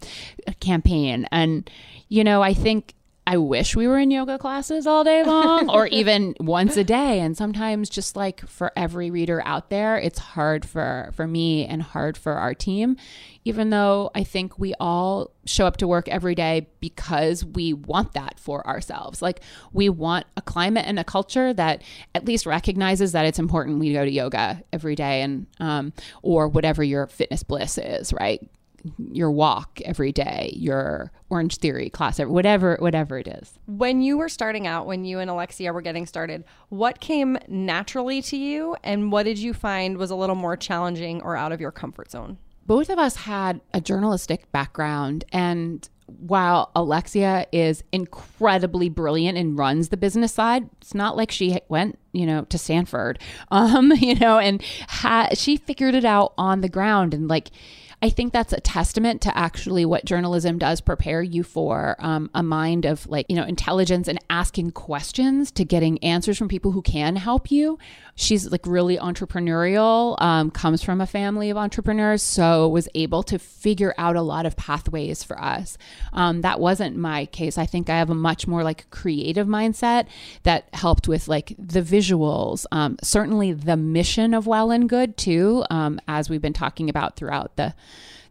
campaign. 0.60 1.28
And, 1.32 1.70
you 2.10 2.24
know, 2.24 2.42
I 2.42 2.54
think 2.54 2.94
I 3.28 3.36
wish 3.36 3.76
we 3.76 3.90
were 3.90 4.00
in 4.00 4.10
yoga 4.10 4.38
classes 4.38 4.88
all 4.88 5.04
day 5.04 5.22
long 5.22 5.70
or 5.70 5.86
even 5.92 6.34
once 6.40 6.78
a 6.78 6.84
day. 6.86 7.20
And 7.20 7.36
sometimes 7.36 7.90
just 7.90 8.16
like 8.16 8.48
for 8.48 8.72
every 8.78 9.12
reader 9.12 9.42
out 9.44 9.70
there, 9.70 9.98
it's 9.98 10.18
hard 10.18 10.64
for, 10.66 11.12
for 11.14 11.28
me 11.28 11.66
and 11.66 11.84
hard 11.84 12.16
for 12.16 12.36
our 12.36 12.54
team, 12.54 12.96
even 13.44 13.70
though 13.70 14.12
I 14.16 14.24
think 14.24 14.58
we 14.58 14.74
all 14.80 15.32
show 15.46 15.68
up 15.68 15.76
to 15.78 15.88
work 15.88 16.08
every 16.08 16.36
day 16.36 16.68
because 16.80 17.44
we 17.44 17.74
want 17.74 18.14
that 18.14 18.40
for 18.40 18.66
ourselves. 18.66 19.22
Like 19.22 19.42
we 19.74 19.90
want 19.90 20.26
a 20.38 20.42
climate 20.42 20.86
and 20.88 20.98
a 20.98 21.04
culture 21.04 21.54
that 21.54 21.82
at 22.16 22.24
least 22.24 22.46
recognizes 22.46 23.12
that 23.12 23.26
it's 23.26 23.40
important 23.40 23.80
we 23.80 23.92
go 23.92 24.06
to 24.06 24.12
yoga 24.12 24.64
every 24.72 24.96
day 24.96 25.22
and 25.22 25.48
um, 25.60 25.92
or 26.22 26.48
whatever 26.48 26.82
your 26.82 27.08
fitness 27.08 27.44
bliss 27.44 27.78
is, 27.78 28.14
right? 28.14 28.50
Your 29.12 29.32
walk 29.32 29.80
every 29.86 30.12
day, 30.12 30.54
your 30.56 31.12
Orangetheory 31.32 31.92
class, 31.92 32.20
whatever 32.20 32.78
whatever 32.80 33.18
it 33.18 33.28
is. 33.28 33.58
When 33.68 34.02
you 34.02 34.18
were 34.18 34.30
starting 34.30 34.68
out, 34.68 34.86
when 34.86 35.06
you 35.06 35.20
and 35.20 35.30
Alexia 35.30 35.74
were 35.74 35.82
getting 35.82 36.06
started, 36.06 36.44
what 36.70 37.00
came 37.00 37.38
naturally 37.48 38.22
to 38.24 38.38
you, 38.38 38.76
and 38.84 39.12
what 39.12 39.24
did 39.24 39.38
you 39.38 39.54
find 39.54 39.98
was 39.98 40.12
a 40.12 40.16
little 40.16 40.36
more 40.36 40.56
challenging 40.56 41.22
or 41.22 41.36
out 41.36 41.52
of 41.52 41.62
your 41.62 41.72
comfort 41.72 42.12
zone? 42.12 42.38
both 42.68 42.90
of 42.90 43.00
us 43.00 43.16
had 43.16 43.62
a 43.74 43.80
journalistic 43.80 44.52
background 44.52 45.24
and 45.32 45.90
while 46.08 46.72
Alexia 46.74 47.46
is 47.52 47.84
incredibly 47.92 48.88
brilliant 48.88 49.38
and 49.38 49.58
runs 49.58 49.90
the 49.90 49.98
business 49.98 50.34
side, 50.34 50.70
it's 50.82 50.96
not 50.96 51.18
like 51.18 51.32
she 51.32 51.60
went, 51.68 52.00
you 52.14 52.26
know, 52.26 52.46
to 52.46 52.58
Stanford, 52.58 53.20
um, 53.52 53.92
you 53.92 54.16
know, 54.16 54.40
and 54.40 54.64
ha- 54.88 55.30
she 55.34 55.58
figured 55.58 55.96
it 55.96 56.06
out 56.06 56.34
on 56.38 56.62
the 56.62 56.70
ground 56.70 57.14
and 57.14 57.28
like 57.28 57.50
I 58.00 58.12
think 58.12 58.32
that's 58.32 58.54
a 58.54 58.60
testament 58.60 59.22
to 59.22 59.36
actually 59.36 59.84
what 59.84 60.06
journalism 60.06 60.60
does 60.60 60.82
prepare 60.82 61.24
you 61.24 61.42
for 61.42 61.96
um, 61.98 62.30
a 62.36 62.44
mind 62.44 62.86
of 62.86 63.08
like, 63.08 63.26
you 63.28 63.36
know, 63.36 63.44
intelligence 63.44 64.08
and 64.08 64.20
asking 64.30 64.72
questions 64.72 65.50
to 65.54 65.66
getting 65.66 65.98
answers 66.04 66.38
from 66.38 66.48
people 66.48 66.74
who 66.74 66.84
can 66.84 67.16
help 67.16 67.50
you. 67.50 67.80
She's 68.14 68.52
like 68.52 68.68
really 68.68 68.98
entrepreneurial, 68.98 70.20
um, 70.22 70.52
comes 70.52 70.84
from 70.84 71.02
a 71.02 71.08
family 71.08 71.50
of 71.50 71.58
entrepreneurs, 71.58 72.22
so 72.22 72.70
was 72.70 72.88
able 72.94 73.24
to 73.24 73.40
figure 73.40 73.96
out 73.98 74.16
a 74.16 74.22
lot 74.22 74.46
of 74.46 74.56
pathways 74.56 75.24
for 75.24 75.40
us. 75.42 75.76
Um, 76.14 76.42
that 76.42 76.60
wasn't 76.60 76.98
my 76.98 77.26
case. 77.26 77.58
I 77.58 77.66
think 77.66 77.90
I 77.90 77.98
have 77.98 78.12
a 78.12 78.16
much 78.16 78.46
more 78.46 78.64
like 78.64 78.88
creative 78.92 79.48
mindset 79.48 80.06
that 80.44 80.70
helped 80.74 81.08
with 81.08 81.28
like 81.28 81.56
the 81.58 81.82
visuals, 81.82 82.68
um, 82.72 82.98
certainly 83.02 83.54
the 83.54 83.78
mission 83.78 84.36
of 84.36 84.46
Well 84.46 84.70
and 84.70 84.88
Good 84.88 85.18
too, 85.18 85.64
um, 85.72 86.00
as 86.08 86.30
we've 86.30 86.42
been 86.42 86.54
talking 86.54 86.90
about 86.90 87.16
throughout 87.16 87.56
the 87.56 87.74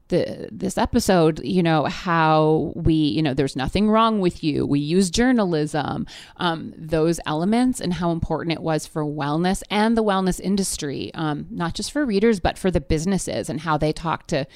the 0.08 0.48
this 0.52 0.78
episode 0.78 1.44
you 1.44 1.62
know 1.62 1.84
how 1.84 2.72
we 2.76 2.92
you 2.92 3.22
know 3.22 3.34
there's 3.34 3.56
nothing 3.56 3.90
wrong 3.90 4.20
with 4.20 4.44
you. 4.44 4.64
We 4.64 4.78
use 4.78 5.10
journalism 5.10 6.06
um, 6.36 6.74
those 6.76 7.18
elements 7.26 7.80
and 7.80 7.94
how 7.94 8.12
important 8.12 8.52
it 8.52 8.62
was 8.62 8.86
for 8.86 9.04
wellness 9.04 9.62
and 9.70 9.96
the 9.96 10.04
wellness 10.04 10.40
industry 10.40 11.10
um, 11.14 11.46
not 11.50 11.74
just 11.74 11.90
for 11.90 12.04
readers 12.06 12.38
but 12.38 12.56
for 12.56 12.70
the 12.70 12.80
businesses 12.80 13.50
and 13.50 13.60
how 13.60 13.76
they 13.76 13.92
talk 13.92 14.26
to 14.28 14.46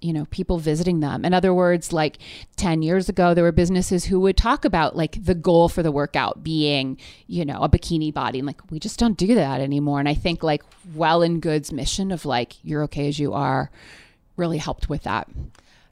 you 0.00 0.12
know 0.12 0.24
people 0.26 0.58
visiting 0.58 1.00
them. 1.00 1.24
In 1.24 1.34
other 1.34 1.52
words 1.52 1.92
like 1.92 2.18
10 2.56 2.82
years 2.82 3.08
ago 3.08 3.34
there 3.34 3.44
were 3.44 3.52
businesses 3.52 4.06
who 4.06 4.20
would 4.20 4.38
talk 4.38 4.64
about 4.64 4.96
like 4.96 5.22
the 5.22 5.34
goal 5.34 5.68
for 5.68 5.82
the 5.82 5.92
workout 5.92 6.42
being 6.42 6.98
you 7.26 7.44
know 7.44 7.60
a 7.60 7.68
bikini 7.68 8.12
body. 8.12 8.38
And 8.38 8.46
like 8.46 8.70
we 8.70 8.78
just 8.78 8.98
don't 8.98 9.18
do 9.18 9.34
that 9.34 9.60
anymore. 9.60 10.00
And 10.00 10.08
i 10.08 10.14
think 10.14 10.42
like 10.42 10.62
well 10.94 11.20
and 11.20 11.42
good's 11.42 11.72
mission 11.72 12.10
of 12.10 12.24
like 12.24 12.54
you're 12.64 12.84
okay 12.84 13.08
as 13.08 13.18
you 13.18 13.34
are 13.34 13.70
really 14.36 14.58
helped 14.58 14.88
with 14.88 15.02
that. 15.02 15.28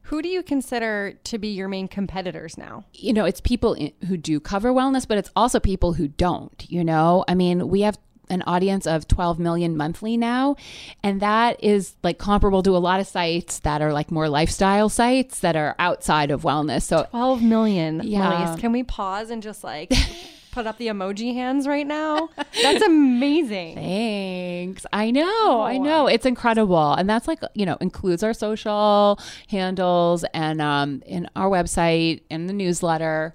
Who 0.07 0.21
do 0.21 0.29
you 0.29 0.43
consider 0.43 1.15
to 1.25 1.39
be 1.39 1.49
your 1.49 1.69
main 1.69 1.89
competitors 1.89 2.59
now? 2.59 2.85
You 2.93 3.13
know, 3.13 3.25
it's 3.25 3.41
people 3.41 3.77
who 4.09 4.17
do 4.17 4.41
cover 4.41 4.73
wellness, 4.73 5.07
but 5.07 5.17
it's 5.17 5.31
also 5.37 5.61
people 5.61 5.95
who 5.95 6.09
don't. 6.09 6.65
You 6.69 6.85
know, 6.85 7.25
I 7.29 7.35
mean, 7.35 7.69
we 7.69 7.83
have 7.83 7.99
an 8.29 8.43
audience 8.47 8.87
of 8.87 9.07
12 9.07 9.39
million 9.39 9.77
monthly 9.77 10.17
now. 10.17 10.57
And 11.03 11.21
that 11.21 11.63
is 11.63 11.95
like 12.03 12.19
comparable 12.19 12.63
to 12.63 12.77
a 12.77 12.79
lot 12.79 12.99
of 12.99 13.07
sites 13.07 13.61
that 13.61 13.83
are 13.83 13.93
like 13.93 14.11
more 14.11 14.29
lifestyle 14.29 14.89
sites 14.89 15.41
that 15.41 15.55
are 15.55 15.77
outside 15.79 16.31
of 16.31 16.43
wellness. 16.43 16.83
So 16.83 17.07
12 17.11 17.43
million. 17.43 18.01
Yeah. 18.05 18.57
Can 18.59 18.73
we 18.73 18.83
pause 18.83 19.31
and 19.31 19.43
just 19.43 19.63
like 19.63 19.93
put 20.53 20.67
up 20.67 20.79
the 20.79 20.87
emoji 20.87 21.35
hands 21.35 21.67
right 21.67 21.87
now. 21.87 22.29
That's 22.63 22.83
amazing. 22.83 23.75
Thanks. 23.75 24.87
I 24.93 25.11
know. 25.11 25.63
I 25.63 25.79
know. 25.79 26.07
It's 26.07 26.25
incredible. 26.27 26.93
And 26.93 27.11
that's 27.11 27.27
like, 27.27 27.41
you 27.55 27.67
know, 27.67 27.77
includes 27.81 28.23
our 28.23 28.33
social 28.33 29.19
handles 29.49 30.25
and 30.33 30.61
um 30.63 31.03
in 31.07 31.29
our 31.35 31.51
website 31.51 32.21
and 32.31 32.49
the 32.49 32.53
newsletter. 32.53 33.35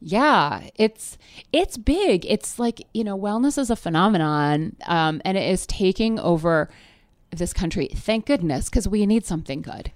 Yeah, 0.00 0.68
it's 0.74 1.16
it's 1.52 1.76
big. 1.76 2.26
It's 2.26 2.58
like, 2.58 2.82
you 2.92 3.04
know, 3.04 3.16
wellness 3.16 3.56
is 3.58 3.70
a 3.70 3.76
phenomenon 3.76 4.74
um 4.86 5.22
and 5.24 5.38
it 5.38 5.48
is 5.48 5.66
taking 5.66 6.18
over 6.18 6.68
this 7.30 7.52
country. 7.52 7.88
Thank 7.94 8.26
goodness 8.26 8.68
cuz 8.68 8.88
we 8.88 9.06
need 9.06 9.24
something 9.24 9.62
good. 9.62 9.92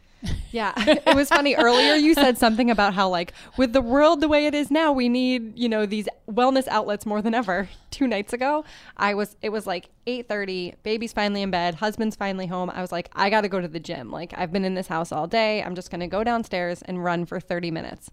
Yeah. 0.51 0.73
It 1.09 1.15
was 1.15 1.29
funny 1.29 1.55
earlier 1.55 1.95
you 1.95 2.15
said 2.15 2.39
something 2.39 2.71
about 2.71 2.95
how 2.95 3.09
like 3.09 3.33
with 3.57 3.73
the 3.73 3.81
world 3.81 4.21
the 4.21 4.29
way 4.29 4.47
it 4.47 4.55
is 4.55 4.71
now, 4.71 4.93
we 4.93 5.09
need, 5.09 5.59
you 5.59 5.69
know, 5.69 5.87
these 5.87 6.09
wellness 6.29 6.67
outlets 6.69 7.07
more 7.07 7.23
than 7.23 7.35
ever. 7.35 7.69
Two 7.91 8.07
nights 8.07 8.33
ago, 8.33 8.65
I 8.97 9.15
was 9.15 9.37
it 9.43 9.51
was 9.51 9.67
like 9.67 9.91
8:30, 10.07 10.75
baby's 10.83 11.13
finally 11.13 11.43
in 11.43 11.51
bed, 11.51 11.77
husband's 11.77 12.17
finally 12.17 12.47
home. 12.47 12.71
I 12.71 12.81
was 12.81 12.93
like, 12.93 13.11
I 13.15 13.31
got 13.31 13.43
to 13.43 13.49
go 13.49 13.61
to 13.61 13.69
the 13.69 13.81
gym. 13.81 14.11
Like 14.11 14.33
I've 14.37 14.53
been 14.53 14.65
in 14.65 14.75
this 14.75 14.89
house 14.89 15.13
all 15.13 15.27
day. 15.27 15.63
I'm 15.63 15.75
just 15.75 15.91
to 16.01 16.07
go 16.07 16.25
downstairs 16.25 16.83
and 16.83 17.03
run 17.03 17.25
for 17.25 17.41
30 17.41 17.71
minutes. 17.71 18.11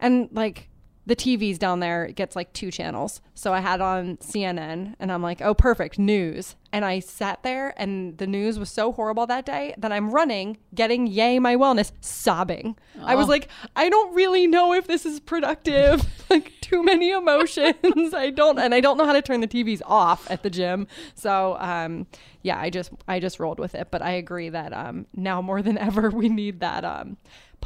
And 0.00 0.28
like 0.32 0.68
the 1.06 1.16
TV's 1.16 1.58
down 1.58 1.80
there 1.80 2.08
gets 2.08 2.34
like 2.34 2.52
two 2.52 2.70
channels. 2.70 3.20
So 3.34 3.54
I 3.54 3.60
had 3.60 3.80
on 3.80 4.16
CNN 4.18 4.94
and 4.98 5.12
I'm 5.12 5.22
like, 5.22 5.40
oh, 5.40 5.54
perfect, 5.54 5.98
news. 5.98 6.56
And 6.72 6.84
I 6.84 6.98
sat 6.98 7.42
there 7.44 7.74
and 7.76 8.18
the 8.18 8.26
news 8.26 8.58
was 8.58 8.70
so 8.70 8.92
horrible 8.92 9.26
that 9.28 9.46
day 9.46 9.74
that 9.78 9.92
I'm 9.92 10.10
running, 10.10 10.58
getting 10.74 11.06
yay 11.06 11.38
my 11.38 11.54
wellness, 11.54 11.92
sobbing. 12.00 12.76
Oh. 13.00 13.04
I 13.06 13.14
was 13.14 13.26
oh. 13.26 13.30
like, 13.30 13.48
I 13.76 13.88
don't 13.88 14.14
really 14.14 14.46
know 14.46 14.74
if 14.74 14.88
this 14.88 15.06
is 15.06 15.20
productive. 15.20 16.04
like 16.30 16.52
too 16.60 16.82
many 16.82 17.10
emotions. 17.10 18.14
I 18.14 18.30
don't 18.30 18.58
and 18.58 18.74
I 18.74 18.80
don't 18.80 18.96
know 18.96 19.04
how 19.04 19.12
to 19.12 19.22
turn 19.22 19.40
the 19.40 19.48
TVs 19.48 19.80
off 19.84 20.30
at 20.30 20.42
the 20.42 20.50
gym. 20.50 20.86
So 21.14 21.56
um 21.58 22.06
yeah, 22.42 22.58
I 22.58 22.70
just 22.70 22.92
I 23.06 23.20
just 23.20 23.38
rolled 23.38 23.58
with 23.58 23.74
it. 23.74 23.88
But 23.90 24.02
I 24.02 24.12
agree 24.12 24.48
that 24.48 24.72
um 24.72 25.06
now 25.14 25.40
more 25.40 25.62
than 25.62 25.78
ever 25.78 26.10
we 26.14 26.28
need 26.28 26.60
that 26.60 26.84
um 26.84 27.16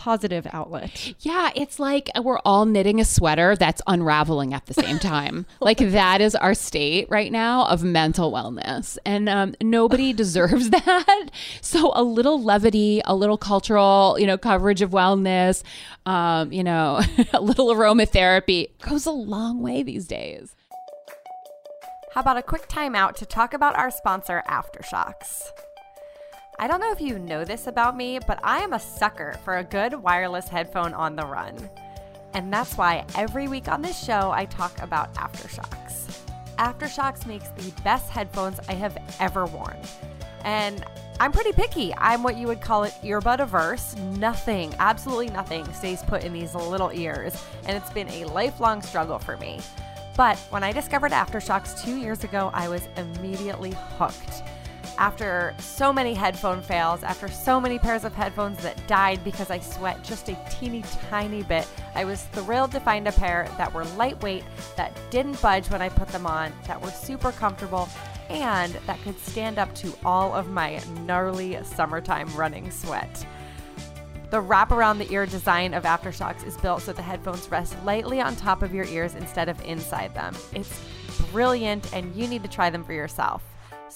positive 0.00 0.46
outlet. 0.54 1.12
Yeah, 1.20 1.50
it's 1.54 1.78
like 1.78 2.08
we're 2.22 2.38
all 2.38 2.64
knitting 2.64 3.00
a 3.00 3.04
sweater 3.04 3.54
that's 3.54 3.82
unraveling 3.86 4.54
at 4.54 4.64
the 4.64 4.72
same 4.72 4.98
time. 5.14 5.44
like 5.60 5.76
that 5.76 6.22
is 6.22 6.34
our 6.34 6.54
state 6.54 7.06
right 7.10 7.30
now 7.30 7.66
of 7.66 7.84
mental 7.84 8.32
wellness. 8.32 8.96
And 9.04 9.28
um, 9.28 9.54
nobody 9.60 10.12
deserves 10.22 10.70
that. 10.70 11.28
So 11.60 11.92
a 11.94 12.02
little 12.02 12.42
levity, 12.42 13.02
a 13.04 13.14
little 13.14 13.36
cultural, 13.36 14.16
you 14.18 14.26
know, 14.26 14.38
coverage 14.38 14.80
of 14.80 14.92
wellness, 14.92 15.62
um, 16.06 16.50
you 16.50 16.64
know, 16.64 17.02
a 17.34 17.40
little 17.42 17.66
aromatherapy 17.66 18.70
goes 18.80 19.04
a 19.04 19.10
long 19.10 19.60
way 19.60 19.82
these 19.82 20.06
days. 20.06 20.54
How 22.14 22.22
about 22.22 22.38
a 22.38 22.42
quick 22.42 22.68
timeout 22.70 23.16
to 23.16 23.26
talk 23.26 23.52
about 23.52 23.76
our 23.76 23.90
sponsor, 23.90 24.42
AfterShokz? 24.48 25.50
I 26.62 26.66
don't 26.66 26.80
know 26.80 26.92
if 26.92 27.00
you 27.00 27.18
know 27.18 27.42
this 27.42 27.68
about 27.68 27.96
me, 27.96 28.18
but 28.26 28.38
I 28.44 28.58
am 28.58 28.74
a 28.74 28.78
sucker 28.78 29.34
for 29.46 29.56
a 29.56 29.64
good 29.64 29.94
wireless 29.94 30.46
headphone 30.46 30.92
on 30.92 31.16
the 31.16 31.24
run. 31.24 31.56
And 32.34 32.52
that's 32.52 32.76
why 32.76 33.06
every 33.14 33.48
week 33.48 33.66
on 33.66 33.80
this 33.80 33.98
show, 33.98 34.30
I 34.30 34.44
talk 34.44 34.78
about 34.82 35.14
AfterShokz. 35.14 36.20
AfterShokz 36.58 37.24
makes 37.24 37.48
the 37.48 37.72
best 37.82 38.10
headphones 38.10 38.60
I 38.68 38.74
have 38.74 38.98
ever 39.20 39.46
worn. 39.46 39.78
And 40.44 40.84
I'm 41.18 41.32
pretty 41.32 41.52
picky. 41.52 41.94
I'm 41.96 42.22
what 42.22 42.36
you 42.36 42.46
would 42.48 42.60
call 42.60 42.84
it 42.84 42.92
earbud 43.02 43.40
averse. 43.40 43.96
Nothing, 43.96 44.74
absolutely 44.78 45.30
nothing, 45.30 45.64
stays 45.72 46.02
put 46.02 46.24
in 46.24 46.34
these 46.34 46.54
little 46.54 46.92
ears. 46.92 47.42
And 47.64 47.74
it's 47.74 47.90
been 47.90 48.10
a 48.10 48.26
lifelong 48.26 48.82
struggle 48.82 49.18
for 49.18 49.38
me. 49.38 49.60
But 50.14 50.36
when 50.50 50.62
I 50.62 50.72
discovered 50.72 51.12
AfterShokz 51.12 51.82
two 51.82 51.96
years 51.96 52.22
ago, 52.22 52.50
I 52.52 52.68
was 52.68 52.86
immediately 52.98 53.74
hooked 53.96 54.42
after 55.00 55.54
so 55.58 55.94
many 55.94 56.12
headphone 56.12 56.60
fails, 56.60 57.02
after 57.02 57.26
so 57.26 57.58
many 57.58 57.78
pairs 57.78 58.04
of 58.04 58.14
headphones 58.14 58.62
that 58.62 58.86
died 58.86 59.24
because 59.24 59.50
I 59.50 59.58
sweat 59.58 60.04
just 60.04 60.28
a 60.28 60.36
teeny 60.50 60.84
tiny 61.08 61.42
bit, 61.42 61.66
I 61.94 62.04
was 62.04 62.24
thrilled 62.32 62.70
to 62.72 62.80
find 62.80 63.08
a 63.08 63.12
pair 63.12 63.48
that 63.56 63.72
were 63.72 63.86
lightweight, 63.96 64.44
that 64.76 64.94
didn't 65.08 65.40
budge 65.40 65.70
when 65.70 65.80
I 65.80 65.88
put 65.88 66.08
them 66.08 66.26
on, 66.26 66.52
that 66.66 66.80
were 66.80 66.90
super 66.90 67.32
comfortable, 67.32 67.88
and 68.28 68.74
that 68.86 69.00
could 69.02 69.18
stand 69.18 69.58
up 69.58 69.74
to 69.76 69.90
all 70.04 70.34
of 70.34 70.50
my 70.50 70.82
gnarly 71.06 71.58
summertime 71.64 72.28
running 72.36 72.70
sweat. 72.70 73.24
The 74.28 74.40
wrap 74.40 74.70
around 74.70 74.98
the 74.98 75.10
ear 75.10 75.24
design 75.24 75.72
of 75.72 75.84
AfterShokz 75.84 76.46
is 76.46 76.58
built 76.58 76.82
so 76.82 76.92
the 76.92 77.00
headphones 77.00 77.50
rest 77.50 77.74
lightly 77.84 78.20
on 78.20 78.36
top 78.36 78.62
of 78.62 78.74
your 78.74 78.84
ears 78.84 79.14
instead 79.14 79.48
of 79.48 79.64
inside 79.64 80.14
them. 80.14 80.36
It's 80.54 80.78
brilliant, 81.32 81.90
and 81.94 82.14
you 82.14 82.28
need 82.28 82.42
to 82.42 82.50
try 82.50 82.68
them 82.68 82.84
for 82.84 82.92
yourself. 82.92 83.42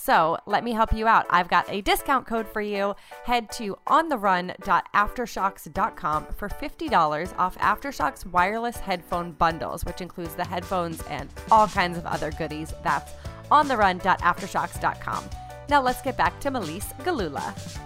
So 0.04 0.36
let 0.44 0.64
me 0.64 0.72
help 0.72 0.92
you 0.92 1.08
out. 1.08 1.24
I've 1.30 1.48
got 1.48 1.64
a 1.70 1.80
discount 1.80 2.26
code 2.26 2.46
for 2.46 2.60
you. 2.60 2.94
Head 3.24 3.50
to 3.52 3.78
ontherun.aftershokz.com 3.86 6.26
for 6.36 6.50
$50 6.50 7.38
off 7.38 7.56
AfterShokz 7.56 8.26
wireless 8.26 8.76
headphone 8.76 9.32
bundles, 9.32 9.82
which 9.86 10.02
includes 10.02 10.34
the 10.34 10.44
headphones 10.44 11.00
and 11.04 11.30
all 11.50 11.66
kinds 11.66 11.96
of 11.96 12.04
other 12.04 12.30
goodies. 12.32 12.74
That's 12.82 13.12
ontherun.aftershokz.com. 13.50 15.24
Now 15.70 15.80
let's 15.80 16.02
get 16.02 16.18
back 16.18 16.38
to 16.40 16.50
Melisse 16.50 16.94
Gelula. 17.02 17.78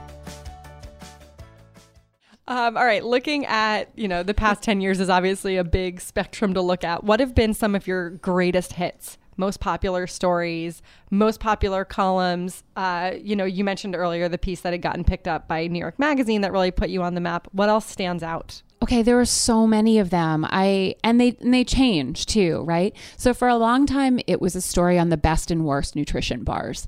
Um, 2.49 2.77
all 2.77 2.85
right, 2.85 3.05
looking 3.05 3.47
at 3.47 3.93
you 3.95 4.09
know 4.09 4.25
the 4.25 4.35
past 4.35 4.65
ten 4.65 4.81
years 4.81 4.99
is 4.99 5.09
obviously 5.09 5.57
a 5.57 5.63
big 5.63 6.01
spectrum 6.01 6.53
to 6.55 6.63
look 6.63 6.83
at. 6.83 7.05
What 7.05 7.21
have 7.21 7.37
been 7.37 7.55
some 7.55 7.77
of 7.77 7.87
your 7.87 8.11
greatest 8.11 8.73
hits 8.73 9.19
most 9.39 9.61
popular 9.61 10.07
stories, 10.07 10.83
most 11.11 11.41
popular 11.41 11.85
columns. 11.87 12.63
Uh, 12.77 13.13
you 13.19 13.35
know, 13.35 13.47
you 13.47 13.65
mentioned 13.65 13.97
earlier 13.97 14.29
the 14.29 14.37
piece 14.37 14.61
that 14.61 14.75
had 14.75 14.83
gotten 14.83 15.05
picked 15.05 15.27
up 15.27 15.49
by 15.49 15.67
New 15.67 15.79
York 15.79 15.99
Magazine 15.99 16.43
that 16.43 16.53
really 16.53 16.71
put 16.71 16.91
you 16.91 17.03
on 17.03 17.15
the 17.15 17.21
map. 17.21 17.49
What 17.53 17.71
else 17.71 17.87
stands 17.87 18.23
out? 18.23 18.63
Okay, 18.83 19.03
there 19.03 19.17
were 19.17 19.25
so 19.25 19.67
many 19.67 19.99
of 19.99 20.11
them. 20.11 20.47
I 20.49 20.95
and 21.03 21.21
they 21.21 21.37
and 21.41 21.53
they 21.53 21.65
change 21.65 22.27
too, 22.27 22.63
right? 22.65 22.95
So 23.17 23.35
for 23.35 23.49
a 23.49 23.57
long 23.57 23.87
time 23.87 24.21
it 24.27 24.41
was 24.41 24.55
a 24.57 24.61
story 24.61 24.99
on 24.99 25.09
the 25.09 25.17
best 25.17 25.51
and 25.51 25.65
worst 25.65 25.97
nutrition 25.97 26.45
bars. 26.45 26.87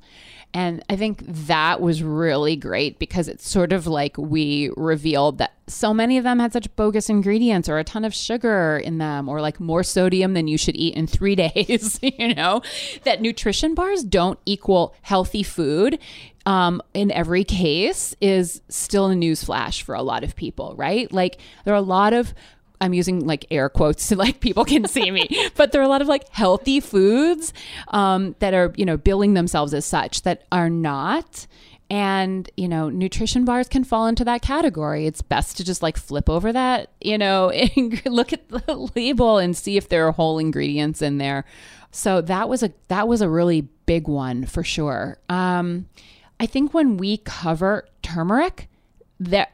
And 0.52 0.84
I 0.90 0.96
think 0.96 1.22
that 1.26 1.80
was 1.80 2.02
really 2.02 2.56
great 2.56 2.98
because 2.98 3.28
it's 3.28 3.48
sort 3.48 3.72
of 3.72 3.86
like 3.86 4.18
we 4.18 4.70
revealed 4.76 5.38
that 5.38 5.52
so 5.68 5.94
many 5.94 6.18
of 6.18 6.24
them 6.24 6.40
had 6.40 6.52
such 6.52 6.74
bogus 6.74 7.08
ingredients 7.08 7.68
or 7.68 7.78
a 7.78 7.84
ton 7.84 8.04
of 8.04 8.12
sugar 8.12 8.76
in 8.76 8.98
them 8.98 9.28
or 9.28 9.40
like 9.40 9.60
more 9.60 9.84
sodium 9.84 10.34
than 10.34 10.48
you 10.48 10.58
should 10.58 10.74
eat 10.74 10.94
in 10.94 11.06
three 11.06 11.36
days, 11.36 12.00
you 12.02 12.34
know, 12.34 12.62
that 13.04 13.20
nutrition 13.20 13.74
bars 13.74 14.02
don't 14.02 14.40
equal 14.44 14.94
healthy 15.02 15.44
food. 15.44 16.00
Um, 16.46 16.82
in 16.94 17.10
every 17.10 17.44
case 17.44 18.14
is 18.20 18.62
still 18.68 19.06
a 19.06 19.14
news 19.14 19.44
flash 19.44 19.82
for 19.82 19.94
a 19.94 20.02
lot 20.02 20.24
of 20.24 20.34
people, 20.34 20.74
right? 20.76 21.12
Like 21.12 21.38
there 21.64 21.74
are 21.74 21.76
a 21.76 21.82
lot 21.82 22.12
of 22.12 22.34
I'm 22.80 22.94
using 22.94 23.26
like 23.26 23.46
air 23.50 23.68
quotes 23.68 24.02
so 24.04 24.16
like 24.16 24.40
people 24.40 24.64
can 24.64 24.86
see 24.88 25.10
me, 25.10 25.28
but 25.54 25.72
there 25.72 25.80
are 25.80 25.84
a 25.84 25.88
lot 25.88 26.02
of 26.02 26.08
like 26.08 26.28
healthy 26.30 26.80
foods 26.80 27.52
um, 27.88 28.34
that 28.38 28.54
are, 28.54 28.72
you 28.76 28.84
know, 28.84 28.96
billing 28.96 29.34
themselves 29.34 29.74
as 29.74 29.84
such 29.84 30.22
that 30.22 30.44
are 30.50 30.70
not. 30.70 31.46
And, 31.90 32.48
you 32.56 32.68
know, 32.68 32.88
nutrition 32.88 33.44
bars 33.44 33.66
can 33.66 33.82
fall 33.82 34.06
into 34.06 34.24
that 34.24 34.42
category. 34.42 35.06
It's 35.06 35.22
best 35.22 35.56
to 35.56 35.64
just 35.64 35.82
like 35.82 35.96
flip 35.96 36.30
over 36.30 36.52
that, 36.52 36.90
you 37.00 37.18
know, 37.18 37.50
and 37.76 38.00
look 38.06 38.32
at 38.32 38.48
the 38.48 38.90
label 38.96 39.38
and 39.38 39.56
see 39.56 39.76
if 39.76 39.88
there 39.88 40.06
are 40.06 40.12
whole 40.12 40.38
ingredients 40.38 41.02
in 41.02 41.18
there. 41.18 41.44
So 41.90 42.20
that 42.22 42.48
was 42.48 42.62
a 42.62 42.72
that 42.86 43.08
was 43.08 43.20
a 43.20 43.28
really 43.28 43.62
big 43.86 44.06
one 44.06 44.46
for 44.46 44.62
sure. 44.62 45.18
Um, 45.28 45.88
I 46.40 46.46
think 46.46 46.74
when 46.74 46.96
we 46.96 47.18
cover 47.18 47.86
turmeric, 48.02 48.68
that 49.20 49.52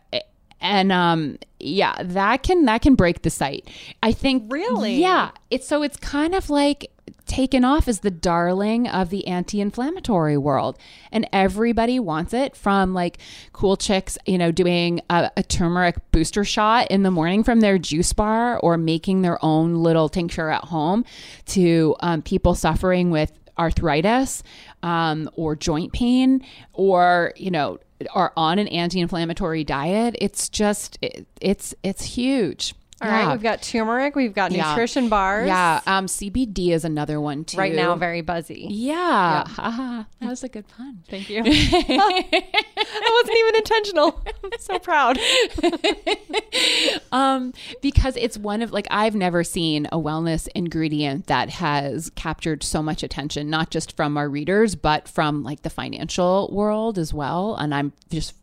and 0.61 0.91
um 0.91 1.39
yeah 1.61 1.95
that 2.03 2.43
can 2.43 2.65
that 2.65 2.81
can 2.81 2.95
break 2.95 3.23
the 3.23 3.31
site. 3.31 3.69
I 4.03 4.13
think 4.13 4.51
Really? 4.51 4.97
yeah 4.97 5.33
it's 5.51 5.67
so 5.67 5.83
it's 5.83 5.97
kind 5.99 6.35
of 6.35 6.49
like 6.49 6.91
taken 7.27 7.65
off 7.65 7.89
as 7.89 8.01
the 8.01 8.11
darling 8.11 8.87
of 8.87 9.11
the 9.11 9.27
anti-inflammatory 9.27 10.39
world. 10.39 10.79
And 11.11 11.29
everybody 11.33 11.99
wants 11.99 12.33
it 12.33 12.55
from 12.57 12.95
like 12.95 13.19
cool 13.53 13.77
chicks 13.77 14.17
you 14.25 14.39
know 14.39 14.53
doing 14.53 15.01
a, 15.11 15.31
a 15.37 15.43
turmeric 15.43 15.97
booster 16.13 16.45
shot 16.45 16.87
in 16.91 17.03
the 17.03 17.11
morning 17.11 17.43
from 17.43 17.61
their 17.61 17.77
juice 17.79 18.13
bar 18.13 18.59
or 18.61 18.79
making 18.79 19.23
their 19.23 19.45
own 19.45 19.75
little 19.75 20.09
tincture 20.09 20.49
at 20.51 20.65
home 20.65 21.05
to 21.47 21.97
um, 22.01 22.23
people 22.23 22.55
suffering 22.55 23.11
with 23.11 23.33
arthritis 23.59 24.43
um, 24.87 25.29
or 25.35 25.57
joint 25.57 25.93
pain 25.93 26.47
or 26.73 27.33
you 27.37 27.51
know 27.51 27.77
are 28.15 28.33
on 28.37 28.61
an 28.61 28.69
anti-inflammatory 28.69 29.65
diet 29.65 30.15
it's 30.21 30.49
just 30.49 30.97
it, 31.03 31.27
it's 31.41 31.75
it's 31.83 32.05
huge 32.05 32.73
All 33.03 33.11
right, 33.11 33.31
we've 33.31 33.43
got 33.43 33.61
turmeric, 33.61 34.17
we've 34.17 34.33
got 34.35 34.53
Yeah. 34.53 34.71
nutrition 34.71 35.11
bars. 35.11 35.47
yeah 35.47 35.81
um 35.87 36.07
cbd 36.07 36.71
is 36.71 36.83
another 36.85 37.21
one 37.21 37.45
too 37.45 37.59
Right 37.59 37.75
now, 37.75 37.95
very 37.97 38.23
buzzy. 38.23 38.67
yeah, 38.71 39.45
Haha. 39.47 40.05
that 40.21 40.29
was 40.31 40.43
a 40.43 40.49
good 40.49 40.67
pun 40.69 41.03
Thank 41.09 41.29
you. 41.29 41.43
that 41.45 43.13
wasn't 43.23 43.39
even 43.39 43.57
intentional. 43.57 44.23
I'm 44.45 44.51
so 44.59 44.79
proud. 44.79 45.19
um 47.13 47.53
because 47.83 48.17
it's 48.17 48.39
one 48.39 48.63
of 48.63 48.73
like 48.73 48.87
i've 48.91 49.15
never 49.15 49.45
seen 49.45 49.87
a 49.93 49.99
wellness 49.99 50.49
ingredient 50.55 51.27
that 51.27 51.51
has 51.51 52.11
captured 52.11 52.63
so 52.63 52.83
much 52.83 53.03
attention 53.03 53.51
not 53.51 53.71
just 53.71 53.95
from 53.97 54.17
our 54.17 54.29
readers 54.29 54.75
but 54.75 55.09
from 55.09 55.43
like 55.43 55.63
the 55.63 55.71
financial 55.71 56.49
world 56.53 56.99
as 56.99 57.13
well 57.13 57.55
and 57.57 57.75
i'm 57.75 57.93
just 58.11 58.35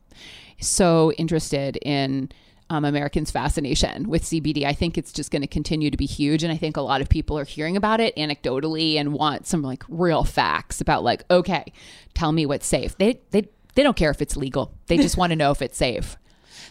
so 0.60 1.12
interested 1.14 1.78
in 1.82 2.30
um, 2.70 2.86
Americans' 2.86 3.32
fascination 3.32 4.09
with 4.09 4.24
CBD. 4.24 4.64
I 4.66 4.74
think 4.74 4.97
it's 4.97 5.11
just 5.11 5.32
going 5.32 5.41
to 5.41 5.47
continue 5.47 5.91
to 5.91 5.97
be 5.97 6.05
huge. 6.05 6.43
And 6.43 6.51
I 6.51 6.57
think 6.57 6.78
a 6.78 6.82
lot 6.82 7.01
of 7.01 7.09
people 7.09 7.38
are 7.38 7.45
hearing 7.45 7.78
about 7.78 7.99
it 7.99 8.16
anecdotally 8.16 8.95
and 8.95 9.14
want 9.14 9.47
some 9.47 9.61
like 9.61 9.84
real 9.89 10.24
facts 10.24 10.82
about 10.82 11.03
like, 11.03 11.24
okay, 11.30 11.72
tell 12.14 12.32
me 12.32 12.45
what's 12.45 12.66
safe. 12.66 12.97
They, 12.97 13.22
they, 13.32 13.47
they 13.76 13.84
don't 13.84 13.97
care 13.97 14.11
if 14.11 14.22
it's 14.22 14.38
legal. 14.38 14.74
They 14.88 14.97
just 14.97 15.18
want 15.18 15.32
to 15.32 15.36
know 15.36 15.51
if 15.51 15.61
it's 15.61 15.78
safe. 15.78 16.18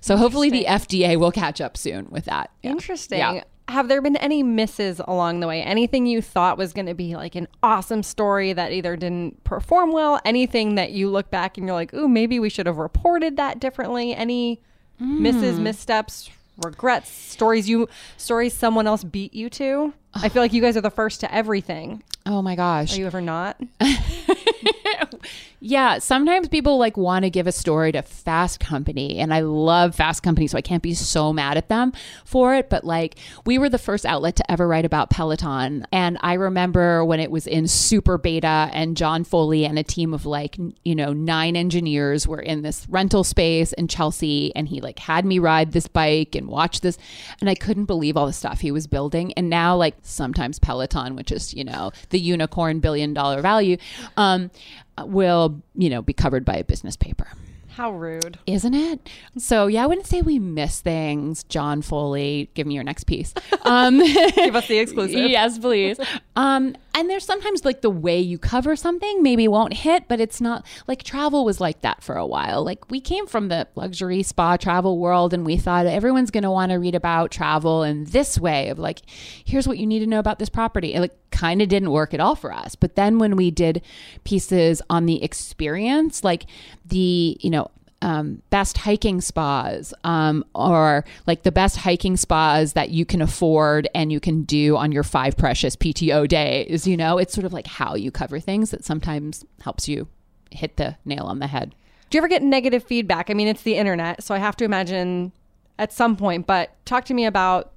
So 0.01 0.17
hopefully 0.17 0.51
the 0.51 0.65
FDA 0.65 1.17
will 1.17 1.33
catch 1.33 1.61
up 1.61 1.77
soon 1.77 2.09
with 2.11 2.25
that. 2.25 2.51
Yeah. 2.63 2.71
Interesting. 2.71 3.19
Yeah. 3.19 3.45
Have 3.69 3.87
there 3.87 4.03
been 4.03 4.17
any 4.17 4.43
misses 4.43 5.01
along 5.07 5.41
the 5.41 5.47
way? 5.47 5.63
Anything 5.63 6.07
you 6.07 6.21
thought 6.21 6.59
was 6.59 6.73
going 6.73 6.87
to 6.87 6.95
be 6.95 7.15
like 7.15 7.37
an 7.37 7.47
awesome 7.63 8.03
story 8.03 8.53
that 8.53 8.73
either 8.73 8.97
didn't 8.97 9.45
perform 9.45 9.93
well? 9.93 10.21
Anything 10.25 10.75
that 10.75 10.91
you 10.91 11.09
look 11.09 11.31
back 11.31 11.57
and 11.57 11.67
you're 11.67 11.77
like, 11.77 11.95
ooh, 11.95 12.09
maybe 12.09 12.41
we 12.41 12.51
should 12.51 12.67
have 12.67 12.79
reported 12.79 13.37
that 13.37 13.61
differently? 13.61 14.15
Any 14.15 14.61
misses, 15.03 15.57
Hmm. 15.57 15.63
missteps, 15.65 16.31
regrets, 16.63 17.11
stories 17.11 17.69
you 17.69 17.89
stories 18.17 18.53
someone 18.55 18.87
else 18.87 19.05
beat 19.05 19.35
you 19.35 19.51
to? 19.51 19.93
I 20.15 20.29
feel 20.29 20.43
like 20.43 20.53
you 20.53 20.61
guys 20.63 20.77
are 20.77 20.81
the 20.83 20.91
first 20.91 21.21
to 21.21 21.35
everything. 21.35 22.03
Oh 22.27 22.43
my 22.43 22.55
gosh. 22.55 22.95
Are 22.95 22.99
you 23.01 23.07
ever 23.07 23.21
not? 23.21 23.61
Yeah, 25.65 25.99
sometimes 26.01 26.49
people 26.49 26.77
like 26.77 26.97
want 26.97 27.25
to 27.25 27.31
give 27.31 27.47
a 27.47 27.53
story 27.53 27.93
to 27.93 28.03
Fast 28.03 28.59
Company, 28.59 29.21
and 29.21 29.33
I 29.33 29.43
love 29.43 29.95
Fast 29.95 30.25
Company, 30.25 30.49
so 30.49 30.59
I 30.59 30.61
can't 30.61 30.83
be 30.83 30.93
so 30.93 31.33
mad 31.33 31.57
at 31.57 31.69
them 31.69 31.93
for 32.25 32.57
it. 32.57 32.69
But 32.69 32.83
like, 32.83 33.15
we 33.47 33.59
were 33.59 33.69
the 33.69 33.79
first 33.79 34.05
outlet 34.05 34.35
to 34.37 34.51
ever 34.51 34.67
write 34.67 34.85
about 34.85 35.11
Peloton, 35.11 35.87
and 35.93 36.19
I 36.21 36.33
remember 36.33 37.05
when 37.05 37.21
it 37.21 37.31
was 37.31 37.47
in 37.47 37.69
super 37.69 38.19
beta, 38.19 38.71
and 38.73 38.97
John 38.97 39.23
Foley 39.23 39.65
and 39.65 39.79
a 39.79 39.85
team 39.85 40.13
of 40.13 40.27
like 40.27 40.57
you 40.83 40.97
know 40.97 41.13
nine 41.13 41.55
engineers 41.55 42.27
were 42.27 42.41
in 42.41 42.63
this 42.63 42.85
rental 42.89 43.23
space 43.23 43.73
in 43.75 43.87
Chelsea, 43.87 44.53
and 44.57 44.69
he 44.69 44.81
like 44.81 44.99
had 44.99 45.25
me 45.25 45.39
ride 45.39 45.71
this 45.71 45.87
bike 45.87 46.35
and 46.35 46.49
watch 46.49 46.81
this, 46.81 46.99
and 47.41 47.49
I 47.49 47.55
couldn't 47.55 47.85
believe 47.85 48.17
all 48.17 48.27
the 48.27 48.33
stuff 48.33 48.59
he 48.59 48.73
was 48.73 48.89
building. 48.89 49.33
And 49.35 49.49
now 49.49 49.77
like 49.77 49.95
sometimes 50.03 50.59
Peloton, 50.59 51.15
which 51.15 51.31
is 51.31 51.55
you 51.55 51.63
know 51.63 51.93
the 52.11 52.19
unicorn 52.19 52.81
billion 52.81 53.15
dollar 53.15 53.41
value, 53.43 53.77
um, 54.17 54.51
will 54.99 55.52
you 55.75 55.91
know 55.91 56.03
be 56.03 56.13
covered 56.13 56.45
by 56.45 56.57
a 56.57 56.65
business 56.65 56.97
paper 56.97 57.29
How 57.77 57.93
rude. 57.93 58.39
isn't 58.47 58.75
it? 58.75 59.09
So 59.39 59.67
yeah 59.67 59.83
i 59.85 59.87
wouldn't 59.87 60.07
say 60.07 60.23
we 60.23 60.39
miss 60.39 60.81
things. 60.81 61.45
John 61.45 61.83
foley 61.83 62.51
give 62.55 62.67
me 62.67 62.75
your 62.75 62.85
next 62.85 63.05
piece. 63.05 63.33
Um 63.65 63.99
Give 64.01 64.57
us 64.57 64.67
the 64.67 64.79
exclusive. 64.79 65.31
yes 65.31 65.59
please. 65.59 65.99
Um 66.37 66.75
and 66.95 67.09
there's 67.09 67.25
sometimes 67.25 67.65
like 67.65 67.81
the 67.81 67.89
way 67.91 68.21
you 68.21 68.39
cover 68.39 68.77
something 68.77 69.23
maybe 69.23 69.47
won't 69.49 69.73
hit 69.73 70.09
but 70.09 70.21
it's 70.21 70.41
not 70.41 70.67
like 70.89 71.03
travel 71.03 71.45
was 71.45 71.61
like 71.61 71.81
that 71.83 72.03
for 72.03 72.17
a 72.17 72.27
while. 72.27 72.65
Like 72.65 72.91
we 72.91 73.01
came 73.01 73.27
from 73.27 73.49
the 73.49 73.67
luxury 73.77 74.23
spa 74.23 74.57
travel 74.57 74.99
world 74.99 75.33
and 75.33 75.47
we 75.47 75.57
thought 75.57 75.87
everyone's 75.87 76.31
going 76.31 76.43
to 76.43 76.51
want 76.51 76.71
to 76.73 76.77
read 76.79 76.95
about 76.95 77.31
travel 77.31 77.83
in 77.83 78.05
this 78.05 78.39
way 78.39 78.69
of 78.69 78.79
like 78.79 79.01
here's 79.45 79.67
what 79.69 79.79
you 79.79 79.87
need 79.87 80.01
to 80.01 80.07
know 80.07 80.19
about 80.19 80.39
this 80.39 80.49
property. 80.51 80.93
It 80.95 81.01
like 81.01 81.17
kind 81.31 81.63
of 81.63 81.69
didn't 81.69 81.91
work 81.93 82.13
at 82.13 82.21
all 82.21 82.35
for 82.35 82.53
us. 82.53 82.75
But 82.75 82.95
then 82.97 83.19
when 83.19 83.37
we 83.37 83.51
did 83.51 83.81
pieces 84.25 84.83
on 84.91 85.07
the 85.07 85.23
experience 85.23 86.23
like 86.25 86.45
the 86.85 87.37
you 87.41 87.51
know 87.51 87.71
um, 88.03 88.43
best 88.51 88.79
hiking 88.79 89.21
spas 89.21 89.95
um, 90.03 90.45
or 90.55 91.05
like 91.27 91.45
the 91.45 91.53
best 91.53 91.77
hiking 91.77 92.17
spas 92.17 92.73
that 92.73 92.91
you 92.91 93.07
can 93.07 93.23
afford 93.23 93.89
and 93.95 94.11
you 94.11 94.19
can 94.19 94.43
do 94.43 94.77
on 94.77 94.91
your 94.91 95.05
five 95.05 95.37
precious 95.37 95.77
PTO 95.77 96.27
days. 96.27 96.87
You 96.87 96.97
know, 96.97 97.19
it's 97.19 97.33
sort 97.33 97.45
of 97.45 97.53
like 97.53 97.67
how 97.67 97.95
you 97.95 98.11
cover 98.11 98.41
things 98.41 98.73
that 98.73 98.85
sometimes 98.85 99.45
helps 99.61 99.89
you 99.89 100.09
hit 100.51 100.77
the 100.77 100.97
nail 101.05 101.25
on 101.25 101.39
the 101.39 101.47
head. 101.47 101.75
Do 102.11 102.17
you 102.17 102.21
ever 102.21 102.29
get 102.29 102.43
negative 102.43 102.83
feedback? 102.83 103.31
I 103.31 103.35
mean, 103.35 103.49
it's 103.49 103.63
the 103.63 103.77
internet, 103.77 104.23
so 104.23 104.35
I 104.35 104.39
have 104.39 104.57
to 104.57 104.65
imagine 104.65 105.33
at 105.79 105.93
some 105.93 106.17
point, 106.17 106.47
but 106.47 106.77
talk 106.85 107.05
to 107.07 107.15
me 107.15 107.25
about 107.25 107.73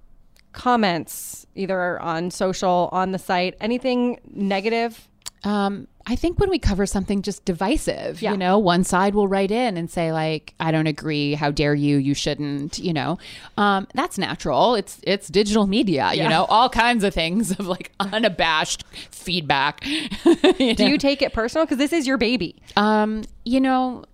comments 0.51 1.45
either 1.55 2.01
on 2.01 2.31
social, 2.31 2.89
on 2.91 3.11
the 3.11 3.19
site, 3.19 3.55
anything 3.61 4.19
negative? 4.29 5.07
Um, 5.43 5.87
I 6.07 6.15
think 6.15 6.39
when 6.39 6.49
we 6.51 6.59
cover 6.59 6.85
something 6.85 7.21
just 7.23 7.45
divisive, 7.45 8.21
Yeah. 8.21 8.31
you 8.31 8.37
know, 8.37 8.57
one 8.59 8.83
side 8.83 9.15
will 9.15 9.27
write 9.27 9.49
in 9.51 9.75
and 9.75 9.89
say 9.89 10.11
like, 10.11 10.53
"I 10.59 10.71
don't 10.71 10.85
agree. 10.87 11.33
How 11.33 11.49
dare 11.51 11.73
you? 11.75 11.97
You 11.97 12.13
shouldn't." 12.13 12.77
You 12.79 12.93
know, 12.93 13.17
um, 13.57 13.87
that's 13.95 14.17
natural. 14.17 14.75
It's 14.75 14.99
it's 15.03 15.27
digital 15.27 15.65
media. 15.67 16.11
You 16.13 16.29
know, 16.29 16.45
all 16.45 16.69
kinds 16.69 17.03
of 17.03 17.13
things 17.13 17.51
of 17.51 17.65
like 17.67 17.91
unabashed 17.99 18.83
feedback. 19.11 19.83
you 20.59 20.75
Do 20.75 20.83
know? 20.83 20.89
you 20.89 20.97
take 20.99 21.21
it 21.23 21.33
personal? 21.33 21.65
Because 21.65 21.79
this 21.79 21.91
is 21.93 22.05
your 22.07 22.17
baby. 22.17 22.55
Um, 22.75 23.23
you 23.43 23.59
know, 23.59 24.05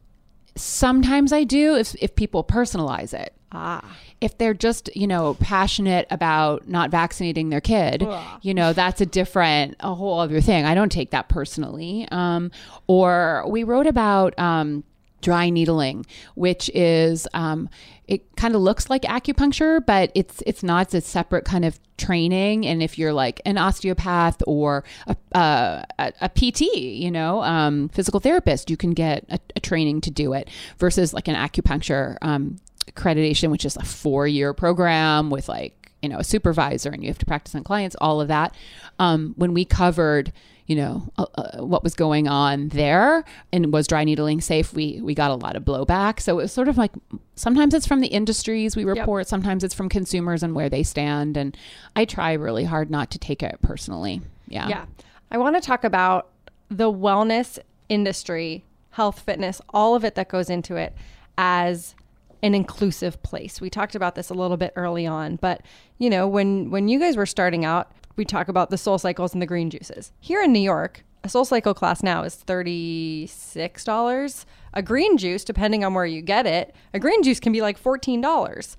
sometimes 0.55 1.31
I 1.33 1.43
do 1.43 1.75
if 1.75 1.95
if 2.01 2.15
people 2.15 2.43
personalize 2.43 3.13
it. 3.13 3.33
Ah. 3.51 3.83
If 4.21 4.37
they're 4.37 4.53
just, 4.53 4.95
you 4.95 5.07
know, 5.07 5.33
passionate 5.39 6.07
about 6.11 6.67
not 6.67 6.91
vaccinating 6.91 7.49
their 7.49 7.61
kid, 7.61 8.03
you 8.41 8.53
know, 8.53 8.71
that's 8.71 9.01
a 9.01 9.05
different, 9.05 9.75
a 9.79 9.93
whole 9.95 10.19
other 10.19 10.39
thing. 10.41 10.63
I 10.63 10.75
don't 10.75 10.91
take 10.91 11.11
that 11.11 11.27
personally. 11.27 12.07
Um, 12.11 12.51
or 12.87 13.43
we 13.47 13.63
wrote 13.63 13.87
about 13.87 14.37
um, 14.37 14.83
dry 15.21 15.49
needling, 15.49 16.05
which 16.35 16.69
is 16.73 17.27
um, 17.33 17.69
it 18.07 18.35
kind 18.35 18.55
of 18.55 18.61
looks 18.61 18.89
like 18.89 19.03
acupuncture, 19.03 19.83
but 19.85 20.11
it's 20.15 20.43
it's 20.45 20.63
not. 20.63 20.87
It's 20.87 20.93
a 20.93 21.01
separate 21.01 21.45
kind 21.45 21.63
of 21.63 21.79
training. 21.97 22.65
And 22.65 22.83
if 22.83 22.97
you're 22.97 23.13
like 23.13 23.41
an 23.45 23.57
osteopath 23.57 24.41
or 24.47 24.83
a, 25.07 25.15
a, 25.33 25.85
a, 25.99 26.13
a 26.21 26.29
PT, 26.29 26.61
you 26.61 27.11
know, 27.11 27.41
um, 27.43 27.89
physical 27.89 28.19
therapist, 28.19 28.69
you 28.69 28.75
can 28.75 28.91
get 28.91 29.23
a, 29.29 29.39
a 29.55 29.59
training 29.59 30.01
to 30.01 30.11
do 30.11 30.33
it 30.33 30.49
versus 30.77 31.13
like 31.13 31.27
an 31.27 31.35
acupuncture 31.35 32.17
um, 32.21 32.57
accreditation, 32.93 33.51
which 33.51 33.65
is 33.65 33.75
a 33.75 33.83
four 33.83 34.27
year 34.27 34.53
program 34.53 35.29
with 35.29 35.49
like, 35.49 35.91
you 36.01 36.09
know, 36.09 36.17
a 36.17 36.23
supervisor 36.23 36.89
and 36.89 37.03
you 37.03 37.09
have 37.09 37.17
to 37.19 37.25
practice 37.25 37.53
on 37.55 37.63
clients, 37.63 37.95
all 38.01 38.21
of 38.21 38.27
that. 38.27 38.55
Um, 38.99 39.33
when 39.37 39.53
we 39.53 39.65
covered, 39.65 40.31
you 40.65 40.75
know, 40.75 41.11
uh, 41.17 41.25
uh, 41.35 41.63
what 41.63 41.83
was 41.83 41.93
going 41.93 42.27
on 42.27 42.69
there 42.69 43.23
and 43.51 43.73
was 43.73 43.87
dry 43.87 44.03
needling 44.03 44.41
safe, 44.41 44.73
we, 44.73 44.99
we 45.01 45.13
got 45.13 45.31
a 45.31 45.35
lot 45.35 45.55
of 45.55 45.63
blowback. 45.63 46.19
So 46.19 46.39
it 46.39 46.43
was 46.43 46.51
sort 46.51 46.67
of 46.67 46.77
like 46.77 46.91
sometimes 47.35 47.73
it's 47.73 47.85
from 47.85 47.99
the 47.99 48.07
industries 48.07 48.75
we 48.75 48.85
report, 48.85 49.21
yep. 49.21 49.27
sometimes 49.27 49.63
it's 49.63 49.75
from 49.75 49.89
consumers 49.89 50.43
and 50.43 50.55
where 50.55 50.69
they 50.69 50.83
stand. 50.83 51.37
And 51.37 51.55
I 51.95 52.05
try 52.05 52.33
really 52.33 52.63
hard 52.63 52.89
not 52.89 53.11
to 53.11 53.19
take 53.19 53.43
it 53.43 53.59
personally. 53.61 54.21
Yeah. 54.47 54.67
Yeah. 54.67 54.85
I 55.29 55.37
want 55.37 55.55
to 55.55 55.61
talk 55.61 55.83
about 55.83 56.29
the 56.69 56.91
wellness 56.91 57.59
industry, 57.89 58.63
health, 58.91 59.19
fitness, 59.19 59.61
all 59.69 59.95
of 59.95 60.03
it 60.05 60.15
that 60.15 60.29
goes 60.29 60.49
into 60.49 60.77
it 60.77 60.95
as 61.37 61.95
an 62.43 62.55
inclusive 62.55 63.21
place. 63.23 63.61
We 63.61 63.69
talked 63.69 63.95
about 63.95 64.15
this 64.15 64.29
a 64.29 64.33
little 64.33 64.57
bit 64.57 64.73
early 64.75 65.05
on, 65.05 65.35
but 65.37 65.61
you 65.97 66.09
know, 66.09 66.27
when 66.27 66.69
when 66.71 66.87
you 66.87 66.99
guys 66.99 67.17
were 67.17 67.25
starting 67.25 67.65
out, 67.65 67.91
we 68.15 68.25
talk 68.25 68.47
about 68.47 68.69
the 68.69 68.75
SoulCycles 68.75 69.33
and 69.33 69.41
the 69.41 69.45
green 69.45 69.69
juices. 69.69 70.11
Here 70.19 70.41
in 70.41 70.51
New 70.51 70.59
York, 70.59 71.03
a 71.23 71.27
SoulCycle 71.27 71.75
class 71.75 72.01
now 72.01 72.23
is 72.23 72.43
$36. 72.47 74.45
A 74.73 74.81
green 74.81 75.17
juice, 75.17 75.43
depending 75.43 75.83
on 75.83 75.93
where 75.93 76.05
you 76.05 76.21
get 76.21 76.47
it, 76.47 76.75
a 76.93 76.99
green 76.99 77.21
juice 77.23 77.39
can 77.39 77.53
be 77.53 77.61
like 77.61 77.81
$14. 77.81 78.75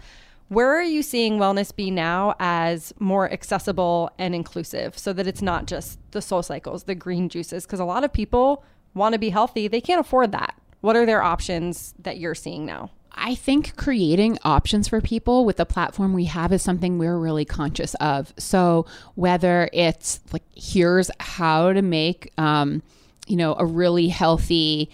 Where 0.48 0.68
are 0.76 0.82
you 0.82 1.02
seeing 1.02 1.38
wellness 1.38 1.74
be 1.74 1.90
now 1.90 2.34
as 2.38 2.92
more 2.98 3.30
accessible 3.32 4.10
and 4.18 4.34
inclusive 4.34 4.98
so 4.98 5.12
that 5.14 5.26
it's 5.26 5.40
not 5.40 5.66
just 5.66 5.98
the 6.10 6.18
SoulCycles, 6.18 6.84
the 6.84 6.94
green 6.94 7.28
juices? 7.28 7.64
Because 7.64 7.80
a 7.80 7.84
lot 7.84 8.04
of 8.04 8.12
people 8.12 8.64
want 8.92 9.14
to 9.14 9.18
be 9.18 9.30
healthy, 9.30 9.68
they 9.68 9.80
can't 9.80 10.00
afford 10.00 10.32
that. 10.32 10.54
What 10.80 10.96
are 10.96 11.06
their 11.06 11.22
options 11.22 11.94
that 12.00 12.18
you're 12.18 12.34
seeing 12.34 12.66
now? 12.66 12.90
I 13.14 13.34
think 13.34 13.76
creating 13.76 14.38
options 14.42 14.88
for 14.88 15.00
people 15.00 15.44
with 15.44 15.56
the 15.56 15.66
platform 15.66 16.12
we 16.12 16.24
have 16.26 16.52
is 16.52 16.62
something 16.62 16.98
we're 16.98 17.18
really 17.18 17.44
conscious 17.44 17.94
of. 17.96 18.32
So 18.38 18.86
whether 19.14 19.68
it's 19.72 20.20
like 20.32 20.44
here's 20.54 21.10
how 21.20 21.72
to 21.72 21.82
make, 21.82 22.32
um, 22.38 22.82
you 23.26 23.36
know, 23.36 23.54
a 23.54 23.64
really 23.64 24.08
healthy 24.08 24.90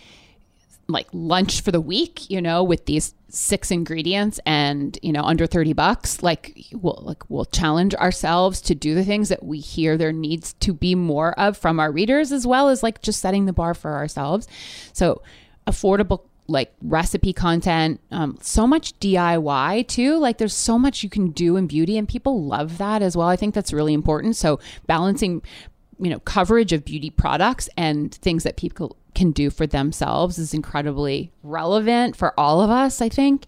like 0.89 1.07
lunch 1.13 1.61
for 1.61 1.71
the 1.71 1.81
week, 1.81 2.31
you 2.31 2.41
know, 2.41 2.63
with 2.65 2.87
these 2.87 3.15
six 3.31 3.71
ingredients 3.71 4.41
and 4.47 4.99
you 5.03 5.13
know 5.13 5.23
under 5.23 5.47
30 5.47 5.75
bucks 5.75 6.23
like 6.23 6.65
we'll 6.73 6.99
like 7.03 7.29
we'll 7.29 7.45
challenge 7.45 7.95
ourselves 7.97 8.63
to 8.63 8.75
do 8.75 8.95
the 8.95 9.05
things 9.05 9.29
that 9.29 9.43
we 9.43 9.59
hear 9.59 9.99
there 9.99 10.13
needs 10.13 10.55
to 10.55 10.73
be 10.73 10.95
more 10.95 11.39
of 11.39 11.55
from 11.55 11.79
our 11.79 11.93
readers 11.93 12.33
as 12.33 12.47
well 12.47 12.71
as 12.71 12.83
like 12.83 13.03
just 13.03 13.21
setting 13.21 13.45
the 13.45 13.53
bar 13.53 13.75
for 13.75 13.93
ourselves 13.93 14.49
so 14.95 15.21
affordable 15.67 16.23
like 16.49 16.73
recipe 16.83 17.33
content, 17.35 18.01
um, 18.11 18.39
so 18.41 18.67
much 18.67 18.99
DIY 19.01 19.87
too. 19.87 20.17
Like 20.17 20.39
there's 20.39 20.55
so 20.55 20.79
much 20.79 21.03
you 21.03 21.11
can 21.11 21.31
do 21.31 21.57
in 21.57 21.67
beauty, 21.67 21.99
and 21.99 22.09
people 22.09 22.43
love 22.43 22.79
that 22.79 23.03
as 23.03 23.17
well. 23.17 23.29
I 23.29 23.37
think 23.37 23.55
that's 23.55 23.73
really 23.73 23.93
important. 23.93 24.35
So 24.35 24.59
balancing, 24.87 25.43
you 26.01 26.09
know, 26.09 26.19
coverage 26.21 26.73
of 26.73 26.85
beauty 26.85 27.11
products 27.11 27.69
and 27.77 28.15
things 28.15 28.45
that 28.45 28.57
people 28.57 28.97
can 29.15 29.31
do 29.31 29.51
for 29.51 29.67
themselves 29.67 30.39
is 30.39 30.55
incredibly 30.55 31.31
relevant 31.43 32.17
for 32.17 32.33
all 32.41 32.63
of 32.63 32.71
us. 32.71 33.03
I 33.03 33.11
think, 33.11 33.47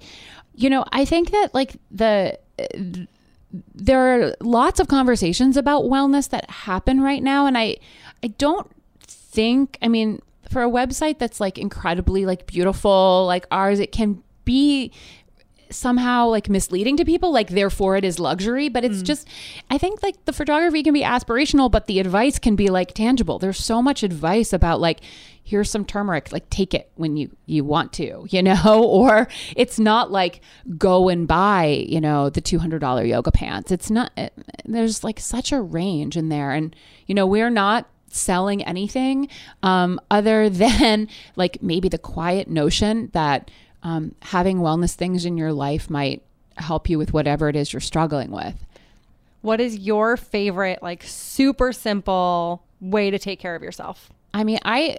you 0.55 0.69
know, 0.69 0.85
I 0.93 1.05
think 1.05 1.31
that 1.31 1.55
like 1.55 1.77
the. 1.91 2.39
there 3.75 3.99
are 3.99 4.37
lots 4.41 4.79
of 4.79 4.87
conversations 4.87 5.57
about 5.57 5.85
wellness 5.85 6.29
that 6.29 6.49
happen 6.49 7.01
right 7.01 7.21
now 7.21 7.47
and 7.47 7.59
I 7.59 7.79
I 8.23 8.29
don't 8.29 8.71
think 9.09 9.77
I 9.83 9.89
mean 9.89 10.21
for 10.51 10.63
a 10.63 10.69
website 10.69 11.19
that's 11.19 11.41
like 11.41 11.57
incredibly 11.57 12.27
like 12.27 12.47
beautiful 12.47 13.25
like 13.27 13.47
ours 13.51 13.79
it 13.81 13.93
can 13.93 14.23
be 14.45 14.93
somehow 15.71 16.27
like 16.27 16.49
misleading 16.49 16.97
to 16.97 17.05
people 17.05 17.33
like 17.33 17.51
therefore 17.51 17.97
it 17.97 18.05
is 18.05 18.19
luxury 18.19 18.69
but 18.69 18.85
it's 18.85 18.99
mm. 18.99 19.05
just 19.05 19.29
i 19.71 19.79
think 19.79 20.03
like 20.03 20.25
the 20.25 20.33
photography 20.33 20.83
can 20.83 20.93
be 20.93 21.03
aspirational 21.03 21.71
but 21.71 21.87
the 21.87 22.01
advice 22.01 22.39
can 22.39 22.57
be 22.57 22.69
like 22.69 22.93
tangible. 22.95 23.39
There's 23.39 23.59
so 23.59 23.81
much 23.81 24.03
advice 24.03 24.53
about 24.53 24.81
like 24.81 25.01
here's 25.43 25.71
some 25.71 25.85
turmeric 25.85 26.33
like 26.33 26.49
take 26.51 26.75
it 26.75 26.91
when 26.97 27.17
you 27.17 27.35
you 27.47 27.65
want 27.65 27.93
to 27.95 28.27
you 28.31 28.43
know? 28.43 28.85
Or 28.85 29.29
it's 29.57 29.79
not 29.79 30.11
like 30.11 30.41
go 30.77 31.09
and 31.09 31.27
buy 31.27 31.85
you 31.89 32.01
know 32.01 32.31
the 32.31 32.43
$200 32.43 33.09
yoga 33.09 33.31
pants. 33.31 33.71
It's 33.71 33.91
not 33.91 34.13
it, 34.17 34.33
there's 34.65 35.05
like 35.05 35.21
such 35.21 35.53
a 35.53 35.61
range 35.61 36.17
in 36.17 36.29
there. 36.29 36.51
And 36.51 36.75
you 37.07 37.15
know 37.15 37.27
we're 37.27 37.51
not 37.51 37.89
selling 38.13 38.63
anything 38.65 39.29
um, 39.63 40.01
other 40.11 40.49
than 40.51 41.09
like 41.37 41.63
maybe 41.63 41.89
the 41.89 41.99
quiet 41.99 42.49
notion 42.49 43.11
that 43.13 43.51
um, 43.83 44.15
having 44.23 44.59
wellness 44.59 44.95
things 44.95 45.25
in 45.25 45.37
your 45.37 45.53
life 45.53 45.89
might 45.89 46.23
help 46.57 46.89
you 46.89 46.99
with 46.99 47.13
whatever 47.13 47.49
it 47.49 47.57
is 47.57 47.73
you're 47.73 47.81
struggling 47.81 48.31
with. 48.31 48.55
What 49.43 49.61
is 49.61 49.79
your 49.79 50.17
favorite, 50.17 50.83
like 50.83 51.03
super 51.03 51.73
simple 51.73 52.63
way 52.81 53.11
to 53.11 53.19
take 53.19 53.41
care 53.41 53.55
of 53.55 53.63
yourself? 53.63 54.11
I 54.35 54.45
mean, 54.45 54.59
I 54.65 54.99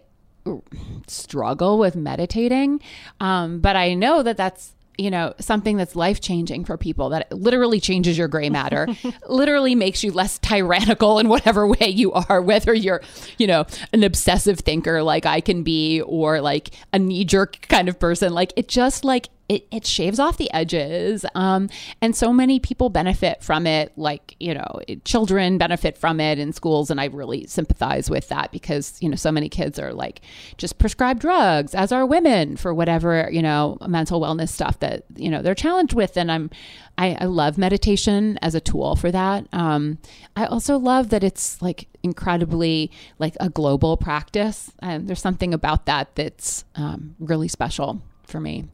struggle 1.07 1.78
with 1.78 1.95
meditating, 1.95 2.82
um, 3.20 3.59
but 3.59 3.76
I 3.76 3.93
know 3.93 4.24
that 4.24 4.38
that's 4.38 4.74
you 4.98 5.10
know, 5.10 5.34
something 5.39 5.78
that's 5.78 5.96
life 5.96 6.22
changing 6.22 6.66
for 6.66 6.78
people 6.78 7.10
that 7.10 7.32
literally 7.32 7.80
changes 7.80 8.18
your 8.18 8.28
gray 8.28 8.50
matter, 8.50 8.88
literally 9.28 9.76
makes 9.76 10.04
you 10.04 10.12
less 10.12 10.38
tyrannical 10.39 11.20
in 11.20 11.30
whatever 11.30 11.68
way 11.68 11.88
you 11.88 12.12
are, 12.14 12.42
whether 12.42 12.74
you're, 12.74 13.02
you 13.38 13.48
know, 13.48 13.66
an 13.94 14.04
obsessive 14.04 14.60
thinker 14.60 15.02
like 15.04 15.26
I 15.26 15.42
can 15.42 15.64
be 15.64 16.02
or 16.02 16.42
like 16.42 16.72
a 16.94 17.00
knee 17.00 17.26
jerk 17.26 17.62
kind 17.68 17.89
of 17.89 18.00
person. 18.00 18.34
Like 18.34 18.54
it 18.56 18.68
just 18.68 19.04
like 19.04 19.30
it, 19.52 19.68
it 19.70 19.86
shaves 19.86 20.18
off 20.18 20.38
the 20.38 20.49
edges. 20.54 21.26
Um, 21.36 21.70
and 22.02 22.16
so 22.16 22.32
many 22.32 22.58
people 22.58 22.89
benefit 22.89 23.43
from 23.43 23.68
it, 23.68 23.91
like, 23.97 24.38
you 24.39 24.54
know, 24.54 24.80
children 25.04 25.58
benefit 25.58 25.97
from 25.97 26.22
it 26.22 26.39
in 26.39 26.54
schools. 26.54 26.89
And 26.89 27.02
I 27.02 27.08
really 27.08 27.45
sympathize 27.47 28.10
with 28.10 28.30
that 28.30 28.54
because, 28.54 28.97
you 29.02 29.10
know, 29.10 29.18
so 29.18 29.30
many 29.30 29.49
kids 29.49 29.78
are 29.78 29.91
like 29.91 30.22
just 30.56 30.78
prescribed 30.78 31.20
drugs, 31.20 31.76
as 31.76 31.91
are 31.91 32.06
women 32.06 32.56
for 32.56 32.74
whatever, 32.74 33.28
you 33.30 33.41
know, 33.41 33.78
mental 33.86 34.22
wellness 34.22 34.49
stuff 34.49 34.80
that, 34.80 35.04
you 35.18 35.30
know, 35.30 35.41
they're 35.41 35.54
challenged 35.54 35.95
with. 35.95 36.16
And 36.16 36.32
I'm, 36.32 36.49
I, 36.97 37.18
I 37.20 37.26
love 37.26 37.58
meditation 37.58 38.39
as 38.41 38.56
a 38.56 38.62
tool 38.62 38.95
for 38.95 39.12
that. 39.12 39.47
Um, 39.52 39.97
I 40.38 40.45
also 40.45 40.78
love 40.78 41.10
that 41.10 41.26
it's 41.26 41.62
like 41.62 41.89
incredibly 42.04 42.89
like 43.20 43.36
a 43.41 43.49
global 43.49 43.97
practice. 43.97 44.72
And 44.80 45.10
there's 45.10 45.22
something 45.22 45.54
about 45.54 45.88
that 45.88 46.16
that's 46.16 46.64
um, 46.76 47.16
really 47.20 47.49
special 47.49 48.02
for 48.24 48.39
me. 48.39 48.70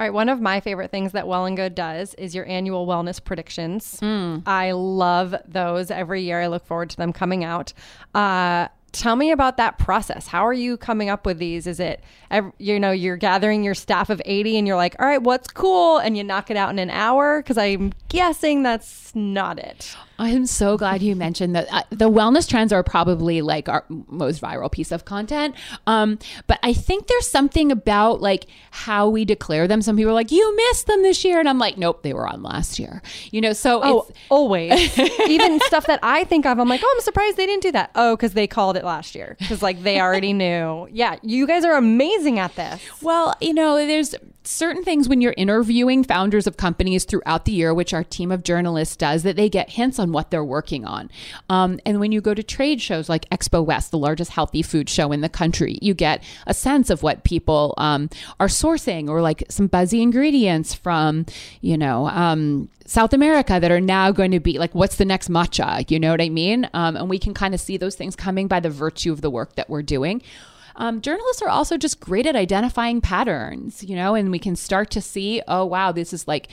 All 0.00 0.06
right, 0.06 0.14
one 0.14 0.30
of 0.30 0.40
my 0.40 0.60
favorite 0.60 0.90
things 0.90 1.12
that 1.12 1.28
Well 1.28 1.44
and 1.44 1.54
Good 1.54 1.74
does 1.74 2.14
is 2.14 2.34
your 2.34 2.48
annual 2.48 2.86
wellness 2.86 3.22
predictions. 3.22 4.00
Mm. 4.00 4.44
I 4.46 4.70
love 4.72 5.34
those 5.46 5.90
every 5.90 6.22
year. 6.22 6.40
I 6.40 6.46
look 6.46 6.64
forward 6.64 6.88
to 6.88 6.96
them 6.96 7.12
coming 7.12 7.44
out. 7.44 7.74
Uh, 8.14 8.68
tell 8.92 9.14
me 9.14 9.30
about 9.30 9.58
that 9.58 9.76
process. 9.76 10.26
How 10.26 10.46
are 10.46 10.54
you 10.54 10.78
coming 10.78 11.10
up 11.10 11.26
with 11.26 11.36
these? 11.36 11.66
Is 11.66 11.80
it, 11.80 12.02
you 12.56 12.80
know, 12.80 12.92
you're 12.92 13.18
gathering 13.18 13.62
your 13.62 13.74
staff 13.74 14.08
of 14.08 14.22
80 14.24 14.56
and 14.56 14.66
you're 14.66 14.74
like, 14.74 14.96
all 14.98 15.06
right, 15.06 15.22
what's 15.22 15.48
cool? 15.48 15.98
And 15.98 16.16
you 16.16 16.24
knock 16.24 16.50
it 16.50 16.56
out 16.56 16.70
in 16.70 16.78
an 16.78 16.88
hour? 16.88 17.42
Because 17.42 17.58
I'm 17.58 17.92
guessing 18.08 18.62
that's 18.62 19.14
not 19.14 19.58
it. 19.58 19.94
I'm 20.20 20.44
so 20.44 20.76
glad 20.76 21.02
you 21.02 21.16
mentioned 21.16 21.56
that. 21.56 21.72
Uh, 21.72 21.82
the 21.90 22.10
wellness 22.10 22.46
trends 22.46 22.72
are 22.72 22.82
probably 22.82 23.40
like 23.40 23.68
our 23.68 23.84
most 23.88 24.42
viral 24.42 24.70
piece 24.70 24.92
of 24.92 25.06
content. 25.06 25.54
Um, 25.86 26.18
but 26.46 26.58
I 26.62 26.74
think 26.74 27.06
there's 27.06 27.26
something 27.26 27.72
about 27.72 28.20
like 28.20 28.46
how 28.70 29.08
we 29.08 29.24
declare 29.24 29.66
them. 29.66 29.80
Some 29.80 29.96
people 29.96 30.10
are 30.10 30.14
like, 30.14 30.30
you 30.30 30.56
missed 30.56 30.86
them 30.86 31.02
this 31.02 31.24
year. 31.24 31.40
And 31.40 31.48
I'm 31.48 31.58
like, 31.58 31.78
nope, 31.78 32.02
they 32.02 32.12
were 32.12 32.28
on 32.28 32.42
last 32.42 32.78
year. 32.78 33.02
You 33.30 33.40
know, 33.40 33.54
so 33.54 33.80
oh, 33.82 34.08
always. 34.28 34.98
Even 35.26 35.58
stuff 35.60 35.86
that 35.86 36.00
I 36.02 36.24
think 36.24 36.44
of, 36.44 36.58
I'm 36.58 36.68
like, 36.68 36.82
oh, 36.84 36.94
I'm 36.94 37.00
surprised 37.02 37.38
they 37.38 37.46
didn't 37.46 37.62
do 37.62 37.72
that. 37.72 37.90
Oh, 37.94 38.14
because 38.14 38.34
they 38.34 38.46
called 38.46 38.76
it 38.76 38.84
last 38.84 39.14
year. 39.14 39.36
Because 39.38 39.62
like 39.62 39.82
they 39.82 40.00
already 40.00 40.34
knew. 40.34 40.86
Yeah, 40.92 41.16
you 41.22 41.46
guys 41.46 41.64
are 41.64 41.76
amazing 41.76 42.38
at 42.38 42.54
this. 42.56 42.80
Well, 43.00 43.34
you 43.40 43.54
know, 43.54 43.76
there's 43.76 44.14
certain 44.50 44.82
things 44.82 45.08
when 45.08 45.20
you're 45.20 45.34
interviewing 45.36 46.04
founders 46.04 46.46
of 46.46 46.56
companies 46.56 47.04
throughout 47.04 47.44
the 47.44 47.52
year, 47.52 47.72
which 47.72 47.94
our 47.94 48.04
team 48.04 48.30
of 48.30 48.42
journalists 48.42 48.96
does, 48.96 49.22
that 49.22 49.36
they 49.36 49.48
get 49.48 49.70
hints 49.70 49.98
on 49.98 50.12
what 50.12 50.30
they're 50.30 50.44
working 50.44 50.84
on. 50.84 51.10
Um, 51.48 51.78
and 51.86 52.00
when 52.00 52.12
you 52.12 52.20
go 52.20 52.34
to 52.34 52.42
trade 52.42 52.80
shows 52.80 53.08
like 53.08 53.28
Expo 53.30 53.64
West, 53.64 53.90
the 53.90 53.98
largest 53.98 54.32
healthy 54.32 54.62
food 54.62 54.88
show 54.88 55.12
in 55.12 55.20
the 55.20 55.28
country, 55.28 55.78
you 55.80 55.94
get 55.94 56.22
a 56.46 56.54
sense 56.54 56.90
of 56.90 57.02
what 57.02 57.24
people 57.24 57.74
um, 57.78 58.10
are 58.38 58.48
sourcing 58.48 59.08
or 59.08 59.22
like 59.22 59.44
some 59.48 59.68
buzzy 59.68 60.02
ingredients 60.02 60.74
from, 60.74 61.26
you 61.60 61.78
know, 61.78 62.08
um, 62.08 62.68
South 62.86 63.12
America 63.12 63.58
that 63.60 63.70
are 63.70 63.80
now 63.80 64.10
going 64.10 64.32
to 64.32 64.40
be 64.40 64.58
like, 64.58 64.74
what's 64.74 64.96
the 64.96 65.04
next 65.04 65.28
matcha? 65.28 65.88
You 65.88 66.00
know 66.00 66.10
what 66.10 66.20
I 66.20 66.28
mean? 66.28 66.68
Um, 66.74 66.96
and 66.96 67.08
we 67.08 67.20
can 67.20 67.34
kind 67.34 67.54
of 67.54 67.60
see 67.60 67.76
those 67.76 67.94
things 67.94 68.16
coming 68.16 68.48
by 68.48 68.58
the 68.58 68.70
virtue 68.70 69.12
of 69.12 69.20
the 69.20 69.30
work 69.30 69.54
that 69.54 69.70
we're 69.70 69.82
doing. 69.82 70.22
Um, 70.80 71.02
journalists 71.02 71.42
are 71.42 71.48
also 71.50 71.76
just 71.76 72.00
great 72.00 72.26
at 72.26 72.34
identifying 72.34 73.02
patterns, 73.02 73.84
you 73.84 73.94
know, 73.94 74.14
and 74.14 74.30
we 74.30 74.38
can 74.38 74.56
start 74.56 74.90
to 74.92 75.02
see, 75.02 75.42
oh, 75.46 75.66
wow, 75.66 75.92
this 75.92 76.14
is 76.14 76.26
like, 76.26 76.48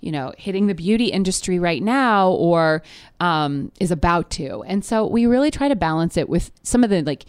you 0.00 0.12
know, 0.12 0.32
hitting 0.38 0.68
the 0.68 0.74
beauty 0.74 1.06
industry 1.06 1.58
right 1.58 1.82
now 1.82 2.30
or 2.30 2.84
um, 3.18 3.72
is 3.80 3.90
about 3.90 4.30
to. 4.30 4.62
And 4.68 4.84
so 4.84 5.08
we 5.08 5.26
really 5.26 5.50
try 5.50 5.66
to 5.66 5.74
balance 5.74 6.16
it 6.16 6.28
with 6.28 6.52
some 6.62 6.84
of 6.84 6.90
the 6.90 7.02
like 7.02 7.24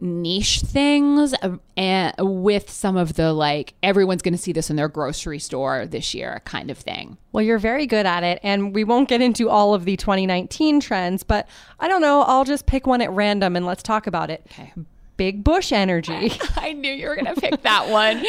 niche 0.00 0.60
things 0.60 1.34
uh, 1.42 1.56
and 1.76 2.14
with 2.18 2.70
some 2.70 2.96
of 2.96 3.14
the 3.14 3.34
like 3.34 3.74
everyone's 3.82 4.22
going 4.22 4.32
to 4.32 4.38
see 4.38 4.52
this 4.52 4.70
in 4.70 4.76
their 4.76 4.88
grocery 4.88 5.38
store 5.38 5.84
this 5.84 6.14
year 6.14 6.40
kind 6.46 6.70
of 6.70 6.78
thing. 6.78 7.18
Well, 7.32 7.42
you're 7.44 7.58
very 7.58 7.86
good 7.86 8.06
at 8.06 8.22
it 8.22 8.40
and 8.42 8.74
we 8.74 8.84
won't 8.84 9.08
get 9.08 9.20
into 9.20 9.50
all 9.50 9.74
of 9.74 9.84
the 9.84 9.96
2019 9.98 10.80
trends, 10.80 11.22
but 11.22 11.46
I 11.78 11.88
don't 11.88 12.00
know, 12.00 12.22
I'll 12.22 12.44
just 12.44 12.64
pick 12.64 12.86
one 12.86 13.02
at 13.02 13.10
random 13.10 13.54
and 13.54 13.66
let's 13.66 13.82
talk 13.82 14.06
about 14.06 14.30
it. 14.30 14.46
Okay. 14.50 14.72
Big 15.16 15.44
Bush 15.44 15.72
energy. 15.72 16.32
I 16.56 16.72
knew 16.72 16.92
you 16.92 17.08
were 17.08 17.14
going 17.14 17.32
to 17.32 17.40
pick 17.40 17.62
that 17.62 17.88
one. 17.88 18.24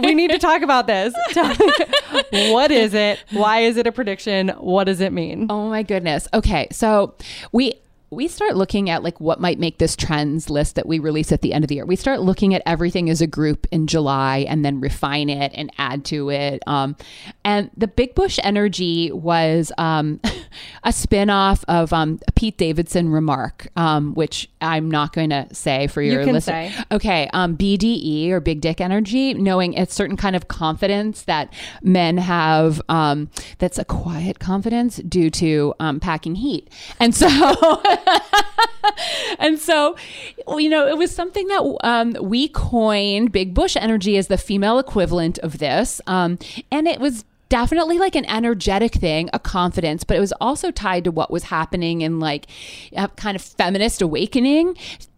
we 0.02 0.14
need 0.14 0.30
to 0.30 0.38
talk 0.38 0.62
about 0.62 0.86
this. 0.86 1.14
what 2.30 2.70
is 2.70 2.94
it? 2.94 3.18
Why 3.30 3.60
is 3.60 3.76
it 3.76 3.86
a 3.86 3.92
prediction? 3.92 4.48
What 4.50 4.84
does 4.84 5.00
it 5.00 5.12
mean? 5.12 5.46
Oh 5.50 5.68
my 5.68 5.82
goodness. 5.82 6.28
Okay. 6.32 6.68
So 6.70 7.14
we 7.52 7.74
we 8.12 8.28
start 8.28 8.56
looking 8.56 8.90
at 8.90 9.02
like 9.02 9.18
what 9.20 9.40
might 9.40 9.58
make 9.58 9.78
this 9.78 9.96
trends 9.96 10.50
list 10.50 10.74
that 10.74 10.86
we 10.86 10.98
release 10.98 11.32
at 11.32 11.40
the 11.40 11.54
end 11.54 11.64
of 11.64 11.68
the 11.68 11.76
year. 11.76 11.86
We 11.86 11.96
start 11.96 12.20
looking 12.20 12.52
at 12.52 12.60
everything 12.66 13.08
as 13.08 13.22
a 13.22 13.26
group 13.26 13.66
in 13.72 13.86
July 13.86 14.44
and 14.48 14.62
then 14.62 14.80
refine 14.80 15.30
it 15.30 15.50
and 15.54 15.72
add 15.78 16.04
to 16.06 16.28
it. 16.28 16.62
Um, 16.66 16.94
and 17.42 17.70
the 17.74 17.88
Big 17.88 18.14
Bush 18.14 18.38
Energy 18.42 19.10
was 19.10 19.72
um, 19.78 20.20
a 20.84 20.90
spinoff 20.90 21.64
of 21.68 21.94
um, 21.94 22.20
Pete 22.34 22.58
Davidson 22.58 23.08
remark, 23.08 23.68
um, 23.76 24.12
which 24.12 24.50
I'm 24.60 24.90
not 24.90 25.14
going 25.14 25.30
to 25.30 25.48
say 25.54 25.86
for 25.86 26.02
your 26.02 26.20
you 26.20 26.32
listener. 26.32 26.70
Okay, 26.90 27.30
um, 27.32 27.56
BDE 27.56 28.28
or 28.28 28.40
Big 28.40 28.60
Dick 28.60 28.82
Energy, 28.82 29.32
knowing 29.32 29.78
a 29.78 29.86
certain 29.86 30.18
kind 30.18 30.36
of 30.36 30.48
confidence 30.48 31.22
that 31.22 31.50
men 31.80 32.18
have 32.18 32.82
um, 32.90 33.30
that's 33.56 33.78
a 33.78 33.86
quiet 33.86 34.38
confidence 34.38 34.96
due 34.98 35.30
to 35.30 35.72
packing 36.02 36.34
heat, 36.34 36.68
and 37.00 37.14
so. 37.14 37.26
and 39.38 39.58
so, 39.58 39.96
you 40.56 40.68
know, 40.68 40.86
it 40.86 40.96
was 40.96 41.14
something 41.14 41.46
that 41.48 41.78
um, 41.82 42.16
we 42.20 42.48
coined 42.48 43.32
Big 43.32 43.54
Bush 43.54 43.76
Energy 43.76 44.16
as 44.16 44.28
the 44.28 44.38
female 44.38 44.78
equivalent 44.78 45.38
of 45.38 45.58
this. 45.58 46.00
Um, 46.06 46.38
and 46.70 46.86
it 46.86 47.00
was 47.00 47.24
definitely 47.52 47.98
like 47.98 48.14
an 48.14 48.24
energetic 48.30 48.94
thing, 48.94 49.28
a 49.34 49.38
confidence, 49.38 50.04
but 50.04 50.16
it 50.16 50.20
was 50.20 50.32
also 50.40 50.70
tied 50.70 51.04
to 51.04 51.10
what 51.10 51.30
was 51.30 51.44
happening 51.44 52.00
in 52.00 52.18
like 52.18 52.46
a 52.96 53.08
kind 53.08 53.36
of 53.36 53.42
feminist 53.42 54.00
awakening. 54.00 54.74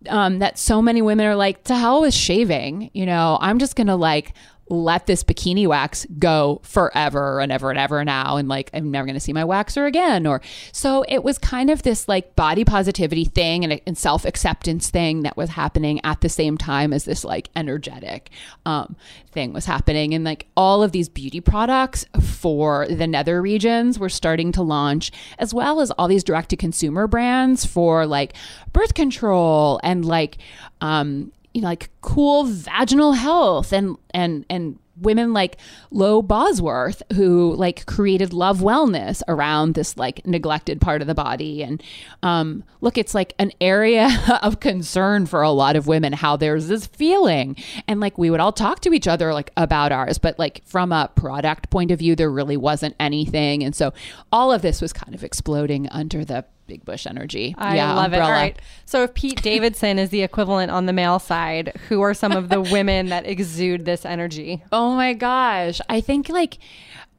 Um, 0.09 0.41
that 0.41 0.59
so 0.59 0.82
many 0.82 1.01
women 1.01 1.26
are 1.26 1.37
like, 1.37 1.64
to 1.64 1.76
hell 1.76 2.03
with 2.03 2.12
shaving. 2.12 2.91
You 2.93 3.07
know, 3.07 3.39
I'm 3.41 3.59
just 3.59 3.76
going 3.76 3.87
to 3.87 3.95
like 3.95 4.35
let 4.68 5.06
this 5.06 5.22
bikini 5.22 5.66
wax 5.66 6.06
go 6.18 6.60
forever 6.62 7.40
and 7.40 7.52
ever 7.52 7.70
and 7.70 7.78
ever 7.78 8.04
now 8.04 8.36
and 8.36 8.48
like 8.48 8.70
i'm 8.72 8.90
never 8.90 9.06
going 9.06 9.14
to 9.14 9.20
see 9.20 9.32
my 9.32 9.42
waxer 9.42 9.86
again 9.86 10.26
or 10.26 10.40
so 10.72 11.04
it 11.08 11.22
was 11.22 11.38
kind 11.38 11.70
of 11.70 11.82
this 11.82 12.08
like 12.08 12.34
body 12.34 12.64
positivity 12.64 13.24
thing 13.24 13.64
and, 13.64 13.80
and 13.86 13.98
self-acceptance 13.98 14.90
thing 14.90 15.22
that 15.22 15.36
was 15.36 15.50
happening 15.50 16.00
at 16.04 16.20
the 16.20 16.28
same 16.28 16.56
time 16.56 16.92
as 16.92 17.04
this 17.04 17.24
like 17.24 17.50
energetic 17.56 18.30
um, 18.66 18.96
thing 19.32 19.52
was 19.52 19.66
happening. 19.66 20.14
And 20.14 20.24
like 20.24 20.46
all 20.56 20.82
of 20.82 20.92
these 20.92 21.08
beauty 21.08 21.40
products 21.40 22.06
for 22.22 22.86
the 22.88 23.06
nether 23.06 23.42
regions 23.42 23.98
were 23.98 24.08
starting 24.08 24.52
to 24.52 24.62
launch 24.62 25.12
as 25.38 25.52
well 25.52 25.80
as 25.80 25.90
all 25.92 26.08
these 26.08 26.24
direct 26.24 26.50
to 26.50 26.56
consumer 26.56 27.06
brands 27.06 27.64
for 27.64 28.06
like 28.06 28.34
birth 28.72 28.94
control 28.94 29.80
and 29.82 30.04
like 30.04 30.38
um 30.80 31.32
you 31.55 31.62
know, 31.62 31.68
like 31.68 31.88
cool 32.00 32.44
vaginal 32.44 33.12
health 33.12 33.72
and 33.72 33.96
and 34.12 34.44
and 34.50 34.78
women 34.96 35.32
like 35.32 35.57
Lo 35.90 36.22
Bosworth 36.22 37.02
who 37.14 37.55
like 37.57 37.86
created 37.86 38.32
love 38.32 38.61
wellness 38.61 39.22
around 39.26 39.74
this 39.74 39.96
like 39.96 40.24
neglected 40.26 40.80
part 40.80 41.00
of 41.00 41.07
the 41.07 41.14
body. 41.14 41.62
And 41.62 41.82
um 42.22 42.64
look 42.80 42.98
it's 42.98 43.14
like 43.14 43.34
an 43.38 43.52
area 43.61 44.09
of 44.42 44.61
concern 44.61 45.26
for 45.26 45.42
a 45.42 45.50
lot 45.50 45.76
of 45.76 45.86
women 45.86 46.12
how 46.12 46.36
there's 46.36 46.68
this 46.68 46.86
feeling. 46.86 47.57
And 47.88 48.00
like 48.00 48.18
we 48.18 48.30
would 48.30 48.40
all 48.40 48.52
talk 48.52 48.80
to 48.80 48.92
each 48.92 49.09
other 49.09 49.32
like 49.32 49.50
about 49.57 49.92
ours. 49.92 50.18
But 50.18 50.38
like 50.38 50.62
from 50.64 50.92
a 50.92 51.11
product 51.14 51.70
point 51.70 51.90
of 51.90 51.98
view 51.98 52.14
there 52.14 52.30
really 52.30 52.57
wasn't 52.57 52.96
anything. 53.00 53.62
And 53.64 53.74
so 53.74 53.92
all 54.32 54.52
of 54.52 54.62
this 54.62 54.80
was 54.80 54.92
kind 54.92 55.14
of 55.14 55.24
exploding 55.24 55.88
under 55.88 56.24
the 56.24 56.44
big 56.66 56.84
bush 56.84 57.06
energy. 57.06 57.54
I 57.58 57.76
yeah, 57.76 57.92
love 57.94 58.06
umbrella. 58.06 58.24
it. 58.24 58.26
All 58.26 58.32
right. 58.32 58.58
So 58.84 59.02
if 59.02 59.14
Pete 59.14 59.42
Davidson 59.42 59.98
is 59.98 60.10
the 60.10 60.22
equivalent 60.22 60.70
on 60.70 60.86
the 60.86 60.92
male 60.92 61.18
side, 61.18 61.72
who 61.88 62.00
are 62.02 62.14
some 62.14 62.32
of 62.32 62.48
the 62.48 62.60
women 62.72 63.06
that 63.06 63.26
exude 63.26 63.84
this 63.84 64.04
energy? 64.04 64.62
Oh 64.72 64.94
my 64.94 65.12
gosh. 65.12 65.80
I 65.88 66.00
think 66.00 66.28
like 66.28 66.58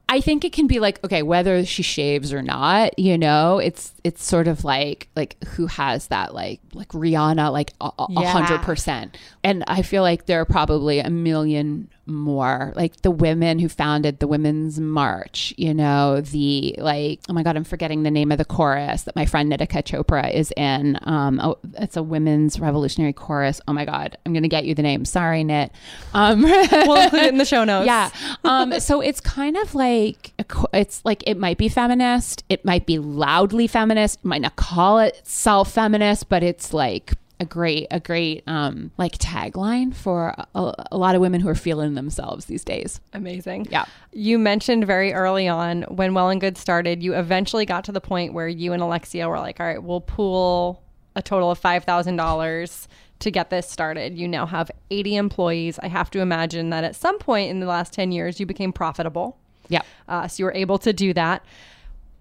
I 0.07 0.21
think 0.21 0.45
it 0.45 0.53
can 0.53 0.67
be 0.67 0.79
like 0.79 1.03
okay, 1.03 1.23
whether 1.23 1.65
she 1.65 1.81
shaves 1.81 2.31
or 2.31 2.41
not, 2.41 2.97
you 2.99 3.17
know, 3.17 3.57
it's 3.57 3.93
it's 4.03 4.23
sort 4.23 4.47
of 4.47 4.63
like 4.63 5.07
like 5.15 5.43
who 5.45 5.65
has 5.67 6.07
that 6.07 6.33
like 6.35 6.61
like 6.73 6.89
Rihanna 6.89 7.51
like 7.51 7.73
a 7.81 7.91
hundred 8.23 8.61
percent, 8.61 9.17
and 9.43 9.63
I 9.67 9.81
feel 9.81 10.03
like 10.03 10.27
there 10.27 10.41
are 10.41 10.45
probably 10.45 10.99
a 10.99 11.09
million 11.09 11.89
more 12.05 12.73
like 12.75 13.01
the 13.01 13.11
women 13.11 13.59
who 13.59 13.67
founded 13.67 14.19
the 14.19 14.27
women's 14.27 14.79
march 14.79 15.53
you 15.57 15.73
know 15.73 16.21
the 16.21 16.75
like 16.77 17.19
oh 17.29 17.33
my 17.33 17.43
god 17.43 17.55
i'm 17.55 17.63
forgetting 17.63 18.03
the 18.03 18.11
name 18.11 18.31
of 18.31 18.37
the 18.37 18.45
chorus 18.45 19.03
that 19.03 19.15
my 19.15 19.25
friend 19.25 19.51
nitika 19.51 19.83
chopra 19.83 20.33
is 20.33 20.51
in. 20.57 20.97
Um 21.03 21.39
oh, 21.41 21.57
it's 21.77 21.97
a 21.97 22.03
women's 22.03 22.59
revolutionary 22.59 23.13
chorus. 23.13 23.61
Oh 23.67 23.73
my 23.73 23.85
god 23.85 24.17
i'm 24.25 24.33
gonna 24.33 24.47
get 24.47 24.65
you 24.65 24.75
the 24.75 24.81
name. 24.81 25.05
Sorry 25.05 25.43
nit. 25.43 25.71
Um 26.13 26.41
we'll 26.43 27.01
include 27.01 27.23
it 27.23 27.29
in 27.29 27.37
the 27.37 27.45
show 27.45 27.63
notes. 27.71 27.85
Yeah. 27.85 28.09
Um 28.43 28.79
so 28.79 29.01
it's 29.01 29.21
kind 29.21 29.57
of 29.57 29.75
like 29.75 30.33
it's 30.73 31.03
like 31.05 31.23
it 31.27 31.37
might 31.37 31.57
be 31.57 31.69
feminist 31.69 32.43
it 32.49 32.65
might 32.65 32.85
be 32.85 32.99
loudly 32.99 33.67
feminist 33.67 34.19
it 34.19 34.25
might 34.25 34.41
not 34.41 34.55
call 34.55 34.99
itself 34.99 35.71
feminist 35.71 36.29
but 36.29 36.43
it's 36.43 36.73
like 36.73 37.13
a 37.39 37.45
great 37.45 37.87
a 37.91 37.99
great 37.99 38.43
um 38.47 38.91
like 38.97 39.17
tagline 39.17 39.93
for 39.93 40.33
a, 40.55 40.85
a, 40.91 40.97
lot 40.97 41.15
of 41.15 41.21
women 41.21 41.41
who 41.41 41.49
are 41.49 41.55
feeling 41.55 41.93
themselves 41.93 42.45
these 42.45 42.63
days. 42.63 43.01
Amazing. 43.13 43.67
Yeah. 43.69 43.85
You 44.13 44.39
mentioned 44.39 44.87
very 44.87 45.13
early 45.13 45.47
on 45.47 45.83
when 45.83 46.13
well 46.13 46.29
and 46.29 46.39
good 46.39 46.57
started 46.57 47.03
you 47.03 47.13
eventually 47.13 47.65
got 47.65 47.83
to 47.85 47.91
the 47.91 48.01
point 48.01 48.33
where 48.33 48.47
you 48.47 48.71
and 48.73 48.81
alexia 48.81 49.27
were 49.27 49.39
like 49.39 49.59
all 49.59 49.65
right 49.65 49.83
we'll 49.83 50.01
pool 50.01 50.81
a 51.15 51.21
total 51.21 51.49
of 51.49 51.59
$5000 51.61 52.87
to 53.19 53.31
get 53.31 53.49
this 53.49 53.69
started. 53.69 54.17
You 54.17 54.27
now 54.27 54.45
have 54.45 54.69
80 54.91 55.15
employees. 55.15 55.79
I 55.79 55.87
have 55.87 56.11
to 56.11 56.19
imagine 56.19 56.69
that 56.71 56.83
at 56.83 56.95
some 56.95 57.17
point 57.19 57.49
in 57.49 57.61
the 57.61 57.65
last 57.65 57.93
10 57.93 58.11
years 58.11 58.39
you 58.39 58.45
became 58.45 58.73
profitable. 58.73 59.37
Yeah. 59.69 59.81
Uh, 60.07 60.27
so 60.27 60.41
you 60.41 60.45
were 60.45 60.53
able 60.53 60.77
to 60.79 60.91
do 60.91 61.13
that. 61.13 61.43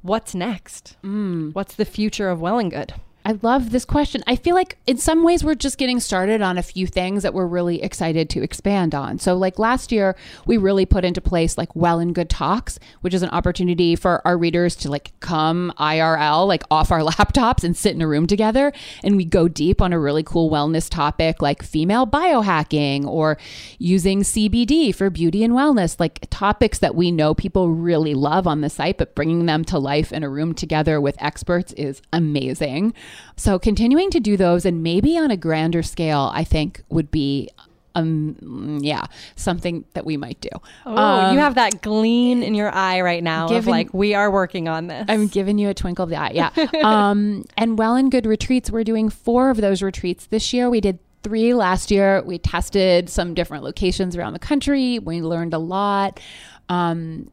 What's 0.03 0.35
next? 0.35 0.97
Mm. 1.03 1.55
what's 1.55 1.75
the 1.75 1.85
future 1.85 2.29
of 2.29 2.41
well 2.41 2.59
and 2.59 2.71
good 2.71 2.95
I 3.27 3.39
love 3.41 3.71
this 3.71 3.87
question. 3.87 4.23
I 4.27 4.37
feel 4.37 4.55
like 4.55 4.77
in 4.87 4.99
some 4.99 5.25
ways 5.25 5.43
we're 5.43 5.55
just 5.55 5.79
getting 5.79 5.99
started 5.99 6.43
on 6.43 6.59
a 6.59 6.63
few 6.63 6.87
things 6.87 7.23
that 7.23 7.33
we're 7.33 7.47
really 7.47 7.83
excited 7.83 8.29
to 8.31 8.43
expand 8.43 8.95
on. 8.95 9.19
So, 9.19 9.35
like 9.35 9.59
last 9.59 9.91
year, 9.91 10.15
we 10.45 10.59
really 10.59 10.85
put 10.85 11.07
into 11.07 11.23
place 11.23 11.57
like 11.57 11.75
Well 11.75 12.01
and 12.01 12.15
Good 12.15 12.29
Talks, 12.29 12.79
which 13.01 13.15
is 13.15 13.23
an 13.23 13.31
opportunity 13.31 13.97
for 13.97 14.21
our 14.27 14.37
readers 14.37 14.77
to 14.77 14.91
like 14.91 15.19
come 15.21 15.73
IRL, 15.79 16.47
like 16.47 16.65
off 16.71 16.93
our 16.93 17.01
laptops 17.01 17.65
and 17.65 17.75
sit 17.75 17.95
in 17.95 18.03
a 18.03 18.07
room 18.07 18.27
together. 18.27 18.75
And 19.03 19.17
we 19.17 19.25
go 19.25 19.49
deep 19.49 19.81
on 19.81 19.95
a 19.95 19.99
really 19.99 20.23
cool 20.23 20.51
wellness 20.51 20.91
topic 20.91 21.41
like 21.41 21.63
female 21.63 22.07
biohacking 22.07 23.07
or 23.07 23.39
using 23.79 24.21
CBD 24.21 24.95
for 24.95 25.09
beauty 25.09 25.43
and 25.43 25.55
wellness, 25.55 25.99
like 25.99 26.27
topics 26.29 26.79
that 26.81 26.95
we 26.95 27.11
know 27.11 27.33
people 27.35 27.71
really 27.71 28.13
love 28.13 28.47
on 28.47 28.61
the 28.61 28.69
site, 28.69 28.99
but 28.99 29.15
bringing 29.15 29.47
them 29.47 29.65
to 29.65 29.79
life 29.79 30.13
in 30.13 30.23
a 30.23 30.29
room 30.29 30.53
together 30.53 31.01
with 31.01 31.17
experts 31.23 31.73
is 31.73 32.03
amazing. 32.13 32.93
So 33.37 33.59
continuing 33.59 34.11
to 34.11 34.21
do 34.21 34.37
those 34.37 34.65
and 34.65 34.83
maybe 34.83 35.19
on 35.19 35.31
a 35.31 35.37
grander 35.37 35.83
scale, 35.83 36.31
I 36.35 36.45
think 36.45 36.83
would 36.89 37.11
be 37.11 37.51
um 37.97 38.81
yeah 38.83 39.05
something 39.37 39.85
that 39.95 40.05
we 40.05 40.17
might 40.17 40.41
do. 40.41 40.49
Oh 40.85 40.97
um, 40.97 41.35
you 41.35 41.41
have 41.41 41.55
that 41.55 41.81
gleam 41.83 42.43
in 42.43 42.55
your 42.55 42.75
eye 42.75 43.01
right 43.01 43.23
now 43.23 43.47
given, 43.49 43.59
of 43.59 43.67
like 43.69 43.95
we 43.95 44.15
are 44.15 44.31
working 44.31 44.69
on 44.69 44.89
this. 44.89 45.05
I'm 45.09 45.29
giving 45.29 45.59
you 45.59 45.69
a 45.69 45.75
twinkle 45.75 46.05
of 46.05 46.11
the 46.11 46.17
eye 46.17 46.33
yeah. 46.35 46.51
Um 46.83 47.45
and 47.57 47.79
well 47.79 47.95
and 47.95 48.11
good 48.11 48.27
retreats 48.27 48.71
we're 48.71 48.85
doing 48.85 49.11
four 49.11 49.51
of 49.51 49.59
those 49.59 49.83
retreats 49.83 50.27
this 50.27 50.53
year. 50.53 50.69
We 50.69 50.81
did 50.81 50.99
three 51.23 51.55
last 51.55 51.91
year. 51.91 52.23
We 52.23 52.39
tested 52.39 53.09
some 53.09 53.33
different 53.33 53.65
locations 53.65 54.17
around 54.17 54.33
the 54.35 54.39
country. 54.41 54.99
We 54.99 55.23
learned 55.23 55.55
a 55.55 55.59
lot. 55.59 56.21
Um 56.69 57.31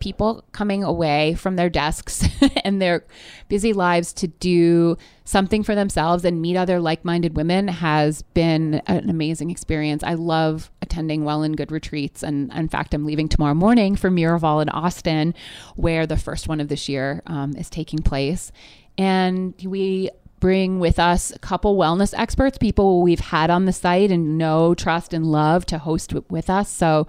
people 0.00 0.44
coming 0.52 0.84
away 0.84 1.34
from 1.34 1.56
their 1.56 1.70
desks 1.70 2.26
and 2.64 2.80
their 2.80 3.04
busy 3.48 3.72
lives 3.72 4.12
to 4.12 4.28
do 4.28 4.96
something 5.24 5.62
for 5.62 5.74
themselves 5.74 6.24
and 6.24 6.42
meet 6.42 6.56
other 6.56 6.80
like-minded 6.80 7.36
women 7.36 7.68
has 7.68 8.22
been 8.34 8.74
an 8.86 9.08
amazing 9.08 9.50
experience. 9.50 10.02
I 10.02 10.14
love 10.14 10.70
attending 10.82 11.24
well 11.24 11.42
and 11.42 11.56
good 11.56 11.72
retreats 11.72 12.22
and 12.22 12.52
in 12.52 12.68
fact 12.68 12.94
I'm 12.94 13.04
leaving 13.04 13.28
tomorrow 13.28 13.54
morning 13.54 13.96
for 13.96 14.10
Miraval 14.10 14.62
in 14.62 14.68
Austin 14.68 15.34
where 15.76 16.06
the 16.06 16.16
first 16.16 16.48
one 16.48 16.60
of 16.60 16.68
this 16.68 16.88
year 16.88 17.22
um, 17.26 17.54
is 17.56 17.70
taking 17.70 18.00
place 18.00 18.52
and 18.98 19.54
we 19.64 20.10
bring 20.42 20.80
with 20.80 20.98
us 20.98 21.30
a 21.30 21.38
couple 21.38 21.76
wellness 21.76 22.12
experts, 22.18 22.58
people 22.58 23.00
we've 23.00 23.20
had 23.20 23.48
on 23.48 23.64
the 23.64 23.72
site 23.72 24.10
and 24.10 24.36
know, 24.36 24.74
trust, 24.74 25.14
and 25.14 25.24
love 25.24 25.64
to 25.64 25.78
host 25.78 26.12
with 26.28 26.50
us. 26.50 26.68
So 26.68 27.06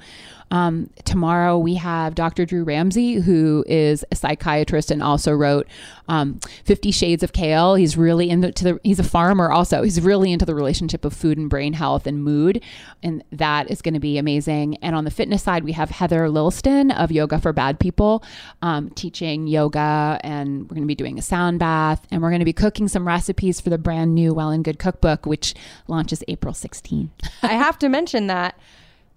um, 0.53 0.91
tomorrow 1.03 1.57
we 1.57 1.73
have 1.75 2.13
Dr. 2.13 2.45
Drew 2.45 2.63
Ramsey, 2.63 3.15
who 3.15 3.65
is 3.67 4.05
a 4.11 4.15
psychiatrist 4.15 4.91
and 4.91 5.01
also 5.01 5.31
wrote 5.31 5.67
um, 6.07 6.39
Fifty 6.63 6.91
Shades 6.91 7.23
of 7.23 7.33
Kale. 7.33 7.73
He's 7.73 7.97
really 7.97 8.29
into 8.29 8.63
the. 8.63 8.79
He's 8.83 8.99
a 8.99 9.03
farmer 9.03 9.51
also. 9.51 9.81
He's 9.81 9.99
really 9.99 10.31
into 10.31 10.45
the 10.45 10.53
relationship 10.53 11.05
of 11.05 11.13
food 11.13 11.39
and 11.39 11.49
brain 11.49 11.73
health 11.73 12.05
and 12.05 12.23
mood, 12.23 12.61
and 13.01 13.23
that 13.31 13.71
is 13.71 13.81
going 13.81 13.95
to 13.95 13.99
be 13.99 14.19
amazing. 14.19 14.77
And 14.83 14.95
on 14.95 15.05
the 15.05 15.11
fitness 15.11 15.41
side, 15.41 15.63
we 15.63 15.71
have 15.71 15.89
Heather 15.89 16.27
Lilleston 16.27 16.95
of 16.95 17.11
Yoga 17.11 17.39
for 17.39 17.51
Bad 17.51 17.79
People, 17.79 18.23
um, 18.61 18.91
teaching 18.91 19.47
yoga, 19.47 20.19
and 20.23 20.63
we're 20.63 20.75
going 20.75 20.83
to 20.83 20.87
be 20.87 20.93
doing 20.93 21.17
a 21.17 21.23
sound 21.23 21.57
bath, 21.57 22.05
and 22.11 22.21
we're 22.21 22.29
going 22.29 22.39
to 22.39 22.45
be 22.45 22.53
cooking 22.53 22.87
some 22.87 23.07
recipes 23.07 23.59
for 23.59 23.71
the 23.71 23.79
brand 23.79 24.13
new 24.13 24.35
Well 24.35 24.51
and 24.51 24.63
Good 24.63 24.77
cookbook, 24.77 25.25
which 25.25 25.55
launches 25.87 26.23
April 26.27 26.53
16. 26.53 27.09
I 27.41 27.53
have 27.53 27.79
to 27.79 27.89
mention 27.89 28.27
that 28.27 28.55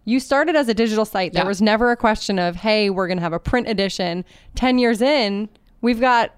you 0.07 0.19
started 0.21 0.57
as 0.57 0.69
a 0.71 0.75
digital 0.75 1.05
site. 1.05 1.35
There 1.35 1.43
Yeah. 1.43 1.49
was 1.49 1.61
never 1.61 1.91
a 1.91 1.97
question 1.97 2.39
of, 2.39 2.57
hey, 2.57 2.89
we're 2.89 3.07
going 3.09 3.19
to 3.19 3.23
have 3.23 3.35
a 3.35 3.39
print 3.39 3.69
edition. 3.69 4.25
10 4.55 4.79
years 4.79 5.03
in, 5.03 5.49
we've 5.83 6.01
got 6.01 6.33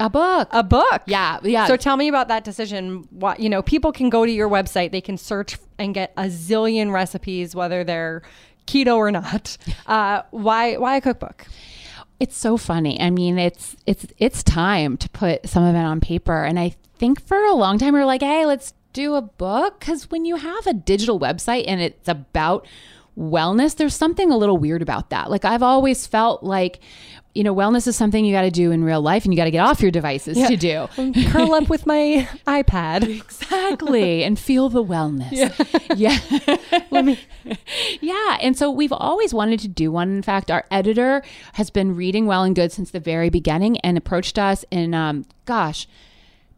A 0.00 0.10
book. 0.10 0.48
a 0.50 0.62
book. 0.62 1.02
yeah, 1.06 1.38
yeah. 1.42 1.66
So 1.66 1.76
tell 1.76 1.96
me 1.96 2.08
about 2.08 2.28
that 2.28 2.44
decision. 2.44 3.06
What, 3.10 3.40
you 3.40 3.48
know, 3.48 3.62
people 3.62 3.92
can 3.92 4.10
go 4.10 4.26
to 4.26 4.30
your 4.32 4.48
website, 4.48 4.90
they 4.92 5.00
can 5.00 5.16
search 5.16 5.56
and 5.78 5.94
get 5.94 6.12
a 6.16 6.24
zillion 6.24 6.92
recipes, 6.92 7.54
whether 7.54 7.82
they're 7.84 8.22
keto 8.66 8.96
or 8.96 9.10
not. 9.10 9.56
Uh, 9.86 10.22
why, 10.30 10.76
why 10.76 10.96
a 10.96 11.00
cookbook? 11.00 11.46
It's 12.20 12.36
so 12.36 12.56
funny. 12.56 13.00
I 13.00 13.10
mean, 13.10 13.36
it's 13.38 13.74
it's 13.84 14.06
it's 14.18 14.42
time 14.44 14.96
to 14.98 15.08
put 15.10 15.48
some 15.48 15.64
of 15.64 15.74
it 15.74 15.78
on 15.80 16.00
paper. 16.00 16.44
And 16.44 16.56
I 16.58 16.76
think 16.96 17.20
for 17.20 17.36
a 17.36 17.52
long 17.54 17.78
time 17.78 17.94
we 17.94 17.98
were 18.00 18.06
like, 18.06 18.22
hey, 18.22 18.46
let's 18.46 18.74
do 18.92 19.14
a 19.16 19.22
book 19.22 19.80
because 19.80 20.08
when 20.10 20.24
you 20.24 20.36
have 20.36 20.66
a 20.68 20.72
digital 20.72 21.18
website 21.18 21.64
and 21.66 21.80
it's 21.80 22.06
about 22.08 22.64
wellness, 23.18 23.76
there's 23.76 23.94
something 23.94 24.30
a 24.30 24.36
little 24.36 24.58
weird 24.58 24.82
about 24.82 25.10
that. 25.10 25.30
Like 25.30 25.44
I've 25.44 25.62
always 25.62 26.06
felt 26.06 26.42
like, 26.42 26.80
you 27.34 27.42
know, 27.42 27.54
wellness 27.54 27.86
is 27.86 27.96
something 27.96 28.24
you 28.26 28.32
got 28.34 28.42
to 28.42 28.50
do 28.50 28.70
in 28.72 28.84
real 28.84 29.00
life 29.00 29.24
and 29.24 29.32
you 29.32 29.38
got 29.38 29.44
to 29.44 29.50
get 29.50 29.60
off 29.60 29.80
your 29.80 29.90
devices 29.90 30.36
to 30.36 30.56
do. 30.56 30.86
Curl 31.30 31.54
up 31.54 31.70
with 31.70 31.86
my 31.86 32.28
iPad. 32.46 33.04
Exactly. 33.08 34.22
and 34.22 34.38
feel 34.38 34.68
the 34.68 34.84
wellness. 34.84 35.32
Yeah. 35.96 36.18
Let 36.90 37.04
me. 37.04 37.20
yeah. 38.00 38.38
And 38.40 38.56
so 38.56 38.70
we've 38.70 38.92
always 38.92 39.34
wanted 39.34 39.60
to 39.60 39.68
do 39.68 39.92
one. 39.92 40.08
In 40.10 40.22
fact, 40.22 40.50
our 40.50 40.64
editor 40.70 41.22
has 41.54 41.68
been 41.68 41.94
reading 41.94 42.24
Well 42.26 42.44
and 42.44 42.54
Good 42.56 42.72
since 42.72 42.90
the 42.90 43.00
very 43.00 43.28
beginning 43.28 43.78
and 43.80 43.98
approached 43.98 44.38
us 44.38 44.64
in, 44.70 44.94
um, 44.94 45.26
gosh, 45.44 45.86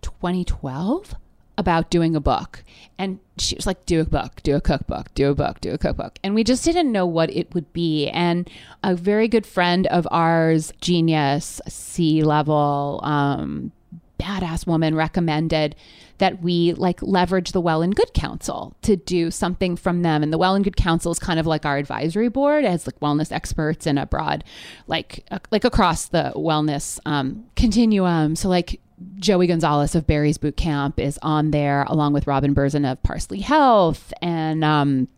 2012 0.02 1.14
about 1.58 1.90
doing 1.90 2.14
a 2.14 2.20
book. 2.20 2.62
And 2.98 3.18
she 3.38 3.56
was 3.56 3.66
like, 3.66 3.84
do 3.86 4.00
a 4.00 4.04
book, 4.04 4.42
do 4.42 4.54
a 4.54 4.60
cookbook, 4.60 5.12
do 5.14 5.30
a 5.30 5.34
book, 5.34 5.60
do 5.60 5.72
a 5.72 5.78
cookbook. 5.78 6.18
And 6.22 6.34
we 6.34 6.44
just 6.44 6.64
didn't 6.64 6.92
know 6.92 7.06
what 7.06 7.30
it 7.30 7.54
would 7.54 7.72
be. 7.72 8.08
And 8.08 8.48
a 8.82 8.94
very 8.94 9.28
good 9.28 9.46
friend 9.46 9.86
of 9.88 10.06
ours, 10.10 10.72
genius, 10.80 11.60
C 11.68 12.22
level, 12.22 13.00
um, 13.02 13.72
badass 14.18 14.66
woman 14.66 14.94
recommended 14.94 15.76
that 16.18 16.40
we 16.42 16.72
like 16.74 17.02
leverage 17.02 17.52
the 17.52 17.60
Well 17.60 17.82
and 17.82 17.94
Good 17.94 18.14
Council 18.14 18.76
to 18.82 18.96
do 18.96 19.30
something 19.30 19.76
from 19.76 20.02
them. 20.02 20.22
And 20.22 20.32
the 20.32 20.38
Well 20.38 20.54
and 20.54 20.64
Good 20.64 20.76
Council 20.76 21.10
is 21.10 21.18
kind 21.18 21.40
of 21.40 21.46
like 21.46 21.66
our 21.66 21.76
advisory 21.76 22.28
board 22.28 22.64
as 22.64 22.86
like 22.86 22.98
wellness 23.00 23.32
experts 23.32 23.86
and 23.86 23.98
abroad, 23.98 24.44
like 24.86 25.24
uh, 25.30 25.38
like 25.50 25.64
across 25.64 26.06
the 26.06 26.32
wellness 26.36 27.00
um, 27.04 27.44
continuum. 27.56 28.36
So 28.36 28.48
like 28.48 28.80
Joey 29.16 29.46
Gonzalez 29.46 29.94
of 29.94 30.06
Barry's 30.06 30.38
Boot 30.38 30.56
Camp 30.56 31.00
is 31.00 31.18
on 31.22 31.50
there, 31.50 31.82
along 31.84 32.12
with 32.12 32.26
Robin 32.26 32.54
Berzin 32.54 32.90
of 32.90 33.02
Parsley 33.02 33.40
Health, 33.40 34.12
and 34.22 34.64
um, 34.64 35.08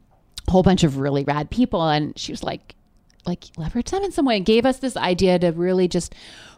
a 0.49 0.51
whole 0.51 0.63
bunch 0.63 0.83
of 0.83 0.99
really 0.99 1.25
rad 1.25 1.51
people. 1.51 1.89
And 1.89 2.19
she 2.19 2.33
was 2.33 2.43
like, 2.43 2.75
like 3.27 3.45
leverage 3.57 3.91
them 3.91 4.03
in 4.03 4.13
some 4.13 4.25
way. 4.25 4.39
And 4.39 4.47
gave 4.47 4.65
us 4.65 4.79
this 4.79 4.97
idea 4.97 5.39
to 5.41 5.49
really 5.51 5.89
just 5.89 6.15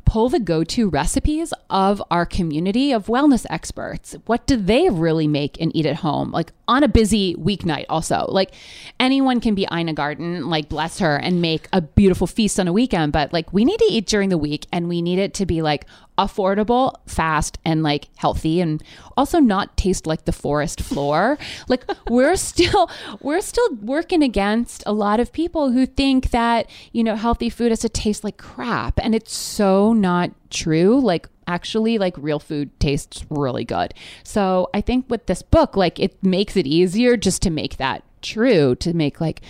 pull 0.09 0.31
the 0.31 0.41
go-to 0.41 0.89
recipes 0.89 1.53
of 1.69 2.03
our 2.11 2.25
community 2.25 2.93
of 2.93 3.09
wellness 3.09 3.45
experts. 3.51 4.17
What 4.25 4.47
do 4.47 4.57
they 4.57 4.89
really 4.89 5.29
make 5.29 5.61
and 5.61 5.71
eat 5.77 5.85
at 5.85 5.97
home? 5.97 6.31
Like 6.31 6.51
on 6.67 6.83
a 6.83 6.89
busy 6.89 7.35
weeknight 7.35 7.85
also. 7.91 8.25
Like 8.27 8.53
anyone 8.99 9.39
can 9.39 9.55
be 9.55 9.69
Ina 9.71 9.93
Garten, 9.93 10.49
like 10.49 10.71
bless 10.71 10.99
her, 11.01 11.17
and 11.17 11.43
make 11.43 11.69
a 11.75 11.83
beautiful 11.83 12.27
feast 12.27 12.59
on 12.59 12.67
a 12.67 12.73
weekend. 12.73 13.13
But 13.13 13.35
like 13.35 13.53
we 13.53 13.67
need 13.67 13.79
to 13.81 13.85
eat 13.85 14.07
during 14.07 14.31
the 14.31 14.39
week 14.39 14.67
and 14.73 14.89
we 14.89 15.03
need 15.03 15.19
it 15.19 15.35
to 15.35 15.45
be 15.45 15.61
like 15.61 15.85
affordable, 16.19 16.95
fast, 17.07 17.59
and 17.65 17.83
like 17.83 18.09
healthy 18.17 18.61
and 18.61 18.83
also 19.17 19.39
not 19.39 19.77
taste 19.77 20.07
like 20.07 20.25
the 20.25 20.33
forest 20.33 20.81
floor. 20.81 21.39
like 21.69 21.85
we're 22.09 22.37
still 22.37 22.91
we're 23.21 23.41
still 23.41 23.75
working 23.77 24.23
against 24.23 24.83
a 24.87 24.93
lot 24.93 25.21
of 25.21 25.33
people 25.33 25.71
who 25.71 25.87
think 25.87 26.31
that, 26.31 26.69
you 26.93 27.05
know, 27.05 27.17
healthy 27.17 27.49
food 27.49 27.71
has 27.71 27.81
to 27.81 27.89
taste 27.89 28.25
like 28.25 28.37
crap. 28.37 28.99
And 29.03 29.15
it's 29.15 29.35
so 29.35 29.93
not 29.93 30.33
true. 30.51 31.01
Like 31.01 31.29
actually 31.47 31.99
like 31.99 32.15
real 32.19 32.39
food 32.39 32.79
tastes 32.81 33.25
really 33.31 33.65
good. 33.65 33.95
So 34.23 34.69
I 34.75 34.81
think 34.81 35.07
with 35.09 35.27
this 35.27 35.43
book, 35.43 35.77
like 35.77 35.99
it 35.99 36.23
makes 36.23 36.57
it 36.57 36.67
easier 36.67 37.17
just 37.17 37.43
to 37.43 37.51
make 37.51 37.77
that 37.79 38.03
true, 38.21 38.75
to 38.77 38.93
make 38.93 39.21
like 39.21 39.41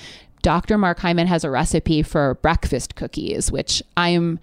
Dr. 0.42 0.78
Mark 0.78 1.00
Hyman 1.00 1.26
has 1.26 1.44
a 1.44 1.50
recipe 1.50 2.02
for 2.02 2.34
breakfast 2.36 2.94
cookies, 2.94 3.50
which 3.50 3.82
I'm 3.96 4.38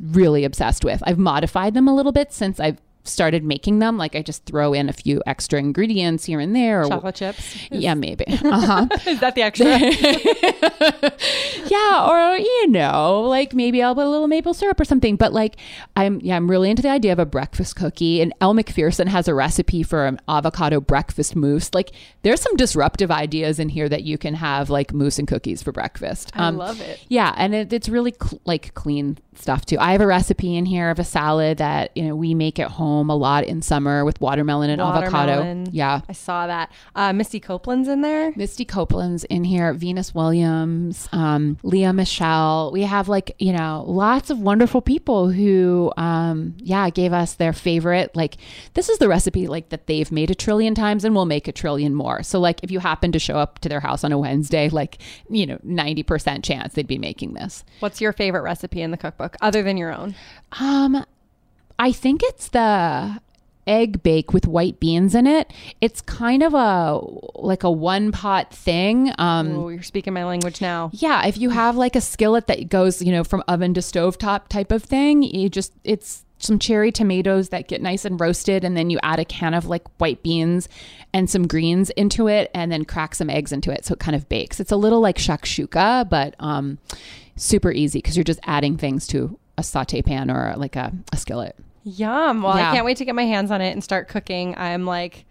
really 0.00 0.44
obsessed 0.44 0.84
with. 0.84 1.02
I've 1.06 1.18
modified 1.18 1.74
them 1.74 1.88
a 1.88 1.94
little 1.94 2.12
bit 2.12 2.32
since 2.32 2.60
I've 2.60 2.78
started 3.08 3.44
making 3.44 3.78
them. 3.78 3.96
Like 3.96 4.14
I 4.14 4.22
just 4.22 4.44
throw 4.44 4.72
in 4.72 4.88
a 4.88 4.92
few 4.92 5.22
extra 5.26 5.58
ingredients 5.58 6.24
here 6.24 6.40
and 6.40 6.54
there. 6.54 6.82
Or, 6.82 6.88
Chocolate 6.88 7.14
chips. 7.14 7.56
yeah, 7.70 7.94
maybe. 7.94 8.24
Uh-huh. 8.46 8.86
Is 9.06 9.20
that 9.20 9.34
the 9.34 9.42
extra? 9.42 9.66
yeah, 11.68 12.08
or 12.08 12.38
you 12.38 12.68
know, 12.68 13.22
like 13.22 13.54
maybe 13.54 13.82
I'll 13.82 13.94
put 13.94 14.06
a 14.06 14.08
little 14.08 14.28
maple 14.28 14.54
syrup 14.54 14.80
or 14.80 14.84
something. 14.84 15.16
But 15.16 15.32
like, 15.32 15.56
I'm 15.96 16.20
yeah, 16.22 16.36
I'm 16.36 16.50
really 16.50 16.70
into 16.70 16.82
the 16.82 16.88
idea 16.88 17.12
of 17.12 17.18
a 17.18 17.26
breakfast 17.26 17.76
cookie. 17.76 18.22
And 18.22 18.32
Elle 18.40 18.54
Macpherson 18.54 19.08
has 19.08 19.28
a 19.28 19.34
recipe 19.34 19.82
for 19.82 20.06
an 20.06 20.20
avocado 20.28 20.80
breakfast 20.80 21.36
mousse. 21.36 21.74
Like, 21.74 21.90
there's 22.22 22.40
some 22.40 22.56
disruptive 22.56 23.10
ideas 23.10 23.58
in 23.58 23.68
here 23.68 23.88
that 23.88 24.04
you 24.04 24.16
can 24.16 24.34
have 24.34 24.70
like 24.70 24.94
mousse 24.94 25.18
and 25.18 25.28
cookies 25.28 25.62
for 25.62 25.72
breakfast. 25.72 26.30
I 26.34 26.50
love 26.50 26.80
it. 26.80 27.04
Yeah, 27.08 27.34
and 27.36 27.54
it, 27.54 27.72
it's 27.72 27.88
really 27.88 28.14
cl- 28.18 28.40
like 28.44 28.72
clean 28.74 29.18
stuff 29.38 29.64
too. 29.66 29.76
I 29.78 29.92
have 29.92 30.00
a 30.00 30.06
recipe 30.06 30.56
in 30.56 30.66
here 30.66 30.90
of 30.90 30.98
a 30.98 31.04
salad 31.04 31.58
that 31.58 31.90
you 31.96 32.02
know 32.04 32.14
we 32.16 32.34
make 32.34 32.58
at 32.58 32.70
home 32.72 33.10
a 33.10 33.16
lot 33.16 33.44
in 33.44 33.62
summer 33.62 34.04
with 34.04 34.20
watermelon 34.20 34.70
and 34.70 34.80
Watermelon. 34.80 35.28
avocado. 35.28 35.70
Yeah. 35.72 36.00
I 36.08 36.12
saw 36.12 36.46
that. 36.46 36.70
Uh, 36.94 37.12
Misty 37.12 37.40
Copeland's 37.40 37.88
in 37.88 38.02
there. 38.02 38.32
Misty 38.36 38.64
Copeland's 38.64 39.24
in 39.24 39.44
here, 39.44 39.72
Venus 39.72 40.14
Williams, 40.14 41.08
um, 41.12 41.58
Lea 41.62 41.90
Michele. 41.92 42.70
We 42.72 42.82
have 42.82 43.08
like, 43.08 43.34
you 43.38 43.52
know, 43.52 43.84
lots 43.86 44.30
of 44.30 44.38
wonderful 44.38 44.80
people 44.82 45.30
who, 45.30 45.92
um, 45.96 46.54
yeah, 46.58 46.88
gave 46.90 47.12
us 47.12 47.34
their 47.34 47.52
favorite. 47.52 48.14
Like, 48.14 48.36
this 48.74 48.88
is 48.88 48.98
the 48.98 49.08
recipe 49.08 49.46
like 49.46 49.70
that 49.70 49.86
they've 49.86 50.10
made 50.12 50.30
a 50.30 50.34
trillion 50.34 50.74
times 50.74 51.04
and 51.04 51.14
will 51.14 51.26
make 51.26 51.48
a 51.48 51.52
trillion 51.52 51.94
more. 51.94 52.22
So, 52.22 52.38
like, 52.38 52.60
if 52.62 52.70
you 52.70 52.78
happen 52.80 53.12
to 53.12 53.18
show 53.18 53.36
up 53.36 53.58
to 53.60 53.68
their 53.68 53.80
house 53.80 54.04
on 54.04 54.12
a 54.12 54.18
Wednesday, 54.18 54.68
like, 54.68 54.98
you 55.28 55.46
know, 55.46 55.58
90% 55.66 56.44
chance 56.44 56.74
they'd 56.74 56.86
be 56.86 56.98
making 56.98 57.34
this. 57.34 57.64
What's 57.80 58.00
your 58.00 58.12
favorite 58.12 58.42
recipe 58.42 58.82
in 58.82 58.90
the 58.90 58.96
cookbook 58.96 59.25
other 59.40 59.62
than 59.62 59.76
your 59.76 59.92
own? 59.92 60.14
Um, 60.60 61.04
I 61.78 61.92
think 61.92 62.22
it's 62.22 62.48
the 62.48 63.20
egg 63.66 64.02
bake 64.02 64.32
with 64.32 64.46
white 64.46 64.78
beans 64.78 65.14
in 65.14 65.26
it. 65.26 65.52
It's 65.80 66.00
kind 66.00 66.42
of 66.42 66.54
a 66.54 67.00
like 67.34 67.64
a 67.64 67.70
one 67.70 68.12
pot 68.12 68.52
thing. 68.54 69.12
Um, 69.18 69.56
oh, 69.56 69.68
you're 69.68 69.82
speaking 69.82 70.12
my 70.12 70.24
language 70.24 70.60
now. 70.60 70.90
yeah, 70.92 71.26
if 71.26 71.36
you 71.38 71.50
have 71.50 71.76
like 71.76 71.96
a 71.96 72.00
skillet 72.00 72.46
that 72.46 72.68
goes, 72.68 73.02
you 73.02 73.12
know, 73.12 73.24
from 73.24 73.42
oven 73.48 73.74
to 73.74 73.80
stovetop 73.80 74.48
type 74.48 74.70
of 74.70 74.82
thing, 74.82 75.22
you 75.22 75.48
just 75.48 75.72
it's 75.84 76.24
some 76.38 76.58
cherry 76.58 76.92
tomatoes 76.92 77.48
that 77.48 77.66
get 77.66 77.80
nice 77.80 78.04
and 78.04 78.20
roasted 78.20 78.62
and 78.62 78.76
then 78.76 78.90
you 78.90 78.98
add 79.02 79.18
a 79.18 79.24
can 79.24 79.54
of 79.54 79.64
like 79.64 79.82
white 79.98 80.22
beans 80.22 80.68
and 81.14 81.30
some 81.30 81.46
greens 81.46 81.88
into 81.90 82.28
it 82.28 82.50
and 82.52 82.70
then 82.70 82.84
crack 82.84 83.14
some 83.14 83.30
eggs 83.30 83.52
into 83.52 83.70
it 83.70 83.86
so 83.86 83.94
it 83.94 83.98
kind 84.00 84.14
of 84.14 84.28
bakes. 84.28 84.60
It's 84.60 84.70
a 84.70 84.76
little 84.76 85.00
like 85.00 85.16
shakshuka, 85.16 86.08
but 86.10 86.34
um 86.38 86.78
super 87.36 87.70
easy 87.72 87.98
because 87.98 88.16
you're 88.16 88.24
just 88.24 88.40
adding 88.44 88.76
things 88.76 89.06
to 89.08 89.38
a 89.58 89.62
saute 89.62 90.02
pan 90.02 90.30
or 90.30 90.54
like 90.56 90.76
a, 90.76 90.92
a 91.12 91.16
skillet. 91.16 91.56
Yum. 91.84 92.42
Well, 92.42 92.56
Yeah. 92.56 92.70
I 92.70 92.74
can't 92.74 92.84
wait 92.84 92.96
to 92.98 93.04
get 93.04 93.14
my 93.14 93.24
hands 93.26 93.50
on 93.50 93.60
it 93.60 93.70
and 93.70 93.82
start 93.82 94.08
cooking. 94.08 94.54
I'm 94.58 94.84
like 94.86 95.24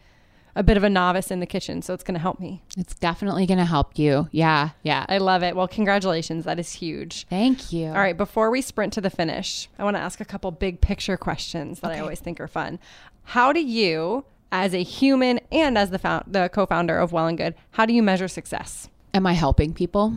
a 0.56 0.64
bit 0.64 0.78
of 0.78 0.86
a 0.86 0.90
novice 0.90 1.32
in 1.32 1.42
the 1.42 1.46
kitchen, 1.46 1.82
so 1.82 1.94
it's 1.94 2.04
going 2.04 2.14
to 2.14 2.20
help 2.22 2.40
me. 2.40 2.64
It's 2.78 2.96
definitely 2.96 3.46
going 3.46 3.58
to 3.58 3.66
help 3.66 4.00
you. 4.00 4.30
Yeah, 4.32 4.70
yeah. 4.84 5.06
I 5.10 5.18
love 5.18 5.44
it. 5.44 5.54
Well, 5.54 5.68
congratulations. 5.68 6.46
That 6.46 6.60
is 6.60 6.72
huge. 6.72 7.28
Thank 7.30 7.74
you. 7.74 7.88
All 7.88 7.94
right, 7.96 8.16
before 8.16 8.50
we 8.50 8.62
sprint 8.62 8.94
to 8.94 9.02
the 9.02 9.10
finish, 9.10 9.68
I 9.78 9.84
want 9.84 9.98
to 9.98 10.02
ask 10.02 10.22
a 10.22 10.26
couple 10.26 10.50
big 10.52 10.80
picture 10.80 11.18
questions 11.18 11.82
that 11.82 11.92
I 11.92 12.00
always 12.00 12.22
think 12.22 12.40
are 12.40 12.48
fun. 12.48 12.80
How 13.24 13.52
do 13.52 13.60
you, 13.62 14.24
as 14.50 14.74
a 14.74 14.82
human 14.82 15.42
and 15.52 15.78
as 15.78 15.90
the 15.90 16.00
found, 16.00 16.24
the 16.28 16.48
co-founder 16.48 16.98
of 16.98 17.12
Well 17.12 17.28
and 17.28 17.38
Good, 17.38 17.56
how 17.72 17.86
do 17.86 17.94
you 17.94 18.02
measure 18.02 18.30
success? 18.30 18.88
Am 19.14 19.28
I 19.28 19.34
helping 19.34 19.74
people? 19.74 20.14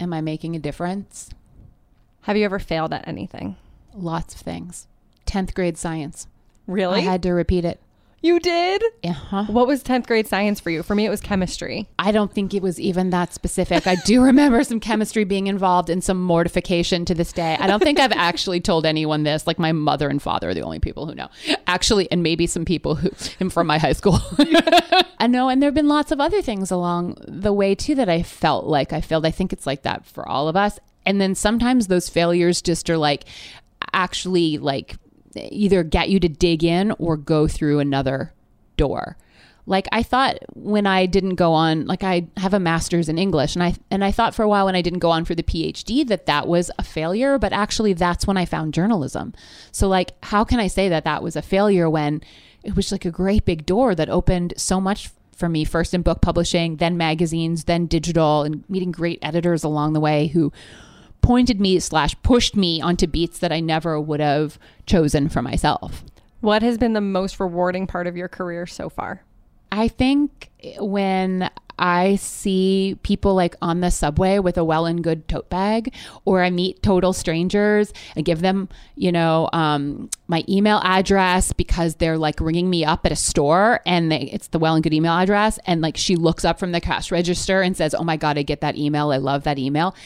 Am 0.00 0.12
I 0.12 0.20
making 0.20 0.56
a 0.56 0.58
difference? 0.58 1.30
Have 2.22 2.36
you 2.36 2.44
ever 2.44 2.58
failed 2.58 2.92
at 2.92 3.06
anything? 3.06 3.56
Lots 3.94 4.34
of 4.34 4.40
things. 4.40 4.86
10th 5.26 5.54
grade 5.54 5.76
science. 5.76 6.26
Really? 6.66 6.98
I 6.98 7.02
had 7.02 7.22
to 7.22 7.32
repeat 7.32 7.64
it. 7.64 7.80
You 8.24 8.40
did? 8.40 8.82
Uh-huh. 9.04 9.44
What 9.48 9.66
was 9.66 9.84
10th 9.84 10.06
grade 10.06 10.26
science 10.26 10.58
for 10.58 10.70
you? 10.70 10.82
For 10.82 10.94
me, 10.94 11.04
it 11.04 11.10
was 11.10 11.20
chemistry. 11.20 11.90
I 11.98 12.10
don't 12.10 12.32
think 12.32 12.54
it 12.54 12.62
was 12.62 12.80
even 12.80 13.10
that 13.10 13.34
specific. 13.34 13.86
I 13.86 13.96
do 13.96 14.22
remember 14.24 14.64
some 14.64 14.80
chemistry 14.80 15.24
being 15.24 15.46
involved 15.46 15.90
and 15.90 16.02
some 16.02 16.22
mortification 16.22 17.04
to 17.04 17.14
this 17.14 17.34
day. 17.34 17.58
I 17.60 17.66
don't 17.66 17.82
think 17.82 18.00
I've 18.00 18.12
actually 18.12 18.62
told 18.62 18.86
anyone 18.86 19.24
this. 19.24 19.46
Like 19.46 19.58
my 19.58 19.72
mother 19.72 20.08
and 20.08 20.22
father 20.22 20.48
are 20.48 20.54
the 20.54 20.62
only 20.62 20.78
people 20.78 21.04
who 21.04 21.14
know. 21.14 21.28
Actually, 21.66 22.10
and 22.10 22.22
maybe 22.22 22.46
some 22.46 22.64
people 22.64 22.94
who 22.94 23.10
am 23.42 23.50
from 23.50 23.66
my 23.66 23.76
high 23.76 23.92
school. 23.92 24.18
I 25.18 25.26
know, 25.26 25.50
and 25.50 25.60
there 25.60 25.66
have 25.66 25.74
been 25.74 25.88
lots 25.88 26.10
of 26.10 26.18
other 26.18 26.40
things 26.40 26.70
along 26.70 27.18
the 27.28 27.52
way 27.52 27.74
too 27.74 27.94
that 27.96 28.08
I 28.08 28.22
felt 28.22 28.64
like 28.64 28.94
I 28.94 29.02
failed. 29.02 29.26
I 29.26 29.32
think 29.32 29.52
it's 29.52 29.66
like 29.66 29.82
that 29.82 30.06
for 30.06 30.26
all 30.26 30.48
of 30.48 30.56
us. 30.56 30.78
And 31.04 31.20
then 31.20 31.34
sometimes 31.34 31.88
those 31.88 32.08
failures 32.08 32.62
just 32.62 32.88
are 32.88 32.96
like 32.96 33.24
actually 33.92 34.56
like 34.56 34.96
either 35.36 35.82
get 35.82 36.08
you 36.08 36.20
to 36.20 36.28
dig 36.28 36.64
in 36.64 36.92
or 36.98 37.16
go 37.16 37.46
through 37.48 37.78
another 37.78 38.32
door. 38.76 39.16
Like 39.66 39.88
I 39.92 40.02
thought 40.02 40.38
when 40.54 40.86
I 40.86 41.06
didn't 41.06 41.36
go 41.36 41.54
on, 41.54 41.86
like 41.86 42.02
I 42.02 42.26
have 42.36 42.52
a 42.52 42.60
master's 42.60 43.08
in 43.08 43.16
English, 43.16 43.56
and 43.56 43.62
I 43.62 43.74
and 43.90 44.04
I 44.04 44.12
thought 44.12 44.34
for 44.34 44.42
a 44.42 44.48
while 44.48 44.66
when 44.66 44.76
I 44.76 44.82
didn't 44.82 44.98
go 44.98 45.10
on 45.10 45.24
for 45.24 45.34
the 45.34 45.42
PhD 45.42 46.06
that 46.08 46.26
that 46.26 46.46
was 46.46 46.70
a 46.78 46.82
failure, 46.82 47.38
but 47.38 47.52
actually 47.52 47.94
that's 47.94 48.26
when 48.26 48.36
I 48.36 48.44
found 48.44 48.74
journalism. 48.74 49.32
So 49.72 49.88
like, 49.88 50.12
how 50.22 50.44
can 50.44 50.60
I 50.60 50.66
say 50.66 50.88
that 50.90 51.04
that 51.04 51.22
was 51.22 51.34
a 51.34 51.42
failure 51.42 51.88
when 51.88 52.22
it 52.62 52.76
was 52.76 52.92
like 52.92 53.06
a 53.06 53.10
great 53.10 53.46
big 53.46 53.64
door 53.64 53.94
that 53.94 54.10
opened 54.10 54.52
so 54.58 54.82
much 54.82 55.10
for 55.34 55.48
me? 55.48 55.64
First 55.64 55.94
in 55.94 56.02
book 56.02 56.20
publishing, 56.20 56.76
then 56.76 56.98
magazines, 56.98 57.64
then 57.64 57.86
digital, 57.86 58.42
and 58.42 58.68
meeting 58.68 58.92
great 58.92 59.18
editors 59.22 59.64
along 59.64 59.94
the 59.94 60.00
way 60.00 60.26
who 60.26 60.52
pointed 61.24 61.58
me 61.58 61.80
slash 61.80 62.14
pushed 62.22 62.54
me 62.54 62.82
onto 62.82 63.06
beats 63.06 63.38
that 63.38 63.50
I 63.50 63.60
never 63.60 63.98
would 63.98 64.20
have 64.20 64.58
chosen 64.86 65.30
for 65.30 65.40
myself. 65.40 66.04
What 66.40 66.62
has 66.62 66.76
been 66.76 66.92
the 66.92 67.00
most 67.00 67.40
rewarding 67.40 67.86
part 67.86 68.06
of 68.06 68.16
your 68.16 68.28
career 68.28 68.66
so 68.66 68.90
far? 68.90 69.22
I 69.72 69.88
think 69.88 70.50
when 70.78 71.50
I 71.78 72.16
see 72.16 72.96
people 73.02 73.34
like 73.34 73.56
on 73.60 73.80
the 73.80 73.90
subway 73.90 74.38
with 74.38 74.58
a 74.58 74.64
well 74.64 74.86
and 74.86 75.02
good 75.02 75.26
tote 75.26 75.48
bag, 75.48 75.94
or 76.26 76.42
I 76.42 76.50
meet 76.50 76.82
total 76.82 77.12
strangers 77.12 77.92
and 78.14 78.24
give 78.24 78.40
them, 78.40 78.68
you 78.94 79.10
know, 79.10 79.48
um, 79.52 80.10
my 80.28 80.44
email 80.48 80.80
address 80.84 81.52
because 81.52 81.96
they're 81.96 82.18
like 82.18 82.38
ringing 82.38 82.70
me 82.70 82.84
up 82.84 83.04
at 83.06 83.12
a 83.12 83.16
store 83.16 83.80
and 83.86 84.12
they, 84.12 84.30
it's 84.32 84.48
the 84.48 84.58
well 84.58 84.74
and 84.74 84.84
good 84.84 84.94
email 84.94 85.14
address. 85.14 85.58
And 85.66 85.80
like 85.80 85.96
she 85.96 86.16
looks 86.16 86.44
up 86.44 86.58
from 86.58 86.72
the 86.72 86.80
cash 86.80 87.10
register 87.10 87.62
and 87.62 87.76
says, 87.76 87.94
Oh 87.94 88.04
my 88.04 88.16
God, 88.16 88.38
I 88.38 88.42
get 88.42 88.60
that 88.60 88.76
email. 88.76 89.10
I 89.10 89.16
love 89.16 89.44
that 89.44 89.58
email 89.58 89.96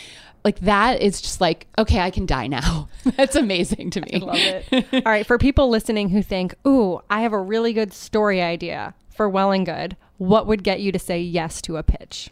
like 0.45 0.61
that 0.61 1.01
is 1.03 1.21
just 1.21 1.41
like 1.41 1.67
okay 1.79 2.01
i 2.01 2.11
can 2.11 2.27
die 2.27 2.47
now. 2.47 2.89
That's 3.17 3.37
amazing 3.37 3.91
to 3.91 4.01
me. 4.01 4.11
I 4.15 4.19
love 4.19 4.37
it. 4.37 4.87
All 5.07 5.13
right 5.13 5.27
for 5.27 5.39
people 5.39 5.69
listening 5.69 6.09
who 6.09 6.23
think 6.23 6.55
ooh 6.67 7.01
i 7.11 7.21
have 7.23 7.33
a 7.33 7.39
really 7.39 7.73
good 7.73 7.93
story 7.93 8.41
idea 8.41 8.95
for 9.11 9.29
well 9.29 9.53
and 9.53 9.67
good 9.67 9.97
what 10.19 10.47
would 10.47 10.65
get 10.65 10.81
you 10.81 10.93
to 10.93 10.99
say 10.99 11.21
yes 11.21 11.63
to 11.63 11.77
a 11.77 11.83
pitch? 11.83 12.31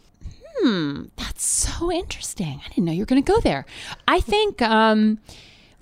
Hmm 0.59 1.05
that's 1.15 1.45
so 1.45 1.91
interesting. 1.91 2.61
I 2.65 2.69
didn't 2.69 2.85
know 2.85 2.91
you 2.91 3.01
were 3.01 3.05
going 3.05 3.23
to 3.23 3.31
go 3.31 3.39
there. 3.41 3.65
I 4.07 4.19
think 4.19 4.61
um 4.61 5.19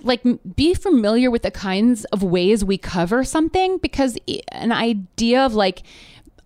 like 0.04 0.22
be 0.56 0.74
familiar 0.74 1.32
with 1.32 1.42
the 1.42 1.52
kinds 1.52 2.06
of 2.06 2.22
ways 2.22 2.64
we 2.64 2.78
cover 2.78 3.24
something 3.24 3.78
because 3.80 4.18
an 4.52 4.72
idea 4.72 5.46
of 5.46 5.54
like 5.54 5.84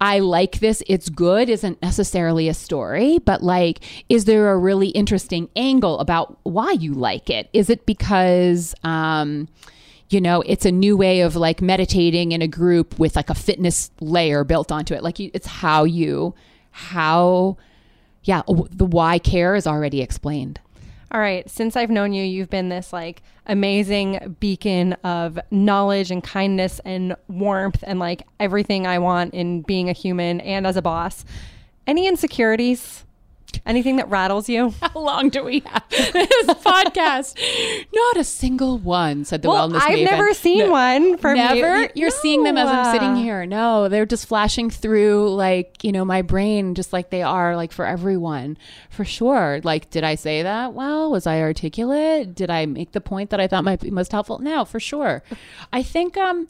I 0.02 0.20
like 0.20 0.60
this, 0.60 0.82
it's 0.88 1.10
good 1.10 1.50
isn't 1.50 1.82
necessarily 1.82 2.48
a 2.48 2.54
story, 2.54 3.20
but 3.20 3.44
like, 3.44 3.80
is 4.08 4.26
there 4.26 4.52
a 4.52 4.58
really 4.58 4.90
interesting 4.90 5.50
angle 5.56 6.00
about 6.00 6.38
why 6.44 6.72
you 6.72 6.94
like 6.94 7.30
it? 7.30 7.50
Is 7.52 7.70
it 7.70 7.86
because, 7.86 8.74
um, 8.84 9.50
you 10.10 10.22
know, 10.22 10.42
it's 10.46 10.66
a 10.66 10.72
new 10.72 10.96
way 10.96 11.22
of 11.22 11.36
like 11.36 11.62
meditating 11.62 12.32
in 12.32 12.42
a 12.42 12.48
group 12.48 12.98
with 12.98 13.16
like 13.16 13.30
a 13.30 13.36
fitness 13.36 13.92
layer 14.00 14.44
built 14.44 14.72
onto 14.72 14.94
it. 14.94 15.04
Like, 15.04 15.20
you, 15.20 15.32
it's 15.34 15.48
how 15.48 15.84
you, 15.84 16.34
how, 16.72 17.58
yeah, 18.24 18.42
the 18.48 18.86
why 18.86 19.20
care 19.20 19.56
is 19.56 19.68
already 19.68 20.02
explained. 20.02 20.60
All 21.12 21.20
right, 21.20 21.50
since 21.50 21.76
I've 21.76 21.90
known 21.90 22.14
you, 22.14 22.24
you've 22.24 22.52
been 22.52 22.70
this 22.70 22.94
like 22.94 23.24
amazing 23.48 24.38
beacon 24.40 24.94
of 25.04 25.40
knowledge 25.50 26.12
and 26.12 26.24
kindness 26.24 26.80
and 26.86 27.16
warmth 27.28 27.84
and 27.88 27.98
like 27.98 28.28
everything 28.40 28.86
I 28.86 29.00
want 29.00 29.34
in 29.34 29.64
being 29.64 29.90
a 29.90 29.94
human 29.94 30.40
and 30.42 30.68
as 30.68 30.78
a 30.78 30.84
boss. 30.84 31.26
Any 31.88 32.08
insecurities? 32.08 33.06
Anything 33.66 33.98
that 33.98 34.10
rattles 34.10 34.50
you? 34.50 34.74
How 34.82 35.00
long 35.00 35.30
do 35.30 35.44
we 35.44 35.60
have 35.60 35.84
this 35.90 36.46
podcast? 36.48 37.38
Not 37.94 38.18
a 38.18 38.24
single 38.24 38.78
one, 38.78 39.26
said 39.26 39.42
the 39.42 39.50
well, 39.50 39.70
wellness 39.70 39.82
I've 39.82 40.00
maven. 40.00 40.06
never 40.06 40.34
seen 40.34 40.60
no. 40.60 40.72
one 40.72 41.18
from 41.18 41.36
never. 41.36 41.84
you. 41.84 41.90
You're 41.96 42.10
no. 42.10 42.16
seeing 42.22 42.44
them 42.44 42.58
as 42.58 42.68
I'm 42.68 42.94
sitting 42.94 43.16
here. 43.16 43.46
No, 43.46 43.90
they're 43.90 44.06
just 44.06 44.28
flashing 44.28 44.70
through 44.70 45.34
like 45.36 45.84
you 45.84 45.92
know 45.92 46.06
my 46.06 46.22
brain, 46.22 46.76
just 46.76 46.94
like 46.94 47.10
they 47.10 47.24
are 47.24 47.56
like 47.56 47.72
for 47.72 47.86
everyone, 47.86 48.58
for 48.90 49.06
sure. 49.06 49.62
Like, 49.64 49.90
did 49.90 50.04
I 50.04 50.16
say 50.16 50.44
that 50.44 50.74
well? 50.74 51.12
Was 51.12 51.28
I 51.28 51.42
articulate? 51.42 52.36
Did 52.36 52.50
I 52.50 52.66
make 52.66 52.92
the 52.92 53.02
point 53.02 53.30
that 53.30 53.40
I 53.40 53.48
thought 53.48 53.64
might 53.64 53.82
be 53.82 53.92
most 53.92 54.12
helpful? 54.12 54.40
No, 54.40 54.66
for 54.66 54.80
sure. 54.80 55.24
I 55.72 55.84
think 55.84 56.18
um 56.18 56.48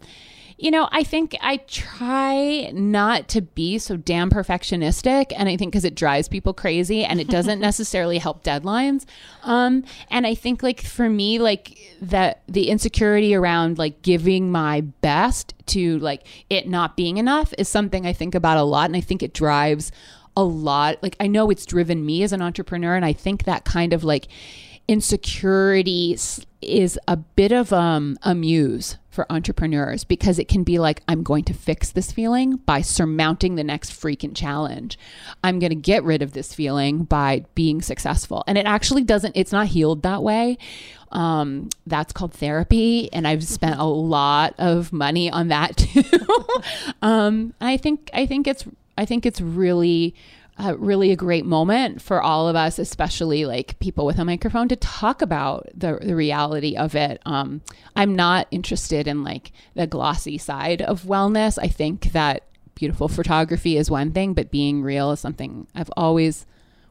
you 0.60 0.72
know, 0.72 0.90
I 0.92 1.04
think 1.04 1.38
I 1.40 1.58
try 1.58 2.70
not 2.74 3.30
to 3.30 3.42
be 3.42 3.78
so 3.78 3.96
damn 3.96 4.30
perfectionistic. 4.30 5.32
And 5.38 5.48
I 5.48 5.56
think 5.56 5.72
because 5.72 5.86
it 5.86 5.96
drives 5.96 6.28
people 6.28 6.54
crazy 6.54 7.06
and 7.06 7.22
it 7.22 7.30
doesn't 7.30 7.60
necessarily 7.62 8.18
help 8.18 8.44
deadlines. 8.44 9.06
Um, 9.44 9.86
and 10.12 10.28
I 10.28 10.36
think, 10.36 10.62
like, 10.62 10.82
for 10.82 11.10
me, 11.10 11.40
like, 11.40 11.78
that 12.02 12.44
the 12.48 12.70
insecurity 12.70 13.34
around 13.34 13.78
like 13.78 14.02
giving 14.02 14.52
my 14.52 14.82
best 14.82 15.54
to 15.68 16.00
like 16.00 16.26
it 16.50 16.68
not 16.68 16.98
being 16.98 17.18
enough 17.18 17.54
is 17.58 17.70
something 17.70 18.06
I 18.06 18.12
think 18.12 18.36
about 18.36 18.58
a 18.58 18.64
lot. 18.64 18.90
And 18.90 18.98
I 18.98 19.02
think 19.02 19.24
it 19.24 19.34
drives 19.34 19.94
a 20.36 20.44
lot. 20.44 21.02
Like, 21.02 21.16
I 21.22 21.28
know 21.28 21.50
it's 21.50 21.66
driven 21.66 22.06
me 22.06 22.22
as 22.24 22.34
an 22.34 22.42
entrepreneur. 22.42 22.96
And 22.96 23.06
I 23.06 23.14
think 23.14 23.46
that 23.46 23.64
kind 23.64 23.94
of 23.94 24.04
like, 24.04 24.28
insecurity 24.90 26.18
is 26.64 27.00
a 27.08 27.16
bit 27.16 27.52
of 27.52 27.72
um, 27.72 28.18
a 28.24 28.34
muse 28.34 28.98
for 29.12 29.32
entrepreneurs 29.32 30.04
because 30.04 30.40
it 30.40 30.48
can 30.48 30.64
be 30.64 30.80
like, 30.80 31.04
I'm 31.08 31.22
going 31.22 31.44
to 31.44 31.54
fix 31.54 31.92
this 31.92 32.12
feeling 32.12 32.56
by 32.58 32.82
surmounting 32.82 33.54
the 33.54 33.64
next 33.64 33.92
freaking 33.92 34.36
challenge. 34.36 34.98
I'm 35.44 35.60
going 35.60 35.70
to 35.70 35.76
get 35.76 36.04
rid 36.04 36.24
of 36.24 36.34
this 36.34 36.56
feeling 36.56 37.04
by 37.04 37.46
being 37.54 37.84
successful. 37.84 38.44
And 38.48 38.58
it 38.58 38.66
actually 38.66 39.04
doesn't, 39.04 39.38
it's 39.38 39.52
not 39.52 39.68
healed 39.68 40.02
that 40.02 40.24
way. 40.24 40.58
Um, 41.12 41.70
that's 41.86 42.12
called 42.12 42.34
therapy. 42.34 43.14
And 43.14 43.28
I've 43.28 43.44
spent 43.44 43.80
a 43.80 43.86
lot 43.86 44.56
of 44.58 44.92
money 44.92 45.30
on 45.30 45.50
that 45.50 45.78
too. 45.78 46.04
um, 47.04 47.54
I 47.62 47.78
think, 47.78 48.10
I 48.12 48.26
think 48.26 48.48
it's, 48.48 48.66
I 48.98 49.06
think 49.06 49.28
it's 49.28 49.40
really, 49.40 50.16
uh, 50.60 50.76
really 50.78 51.12
a 51.12 51.16
great 51.16 51.46
moment 51.46 52.02
for 52.02 52.22
all 52.22 52.48
of 52.50 52.56
us, 52.56 52.78
especially 52.80 53.46
like 53.46 53.80
people 53.80 54.06
with 54.06 54.20
a 54.20 54.26
microphone, 54.26 54.68
to 54.68 54.76
talk 54.76 55.22
about 55.22 55.70
the, 55.74 55.98
the 56.02 56.16
reality 56.16 56.76
of 56.76 56.96
it. 56.96 57.22
Um, 57.26 57.62
I'm 57.96 58.16
not 58.16 58.48
interested 58.52 59.08
in 59.08 59.24
like 59.24 59.52
the 59.74 59.88
glossy 59.88 60.38
side 60.38 60.82
of 60.82 61.04
wellness. 61.04 61.58
I 61.62 61.68
think 61.68 62.12
that 62.12 62.44
beautiful 62.76 63.08
photography 63.08 63.78
is 63.78 63.90
one 63.90 64.12
thing, 64.12 64.34
but 64.34 64.52
being 64.52 64.84
real 64.84 65.12
is 65.12 65.20
something 65.20 65.68
I've 65.74 65.92
always 65.96 66.46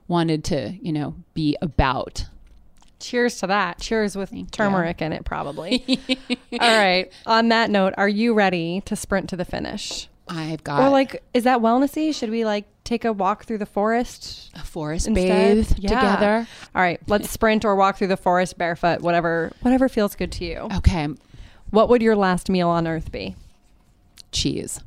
wanted 0.07 0.45
to, 0.45 0.77
you 0.81 0.93
know, 0.93 1.15
be 1.35 1.57
about. 1.61 2.27
Cheers 3.01 3.39
to 3.41 3.47
that. 3.47 3.81
Cheers 3.81 4.17
with 4.17 4.31
Thank 4.31 4.51
turmeric 4.51 5.01
you. 5.01 5.07
in 5.07 5.13
it, 5.13 5.25
probably. 5.25 6.01
All 6.53 6.59
right. 6.59 7.13
On 7.27 7.49
that 7.51 7.71
note, 7.71 7.95
are 7.97 8.09
you 8.09 8.35
ready 8.35 8.81
to 8.87 8.97
sprint 8.97 9.29
to 9.31 9.37
the 9.37 9.45
finish? 9.45 10.09
I've 10.29 10.63
got. 10.65 10.81
Or 10.81 10.91
like, 10.91 11.23
is 11.35 11.45
that 11.45 11.61
wellnessy? 11.61 12.15
Should 12.15 12.31
we 12.31 12.45
like 12.45 12.67
take 12.85 13.05
a 13.05 13.13
walk 13.13 13.45
through 13.45 13.59
the 13.59 13.67
forest? 13.67 14.51
A 14.55 14.61
forest 14.61 15.07
instead? 15.07 15.67
bathe 15.67 15.79
yeah. 15.79 15.89
together. 15.89 16.49
All 16.75 16.83
right, 16.83 17.01
let's 17.07 17.31
sprint 17.39 17.65
or 17.65 17.77
walk 17.77 17.97
through 17.97 18.09
the 18.09 18.17
forest 18.17 18.59
barefoot. 18.59 19.01
Whatever, 19.01 19.53
whatever 19.63 19.89
feels 19.89 20.15
good 20.15 20.33
to 20.33 20.45
you. 20.45 20.69
Okay. 20.77 21.09
What 21.71 21.89
would 21.89 22.03
your 22.03 22.17
last 22.17 22.49
meal 22.49 22.69
on 22.69 22.87
Earth 22.87 23.13
be? 23.13 23.37
Cheese. 24.33 24.81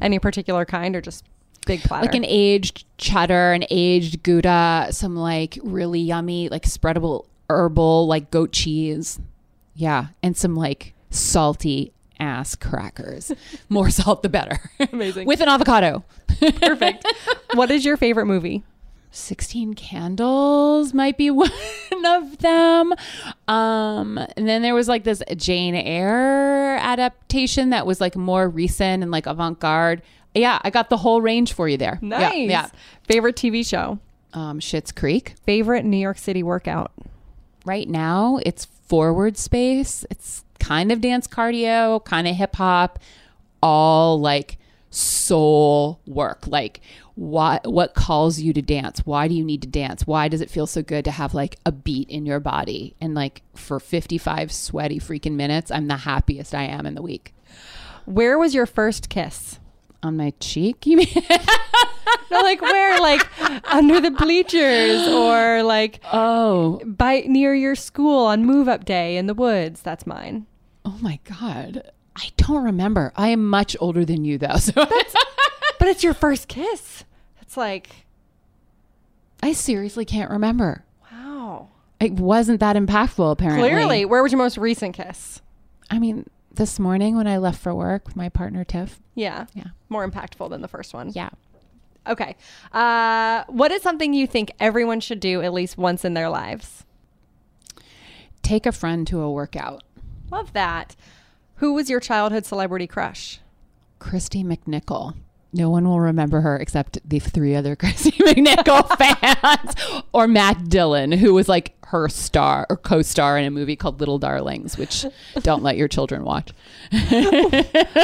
Any 0.00 0.18
particular 0.18 0.64
kind, 0.64 0.96
or 0.96 1.00
just 1.00 1.24
big 1.66 1.80
platter? 1.82 2.06
Like 2.06 2.14
an 2.14 2.24
aged 2.24 2.84
cheddar, 2.98 3.52
an 3.52 3.64
aged 3.70 4.22
Gouda, 4.22 4.88
some 4.90 5.16
like 5.16 5.58
really 5.62 6.00
yummy, 6.00 6.48
like 6.48 6.64
spreadable 6.64 7.26
herbal, 7.48 8.06
like 8.06 8.30
goat 8.30 8.52
cheese. 8.52 9.20
Yeah, 9.74 10.08
and 10.22 10.36
some 10.36 10.54
like 10.54 10.94
salty 11.10 11.92
ass 12.18 12.54
crackers. 12.54 13.32
More 13.68 13.90
salt, 13.90 14.22
the 14.22 14.28
better. 14.28 14.60
Amazing. 14.92 15.26
With 15.26 15.40
an 15.40 15.48
avocado. 15.48 16.04
Perfect. 16.60 17.06
what 17.54 17.70
is 17.70 17.84
your 17.84 17.96
favorite 17.96 18.26
movie? 18.26 18.62
16 19.12 19.74
Candles 19.74 20.94
might 20.94 21.18
be 21.18 21.30
one 21.30 21.50
of 22.06 22.38
them. 22.38 22.94
Um, 23.46 24.18
and 24.36 24.48
then 24.48 24.62
there 24.62 24.74
was 24.74 24.88
like 24.88 25.04
this 25.04 25.22
Jane 25.36 25.74
Eyre 25.74 26.78
adaptation 26.80 27.70
that 27.70 27.86
was 27.86 28.00
like 28.00 28.16
more 28.16 28.48
recent 28.48 29.02
and 29.02 29.12
like 29.12 29.26
avant 29.26 29.60
garde. 29.60 30.00
Yeah, 30.34 30.58
I 30.64 30.70
got 30.70 30.88
the 30.88 30.96
whole 30.96 31.20
range 31.20 31.52
for 31.52 31.68
you 31.68 31.76
there. 31.76 31.98
Nice. 32.00 32.34
Yeah. 32.34 32.44
yeah. 32.44 32.68
Favorite 33.04 33.36
TV 33.36 33.66
show? 33.66 33.98
Um, 34.32 34.60
Schitt's 34.60 34.92
Creek. 34.92 35.34
Favorite 35.44 35.84
New 35.84 35.98
York 35.98 36.16
City 36.16 36.42
workout? 36.42 36.90
Right 37.66 37.88
now, 37.88 38.38
it's 38.46 38.64
Forward 38.64 39.36
Space. 39.36 40.06
It's 40.10 40.44
kind 40.62 40.92
of 40.92 41.00
dance 41.00 41.26
cardio, 41.26 42.04
kind 42.04 42.28
of 42.28 42.36
hip 42.36 42.56
hop, 42.56 42.98
all 43.62 44.20
like 44.20 44.58
soul 44.90 46.00
work. 46.06 46.46
Like 46.46 46.80
what 47.14 47.70
what 47.70 47.94
calls 47.94 48.40
you 48.40 48.52
to 48.52 48.62
dance? 48.62 49.00
Why 49.00 49.28
do 49.28 49.34
you 49.34 49.44
need 49.44 49.62
to 49.62 49.68
dance? 49.68 50.06
Why 50.06 50.28
does 50.28 50.40
it 50.40 50.50
feel 50.50 50.66
so 50.66 50.82
good 50.82 51.04
to 51.04 51.10
have 51.10 51.34
like 51.34 51.58
a 51.66 51.72
beat 51.72 52.08
in 52.08 52.24
your 52.24 52.40
body? 52.40 52.94
And 53.00 53.14
like 53.14 53.42
for 53.54 53.80
55 53.80 54.52
sweaty 54.52 54.98
freaking 54.98 55.34
minutes, 55.34 55.70
I'm 55.70 55.88
the 55.88 55.98
happiest 55.98 56.54
I 56.54 56.64
am 56.64 56.86
in 56.86 56.94
the 56.94 57.02
week. 57.02 57.34
Where 58.04 58.38
was 58.38 58.54
your 58.54 58.66
first 58.66 59.08
kiss? 59.08 59.58
On 60.04 60.16
my 60.16 60.32
cheek, 60.40 60.84
you 60.84 60.96
mean? 60.96 61.06
no, 62.30 62.40
like 62.40 62.60
where? 62.60 63.00
Like 63.00 63.24
under 63.72 64.00
the 64.00 64.10
bleachers 64.10 65.06
or 65.06 65.62
like 65.62 66.00
oh, 66.12 66.80
by 66.84 67.20
near 67.20 67.54
your 67.54 67.76
school 67.76 68.26
on 68.26 68.44
move 68.44 68.68
up 68.68 68.84
day 68.84 69.16
in 69.16 69.26
the 69.26 69.34
woods. 69.34 69.80
That's 69.80 70.06
mine. 70.06 70.46
Oh 70.84 70.98
my 71.00 71.18
god. 71.24 71.90
I 72.16 72.28
don't 72.36 72.64
remember. 72.64 73.12
I 73.16 73.28
am 73.28 73.48
much 73.48 73.76
older 73.80 74.04
than 74.04 74.24
you 74.24 74.38
though. 74.38 74.56
So 74.58 74.72
But 75.78 75.88
it's 75.88 76.04
your 76.04 76.14
first 76.14 76.46
kiss. 76.48 77.04
It's 77.40 77.56
like 77.56 77.90
I 79.42 79.52
seriously 79.52 80.04
can't 80.04 80.30
remember. 80.30 80.84
wow. 81.10 81.68
It 82.00 82.12
wasn't 82.12 82.60
that 82.60 82.76
impactful 82.76 83.32
apparently. 83.32 83.68
Clearly, 83.68 84.04
where 84.04 84.22
was 84.22 84.30
your 84.32 84.38
most 84.38 84.56
recent 84.58 84.94
kiss? 84.94 85.40
I 85.90 85.98
mean, 85.98 86.28
this 86.54 86.78
morning 86.78 87.16
when 87.16 87.26
I 87.26 87.38
left 87.38 87.60
for 87.60 87.74
work 87.74 88.06
with 88.06 88.14
my 88.16 88.28
partner 88.28 88.64
Tiff. 88.64 89.00
Yeah. 89.14 89.46
Yeah. 89.54 89.68
More 89.88 90.08
impactful 90.08 90.50
than 90.50 90.60
the 90.62 90.68
first 90.68 90.94
one. 90.94 91.10
Yeah. 91.14 91.30
Okay. 92.06 92.36
Uh, 92.72 93.44
what 93.48 93.70
is 93.72 93.82
something 93.82 94.12
you 94.14 94.26
think 94.26 94.52
everyone 94.60 95.00
should 95.00 95.20
do 95.20 95.42
at 95.42 95.52
least 95.52 95.76
once 95.78 96.04
in 96.04 96.14
their 96.14 96.28
lives? 96.28 96.84
Take 98.42 98.66
a 98.66 98.72
friend 98.72 99.06
to 99.08 99.20
a 99.20 99.30
workout. 99.30 99.82
Love 100.32 100.54
that. 100.54 100.96
Who 101.56 101.74
was 101.74 101.90
your 101.90 102.00
childhood 102.00 102.46
celebrity 102.46 102.86
crush? 102.86 103.38
Kristy 104.00 104.42
McNichol. 104.42 105.14
No 105.52 105.68
one 105.68 105.86
will 105.86 106.00
remember 106.00 106.40
her 106.40 106.56
except 106.56 106.98
the 107.06 107.18
three 107.18 107.54
other 107.54 107.76
Kristy 107.82 108.12
McNichol 108.12 108.96
fans 108.96 110.02
or 110.14 110.26
Matt 110.26 110.70
Dillon, 110.70 111.12
who 111.12 111.34
was 111.34 111.50
like 111.50 111.76
her 111.88 112.08
star 112.08 112.66
or 112.70 112.78
co-star 112.78 113.36
in 113.36 113.44
a 113.44 113.50
movie 113.50 113.76
called 113.76 114.00
Little 114.00 114.18
Darlings, 114.18 114.78
which 114.78 115.04
don't 115.42 115.62
let 115.62 115.76
your 115.76 115.88
children 115.88 116.24
watch. 116.24 116.52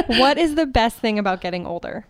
what 0.07 0.37
is 0.37 0.55
the 0.55 0.67
best 0.67 0.99
thing 0.99 1.19
about 1.19 1.41
getting 1.41 1.67
older? 1.67 2.05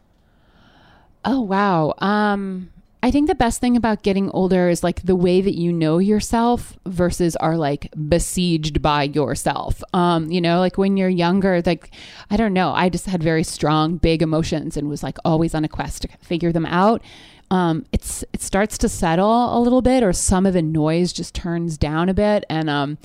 Oh 1.25 1.43
wow. 1.43 1.95
Um 1.99 2.71
I 3.01 3.13
think 3.13 3.29
the 3.29 3.35
best 3.35 3.61
thing 3.61 3.77
about 3.77 4.03
getting 4.03 4.29
older 4.31 4.69
is 4.69 4.83
like 4.83 5.03
the 5.03 5.15
way 5.15 5.41
that 5.41 5.57
you 5.57 5.73
know 5.73 5.99
yourself 5.99 6.77
versus 6.85 7.37
are 7.37 7.57
like 7.57 7.93
besieged 8.09 8.83
by 8.83 9.05
yourself. 9.05 9.83
Um, 9.95 10.31
you 10.31 10.41
know, 10.41 10.59
like 10.59 10.79
when 10.79 10.97
you're 10.97 11.09
younger, 11.09 11.63
like 11.65 11.91
I 12.29 12.37
don't 12.37 12.53
know, 12.53 12.71
I 12.71 12.89
just 12.89 13.07
had 13.07 13.23
very 13.23 13.45
strong, 13.45 13.99
big 13.99 14.21
emotions 14.21 14.77
and 14.77 14.89
was 14.89 15.03
like 15.05 15.17
always 15.25 15.55
on 15.55 15.65
a 15.65 15.69
quest 15.69 16.03
to 16.03 16.09
figure 16.21 16.51
them 16.51 16.67
out. 16.67 17.03
Um, 17.51 17.87
it's 17.93 18.25
it 18.33 18.43
starts 18.43 18.77
to 18.79 18.89
settle 18.89 19.57
a 19.57 19.61
little 19.61 19.81
bit, 19.81 20.03
or 20.03 20.13
some 20.13 20.45
of 20.45 20.53
the 20.53 20.63
noise 20.63 21.13
just 21.13 21.35
turns 21.35 21.79
down 21.79 22.09
a 22.09 22.15
bit, 22.15 22.45
and 22.51 22.69
um, 22.69 22.99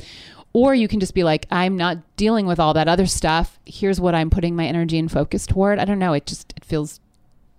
or 0.54 0.76
you 0.76 0.88
can 0.88 1.00
just 1.00 1.14
be 1.14 1.24
like, 1.24 1.46
I'm 1.52 1.78
not 1.78 1.98
dealing 2.18 2.46
with 2.46 2.60
all 2.60 2.74
that 2.74 2.88
other 2.88 3.06
stuff. 3.06 3.60
Here's 3.66 4.02
what 4.02 4.16
I'm 4.16 4.30
putting 4.30 4.56
my 4.56 4.66
energy 4.66 5.00
and 5.00 5.12
focus 5.12 5.46
toward. 5.46 5.80
I 5.80 5.86
don't 5.86 6.00
know. 6.00 6.14
It 6.14 6.26
just 6.26 6.54
it 6.58 6.66
feels 6.66 7.00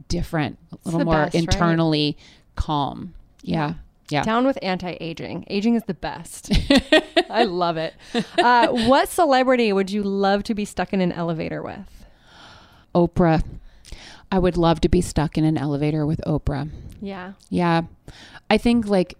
different, 0.08 0.58
a 0.72 0.78
little 0.84 1.04
more 1.04 1.24
best, 1.24 1.34
right? 1.34 1.44
internally 1.44 2.16
calm. 2.56 3.14
Yeah. 3.42 3.74
Yeah. 4.10 4.22
Down 4.22 4.46
with 4.46 4.58
anti-aging. 4.62 5.46
Aging 5.48 5.76
is 5.76 5.84
the 5.84 5.94
best. 5.94 6.52
I 7.30 7.44
love 7.44 7.76
it. 7.76 7.94
Uh, 8.38 8.68
what 8.68 9.08
celebrity 9.08 9.72
would 9.72 9.90
you 9.90 10.02
love 10.02 10.42
to 10.44 10.54
be 10.54 10.64
stuck 10.64 10.92
in 10.92 11.00
an 11.00 11.10
elevator 11.10 11.62
with? 11.62 12.04
Oprah. 12.94 13.42
I 14.30 14.38
would 14.38 14.56
love 14.56 14.80
to 14.82 14.88
be 14.88 15.00
stuck 15.00 15.38
in 15.38 15.44
an 15.44 15.56
elevator 15.56 16.04
with 16.04 16.20
Oprah. 16.26 16.68
Yeah. 17.00 17.32
Yeah. 17.48 17.82
I 18.50 18.58
think 18.58 18.86
like 18.86 19.16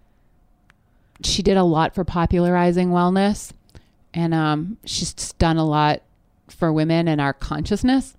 she 1.23 1.41
did 1.41 1.57
a 1.57 1.63
lot 1.63 1.95
for 1.95 2.03
popularizing 2.03 2.89
wellness 2.89 3.51
and 4.13 4.33
um 4.33 4.77
she's 4.85 5.13
just 5.13 5.37
done 5.39 5.57
a 5.57 5.65
lot 5.65 6.01
for 6.49 6.71
women 6.71 7.07
and 7.07 7.19
our 7.19 7.33
consciousness. 7.33 8.15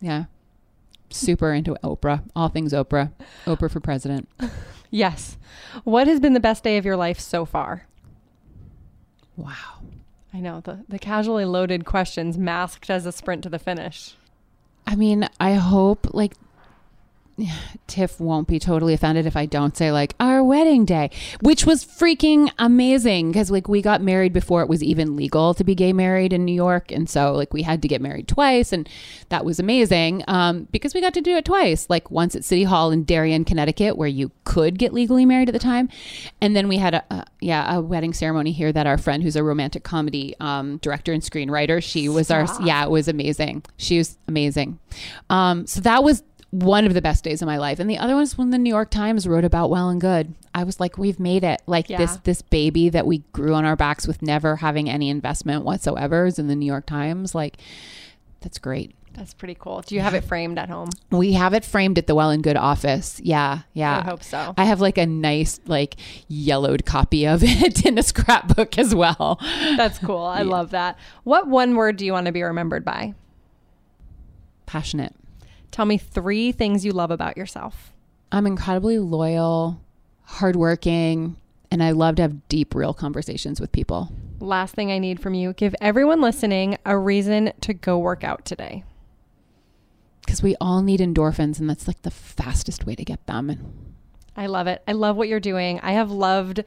Yeah. 0.00 0.24
Super 1.10 1.52
into 1.52 1.76
Oprah. 1.82 2.22
All 2.36 2.48
things 2.48 2.72
Oprah. 2.72 3.12
Oprah 3.46 3.70
for 3.70 3.80
president. 3.80 4.28
Yes. 4.90 5.36
What 5.84 6.06
has 6.06 6.18
been 6.18 6.32
the 6.32 6.40
best 6.40 6.64
day 6.64 6.78
of 6.78 6.84
your 6.86 6.96
life 6.96 7.20
so 7.20 7.44
far? 7.44 7.86
Wow. 9.36 9.82
I 10.32 10.40
know 10.40 10.60
the 10.60 10.84
the 10.88 10.98
casually 10.98 11.44
loaded 11.44 11.84
questions 11.84 12.38
masked 12.38 12.90
as 12.90 13.06
a 13.06 13.12
sprint 13.12 13.42
to 13.42 13.48
the 13.48 13.58
finish. 13.58 14.14
I 14.86 14.94
mean, 14.94 15.28
I 15.38 15.54
hope 15.54 16.14
like 16.14 16.32
Tiff 17.86 18.20
won't 18.20 18.48
be 18.48 18.58
totally 18.58 18.94
offended 18.94 19.26
if 19.26 19.36
I 19.36 19.46
don't 19.46 19.76
say 19.76 19.92
like 19.92 20.14
our 20.18 20.42
wedding 20.42 20.84
day, 20.84 21.10
which 21.40 21.64
was 21.64 21.84
freaking 21.84 22.50
amazing 22.58 23.30
because 23.30 23.50
like 23.50 23.68
we 23.68 23.80
got 23.80 24.02
married 24.02 24.32
before 24.32 24.62
it 24.62 24.68
was 24.68 24.82
even 24.82 25.16
legal 25.16 25.54
to 25.54 25.64
be 25.64 25.74
gay 25.74 25.92
married 25.92 26.32
in 26.32 26.44
New 26.44 26.54
York, 26.54 26.90
and 26.90 27.08
so 27.08 27.32
like 27.32 27.52
we 27.52 27.62
had 27.62 27.82
to 27.82 27.88
get 27.88 28.00
married 28.00 28.28
twice, 28.28 28.72
and 28.72 28.88
that 29.28 29.44
was 29.44 29.60
amazing 29.60 30.24
um, 30.28 30.66
because 30.72 30.94
we 30.94 31.00
got 31.00 31.14
to 31.14 31.20
do 31.20 31.36
it 31.36 31.44
twice, 31.44 31.88
like 31.88 32.10
once 32.10 32.34
at 32.34 32.44
City 32.44 32.64
Hall 32.64 32.90
in 32.90 33.04
Darien, 33.04 33.44
Connecticut, 33.44 33.96
where 33.96 34.08
you 34.08 34.30
could 34.44 34.78
get 34.78 34.92
legally 34.92 35.24
married 35.24 35.48
at 35.48 35.52
the 35.52 35.58
time, 35.58 35.88
and 36.40 36.56
then 36.56 36.68
we 36.68 36.78
had 36.78 36.94
a, 36.94 37.04
a 37.10 37.24
yeah 37.40 37.76
a 37.76 37.80
wedding 37.80 38.12
ceremony 38.12 38.52
here 38.52 38.72
that 38.72 38.86
our 38.86 38.98
friend 38.98 39.22
who's 39.22 39.36
a 39.36 39.44
romantic 39.44 39.84
comedy 39.84 40.34
um, 40.40 40.78
director 40.78 41.12
and 41.12 41.22
screenwriter, 41.22 41.82
she 41.82 42.08
was 42.08 42.30
our 42.30 42.46
yeah 42.62 42.84
it 42.84 42.90
was 42.90 43.08
amazing, 43.08 43.62
she 43.76 43.98
was 43.98 44.18
amazing, 44.26 44.78
um, 45.30 45.66
so 45.66 45.80
that 45.80 46.02
was 46.02 46.22
one 46.50 46.86
of 46.86 46.94
the 46.94 47.02
best 47.02 47.22
days 47.24 47.42
of 47.42 47.46
my 47.46 47.58
life 47.58 47.78
and 47.78 47.90
the 47.90 47.98
other 47.98 48.16
was 48.16 48.38
when 48.38 48.48
the 48.50 48.56
new 48.58 48.70
york 48.70 48.90
times 48.90 49.26
wrote 49.28 49.44
about 49.44 49.68
well 49.68 49.90
and 49.90 50.00
good 50.00 50.32
i 50.54 50.64
was 50.64 50.80
like 50.80 50.96
we've 50.96 51.20
made 51.20 51.44
it 51.44 51.60
like 51.66 51.90
Yeah. 51.90 51.98
this 51.98 52.16
this 52.24 52.40
baby 52.40 52.88
that 52.88 53.06
we 53.06 53.18
grew 53.32 53.52
on 53.54 53.66
our 53.66 53.76
backs 53.76 54.06
with 54.06 54.22
never 54.22 54.56
having 54.56 54.88
any 54.88 55.10
investment 55.10 55.64
whatsoever 55.64 56.24
is 56.24 56.38
in 56.38 56.48
the 56.48 56.56
new 56.56 56.64
york 56.64 56.86
times 56.86 57.34
like 57.34 57.58
that's 58.40 58.58
great 58.58 58.94
That's 59.14 59.34
pretty 59.34 59.56
cool. 59.58 59.82
Do 59.82 59.96
you 59.96 60.00
have 60.00 60.14
it 60.14 60.22
framed 60.22 60.58
at 60.60 60.68
home? 60.70 60.90
we 61.10 61.32
have 61.32 61.52
it 61.52 61.64
framed 61.64 61.98
at 61.98 62.06
the 62.06 62.14
well 62.14 62.30
and 62.30 62.42
good 62.42 62.56
office 62.56 63.20
yeah 63.22 63.62
yeah 63.74 63.98
I 63.98 64.08
hope 64.08 64.22
so. 64.22 64.54
i 64.56 64.64
have 64.64 64.80
like 64.80 64.96
a 64.96 65.04
nice 65.06 65.60
like 65.66 65.96
yellowed 66.28 66.86
copy 66.86 67.26
of 67.26 67.40
it 67.44 67.84
in 67.84 67.98
a 67.98 68.02
scrapbook 68.02 68.78
as 68.78 68.94
well 68.94 69.38
That's 69.76 69.98
cool. 69.98 70.22
I 70.22 70.42
love 70.56 70.70
that. 70.70 70.96
What 71.24 71.46
one 71.48 71.74
word 71.74 71.96
do 71.98 72.06
you 72.06 72.12
want 72.12 72.24
to 72.26 72.32
be 72.32 72.42
remembered 72.42 72.84
by? 72.86 73.12
passionate 74.66 75.14
Tell 75.78 75.86
me 75.86 75.96
three 75.96 76.50
things 76.50 76.84
you 76.84 76.90
love 76.90 77.12
about 77.12 77.36
yourself. 77.36 77.92
i'm 78.32 78.48
incredibly 78.48 78.98
loyal 78.98 79.80
hardworking 80.24 81.36
and 81.70 81.84
i 81.84 81.92
love 81.92 82.16
to 82.16 82.22
have 82.22 82.48
deep 82.48 82.74
real 82.74 82.92
conversations 82.92 83.60
with 83.60 83.70
people 83.70 84.10
Last 84.40 84.74
thing 84.74 84.90
I 84.90 84.98
need 84.98 85.20
from 85.20 85.34
you 85.34 85.52
give 85.52 85.76
everyone 85.80 86.20
listening 86.20 86.78
a 86.84 86.98
reason 86.98 87.52
to 87.60 87.74
go 87.74 87.96
work 87.96 88.24
out 88.24 88.44
today. 88.44 88.82
because 90.22 90.42
we 90.42 90.56
all 90.60 90.82
need 90.82 90.98
endorphins 90.98 91.60
and 91.60 91.70
that's 91.70 91.86
like 91.86 92.02
the 92.02 92.10
fastest 92.10 92.84
way 92.84 92.96
to 92.96 93.04
get 93.04 93.24
them 93.26 93.94
I 94.34 94.46
love 94.46 94.66
it. 94.66 94.82
I 94.88 94.92
love 94.92 95.16
what 95.16 95.28
you're 95.28 95.38
doing. 95.40 95.78
I 95.80 95.92
have 95.92 96.10
loved 96.12 96.64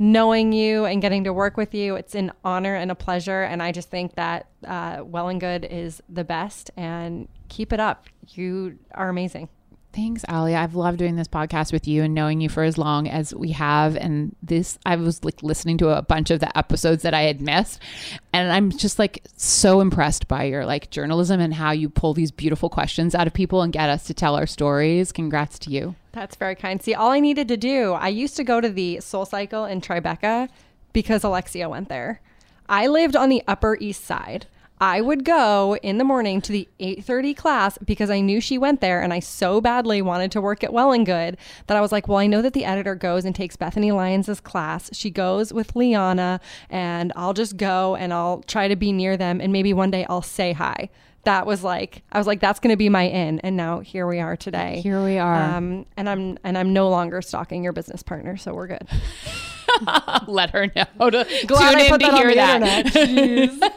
knowing 0.00 0.50
you 0.52 0.86
and 0.86 1.02
getting 1.02 1.24
to 1.24 1.32
work 1.32 1.56
with 1.58 1.74
you. 1.74 1.94
It's 1.94 2.14
an 2.14 2.32
honor 2.42 2.74
and 2.74 2.90
a 2.90 2.94
pleasure. 2.94 3.42
And 3.42 3.62
I 3.62 3.70
just 3.70 3.90
think 3.90 4.14
that 4.16 4.46
uh, 4.66 5.02
Well 5.04 5.28
and 5.28 5.38
Good 5.38 5.66
is 5.66 6.02
the 6.08 6.24
best. 6.24 6.70
And 6.76 7.28
keep 7.50 7.70
it 7.72 7.78
up. 7.80 8.06
You 8.30 8.78
are 8.94 9.08
amazing. 9.10 9.48
thanks 9.92 10.24
ali 10.28 10.54
i've 10.54 10.76
loved 10.76 10.98
doing 10.98 11.16
this 11.16 11.26
podcast 11.26 11.72
with 11.72 11.88
you 11.88 12.04
and 12.04 12.14
knowing 12.14 12.40
you 12.40 12.48
for 12.48 12.62
as 12.62 12.78
long 12.78 13.08
as 13.08 13.34
we 13.34 13.50
have 13.50 13.96
and 13.96 14.36
this 14.40 14.78
i 14.86 14.94
was 14.94 15.24
like 15.24 15.42
listening 15.42 15.76
to 15.76 15.88
a 15.88 16.00
bunch 16.00 16.30
of 16.30 16.38
the 16.38 16.56
episodes 16.56 17.02
that 17.02 17.12
i 17.12 17.22
had 17.22 17.40
missed 17.40 17.80
and 18.32 18.52
i'm 18.52 18.70
just 18.70 19.00
like 19.00 19.24
so 19.36 19.80
impressed 19.80 20.28
by 20.28 20.44
your 20.44 20.64
like 20.64 20.90
journalism 20.90 21.40
and 21.40 21.54
how 21.54 21.72
you 21.72 21.88
pull 21.90 22.14
these 22.14 22.30
beautiful 22.30 22.68
questions 22.70 23.16
out 23.16 23.26
of 23.26 23.32
people 23.34 23.62
and 23.62 23.72
get 23.72 23.90
us 23.90 24.04
to 24.04 24.14
tell 24.14 24.36
our 24.36 24.46
stories 24.46 25.10
congrats 25.10 25.58
to 25.58 25.70
you 25.72 25.96
That's 26.12 26.36
very 26.36 26.54
kind. 26.54 26.82
See, 26.82 26.94
all 26.94 27.10
I 27.10 27.20
needed 27.20 27.48
to 27.48 27.56
do, 27.56 27.92
I 27.92 28.08
used 28.08 28.36
to 28.36 28.44
go 28.44 28.60
to 28.60 28.68
the 28.68 28.96
SoulCycle 28.96 29.70
in 29.70 29.80
Tribeca 29.80 30.48
because 30.92 31.22
Alexia 31.22 31.68
went 31.68 31.88
there. 31.88 32.20
I 32.68 32.86
lived 32.86 33.16
on 33.16 33.28
the 33.28 33.42
Upper 33.46 33.76
East 33.80 34.04
Side. 34.04 34.46
I 34.82 35.02
would 35.02 35.26
go 35.26 35.76
in 35.82 35.98
the 35.98 36.04
morning 36.04 36.40
to 36.40 36.52
the 36.52 36.66
8:30 36.80 37.36
class 37.36 37.76
because 37.84 38.08
I 38.08 38.20
knew 38.20 38.40
she 38.40 38.56
went 38.56 38.80
there 38.80 39.02
and 39.02 39.12
I 39.12 39.20
so 39.20 39.60
badly 39.60 40.00
wanted 40.00 40.32
to 40.32 40.40
work 40.40 40.64
at 40.64 40.72
Well 40.72 40.90
and 40.90 41.04
Good 41.04 41.36
that 41.66 41.76
I 41.76 41.82
was 41.82 41.92
like, 41.92 42.08
well, 42.08 42.16
I 42.16 42.26
know 42.26 42.40
that 42.40 42.54
the 42.54 42.64
editor 42.64 42.94
goes 42.94 43.26
and 43.26 43.34
takes 43.34 43.56
Bethany 43.56 43.92
Lyons' 43.92 44.40
class. 44.40 44.88
She 44.94 45.10
goes 45.10 45.52
with 45.52 45.76
Liana 45.76 46.40
and 46.70 47.12
I'll 47.14 47.34
just 47.34 47.58
go 47.58 47.94
and 47.94 48.14
I'll 48.14 48.40
try 48.46 48.68
to 48.68 48.76
be 48.76 48.90
near 48.90 49.18
them 49.18 49.38
and 49.38 49.52
maybe 49.52 49.74
one 49.74 49.90
day 49.90 50.06
I'll 50.08 50.22
say 50.22 50.54
hi. 50.54 50.88
That 51.24 51.46
was 51.46 51.62
like 51.62 52.02
I 52.10 52.18
was 52.18 52.26
like 52.26 52.40
that's 52.40 52.60
going 52.60 52.72
to 52.72 52.76
be 52.78 52.88
my 52.88 53.02
in 53.02 53.40
and 53.40 53.56
now 53.56 53.80
here 53.80 54.06
we 54.06 54.20
are 54.20 54.36
today. 54.36 54.80
here 54.82 55.04
we 55.04 55.18
are 55.18 55.56
Um, 55.56 55.86
and 55.96 56.08
I'm 56.08 56.38
and 56.44 56.56
I'm 56.56 56.72
no 56.72 56.88
longer 56.88 57.20
stalking 57.22 57.62
your 57.62 57.72
business 57.72 58.02
partner, 58.02 58.36
so 58.36 58.54
we're 58.54 58.68
good. 58.68 58.88
let 60.26 60.50
her 60.50 60.66
know 60.74 61.10
to 61.10 61.26
Glad 61.46 61.70
tune 61.70 61.78
I 61.78 61.82
in 61.82 61.88
put 61.90 62.00
to 62.00 62.06
that 62.06 62.14
on 62.14 62.16
hear 62.16 63.46
the 63.46 63.56
that 63.60 63.72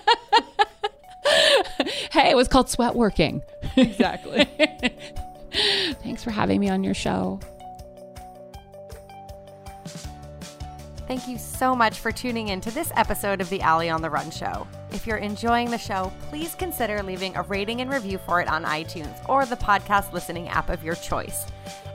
hey 2.11 2.31
it 2.31 2.35
was 2.35 2.47
called 2.47 2.69
sweat 2.69 2.95
working 2.95 3.41
exactly. 3.77 4.45
Thanks 6.01 6.23
for 6.23 6.31
having 6.31 6.59
me 6.59 6.69
on 6.69 6.83
your 6.83 6.95
show. 6.95 7.39
Thank 11.05 11.27
you 11.27 11.37
so 11.37 11.75
much 11.75 11.99
for 11.99 12.13
tuning 12.13 12.47
in 12.47 12.61
to 12.61 12.71
this 12.71 12.91
episode 12.95 13.41
of 13.41 13.49
the 13.49 13.61
Ali 13.61 13.89
on 13.89 14.01
the 14.01 14.09
Run 14.09 14.31
show. 14.31 14.65
If 14.91 15.05
you're 15.05 15.17
enjoying 15.17 15.69
the 15.69 15.77
show, 15.77 16.13
please 16.29 16.55
consider 16.55 17.03
leaving 17.03 17.35
a 17.35 17.41
rating 17.41 17.81
and 17.81 17.91
review 17.91 18.17
for 18.19 18.39
it 18.39 18.47
on 18.47 18.63
iTunes 18.63 19.13
or 19.27 19.45
the 19.45 19.57
podcast 19.57 20.13
listening 20.13 20.47
app 20.47 20.69
of 20.69 20.81
your 20.81 20.95
choice. 20.95 21.45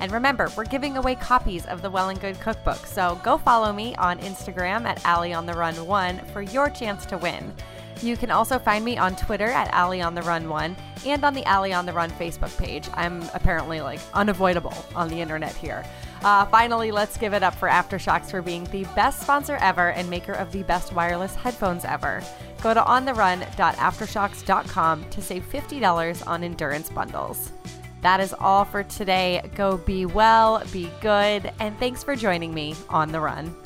And 0.01 0.13
remember, 0.13 0.51
we're 0.57 0.65
giving 0.65 0.99
away 0.99 1.15
copies 1.15 1.65
of 1.67 1.81
the 1.81 1.91
Well 1.91 2.11
and 2.11 2.21
Good 2.21 2.39
cookbook, 2.39 2.85
so 2.85 3.19
go 3.25 3.39
follow 3.39 3.73
me 3.73 3.95
on 3.97 4.19
Instagram 4.19 4.85
at 4.85 5.05
Ali 5.07 5.33
on 5.33 5.47
the 5.47 5.55
Run 5.55 5.75
1 5.87 6.19
for 6.33 6.43
your 6.43 6.69
chance 6.69 7.07
to 7.07 7.17
win. 7.17 7.55
You 8.03 8.16
can 8.16 8.30
also 8.30 8.59
find 8.59 8.84
me 8.84 8.96
on 8.96 9.16
Twitter 9.16 9.46
at 9.46 9.72
Ali 9.74 10.01
on 10.01 10.14
the 10.14 10.22
Run 10.22 10.49
1 10.49 10.76
and 11.07 11.24
on 11.24 11.34
the 11.34 11.44
Ali 11.46 11.72
on 11.72 11.84
the 11.84 11.92
Run 11.92 12.11
Facebook 12.11 12.57
page. 12.57 12.88
I'm 12.94 13.22
apparently 13.34 13.80
like 13.80 13.99
unavoidable 14.14 14.74
on 14.94 15.09
the 15.09 15.20
internet 15.20 15.57
here. 15.57 15.84
Uh, 16.22 16.44
finally, 16.46 16.90
let's 16.90 17.16
give 17.16 17.32
it 17.32 17.42
up 17.42 17.55
for 17.55 17.68
AfterShokz 17.68 18.30
for 18.30 18.42
being 18.42 18.64
the 18.64 18.84
best 18.94 19.22
sponsor 19.22 19.57
ever 19.61 19.92
and 19.92 20.11
maker 20.11 20.32
of 20.32 20.53
the 20.53 20.62
best 20.64 20.92
wireless 20.92 21.34
headphones 21.34 21.84
ever. 21.84 22.22
Go 22.62 22.74
to 22.74 22.80
ontherun.aftershokz.com 22.80 25.11
to 25.11 25.22
save 25.22 25.44
$50 25.44 26.26
on 26.26 26.44
endurance 26.44 26.90
bundles. 26.90 27.53
That 28.01 28.20
is 28.20 28.32
all 28.38 28.64
for 28.64 28.84
today. 28.84 29.42
Go 29.55 29.76
be 29.76 30.07
well, 30.07 30.62
be 30.72 30.90
good, 31.01 31.51
and 31.59 31.76
thanks 31.78 32.05
for 32.05 32.16
joining 32.16 32.55
me 32.55 32.76
on 32.88 33.11
the 33.11 33.20
run. 33.20 33.57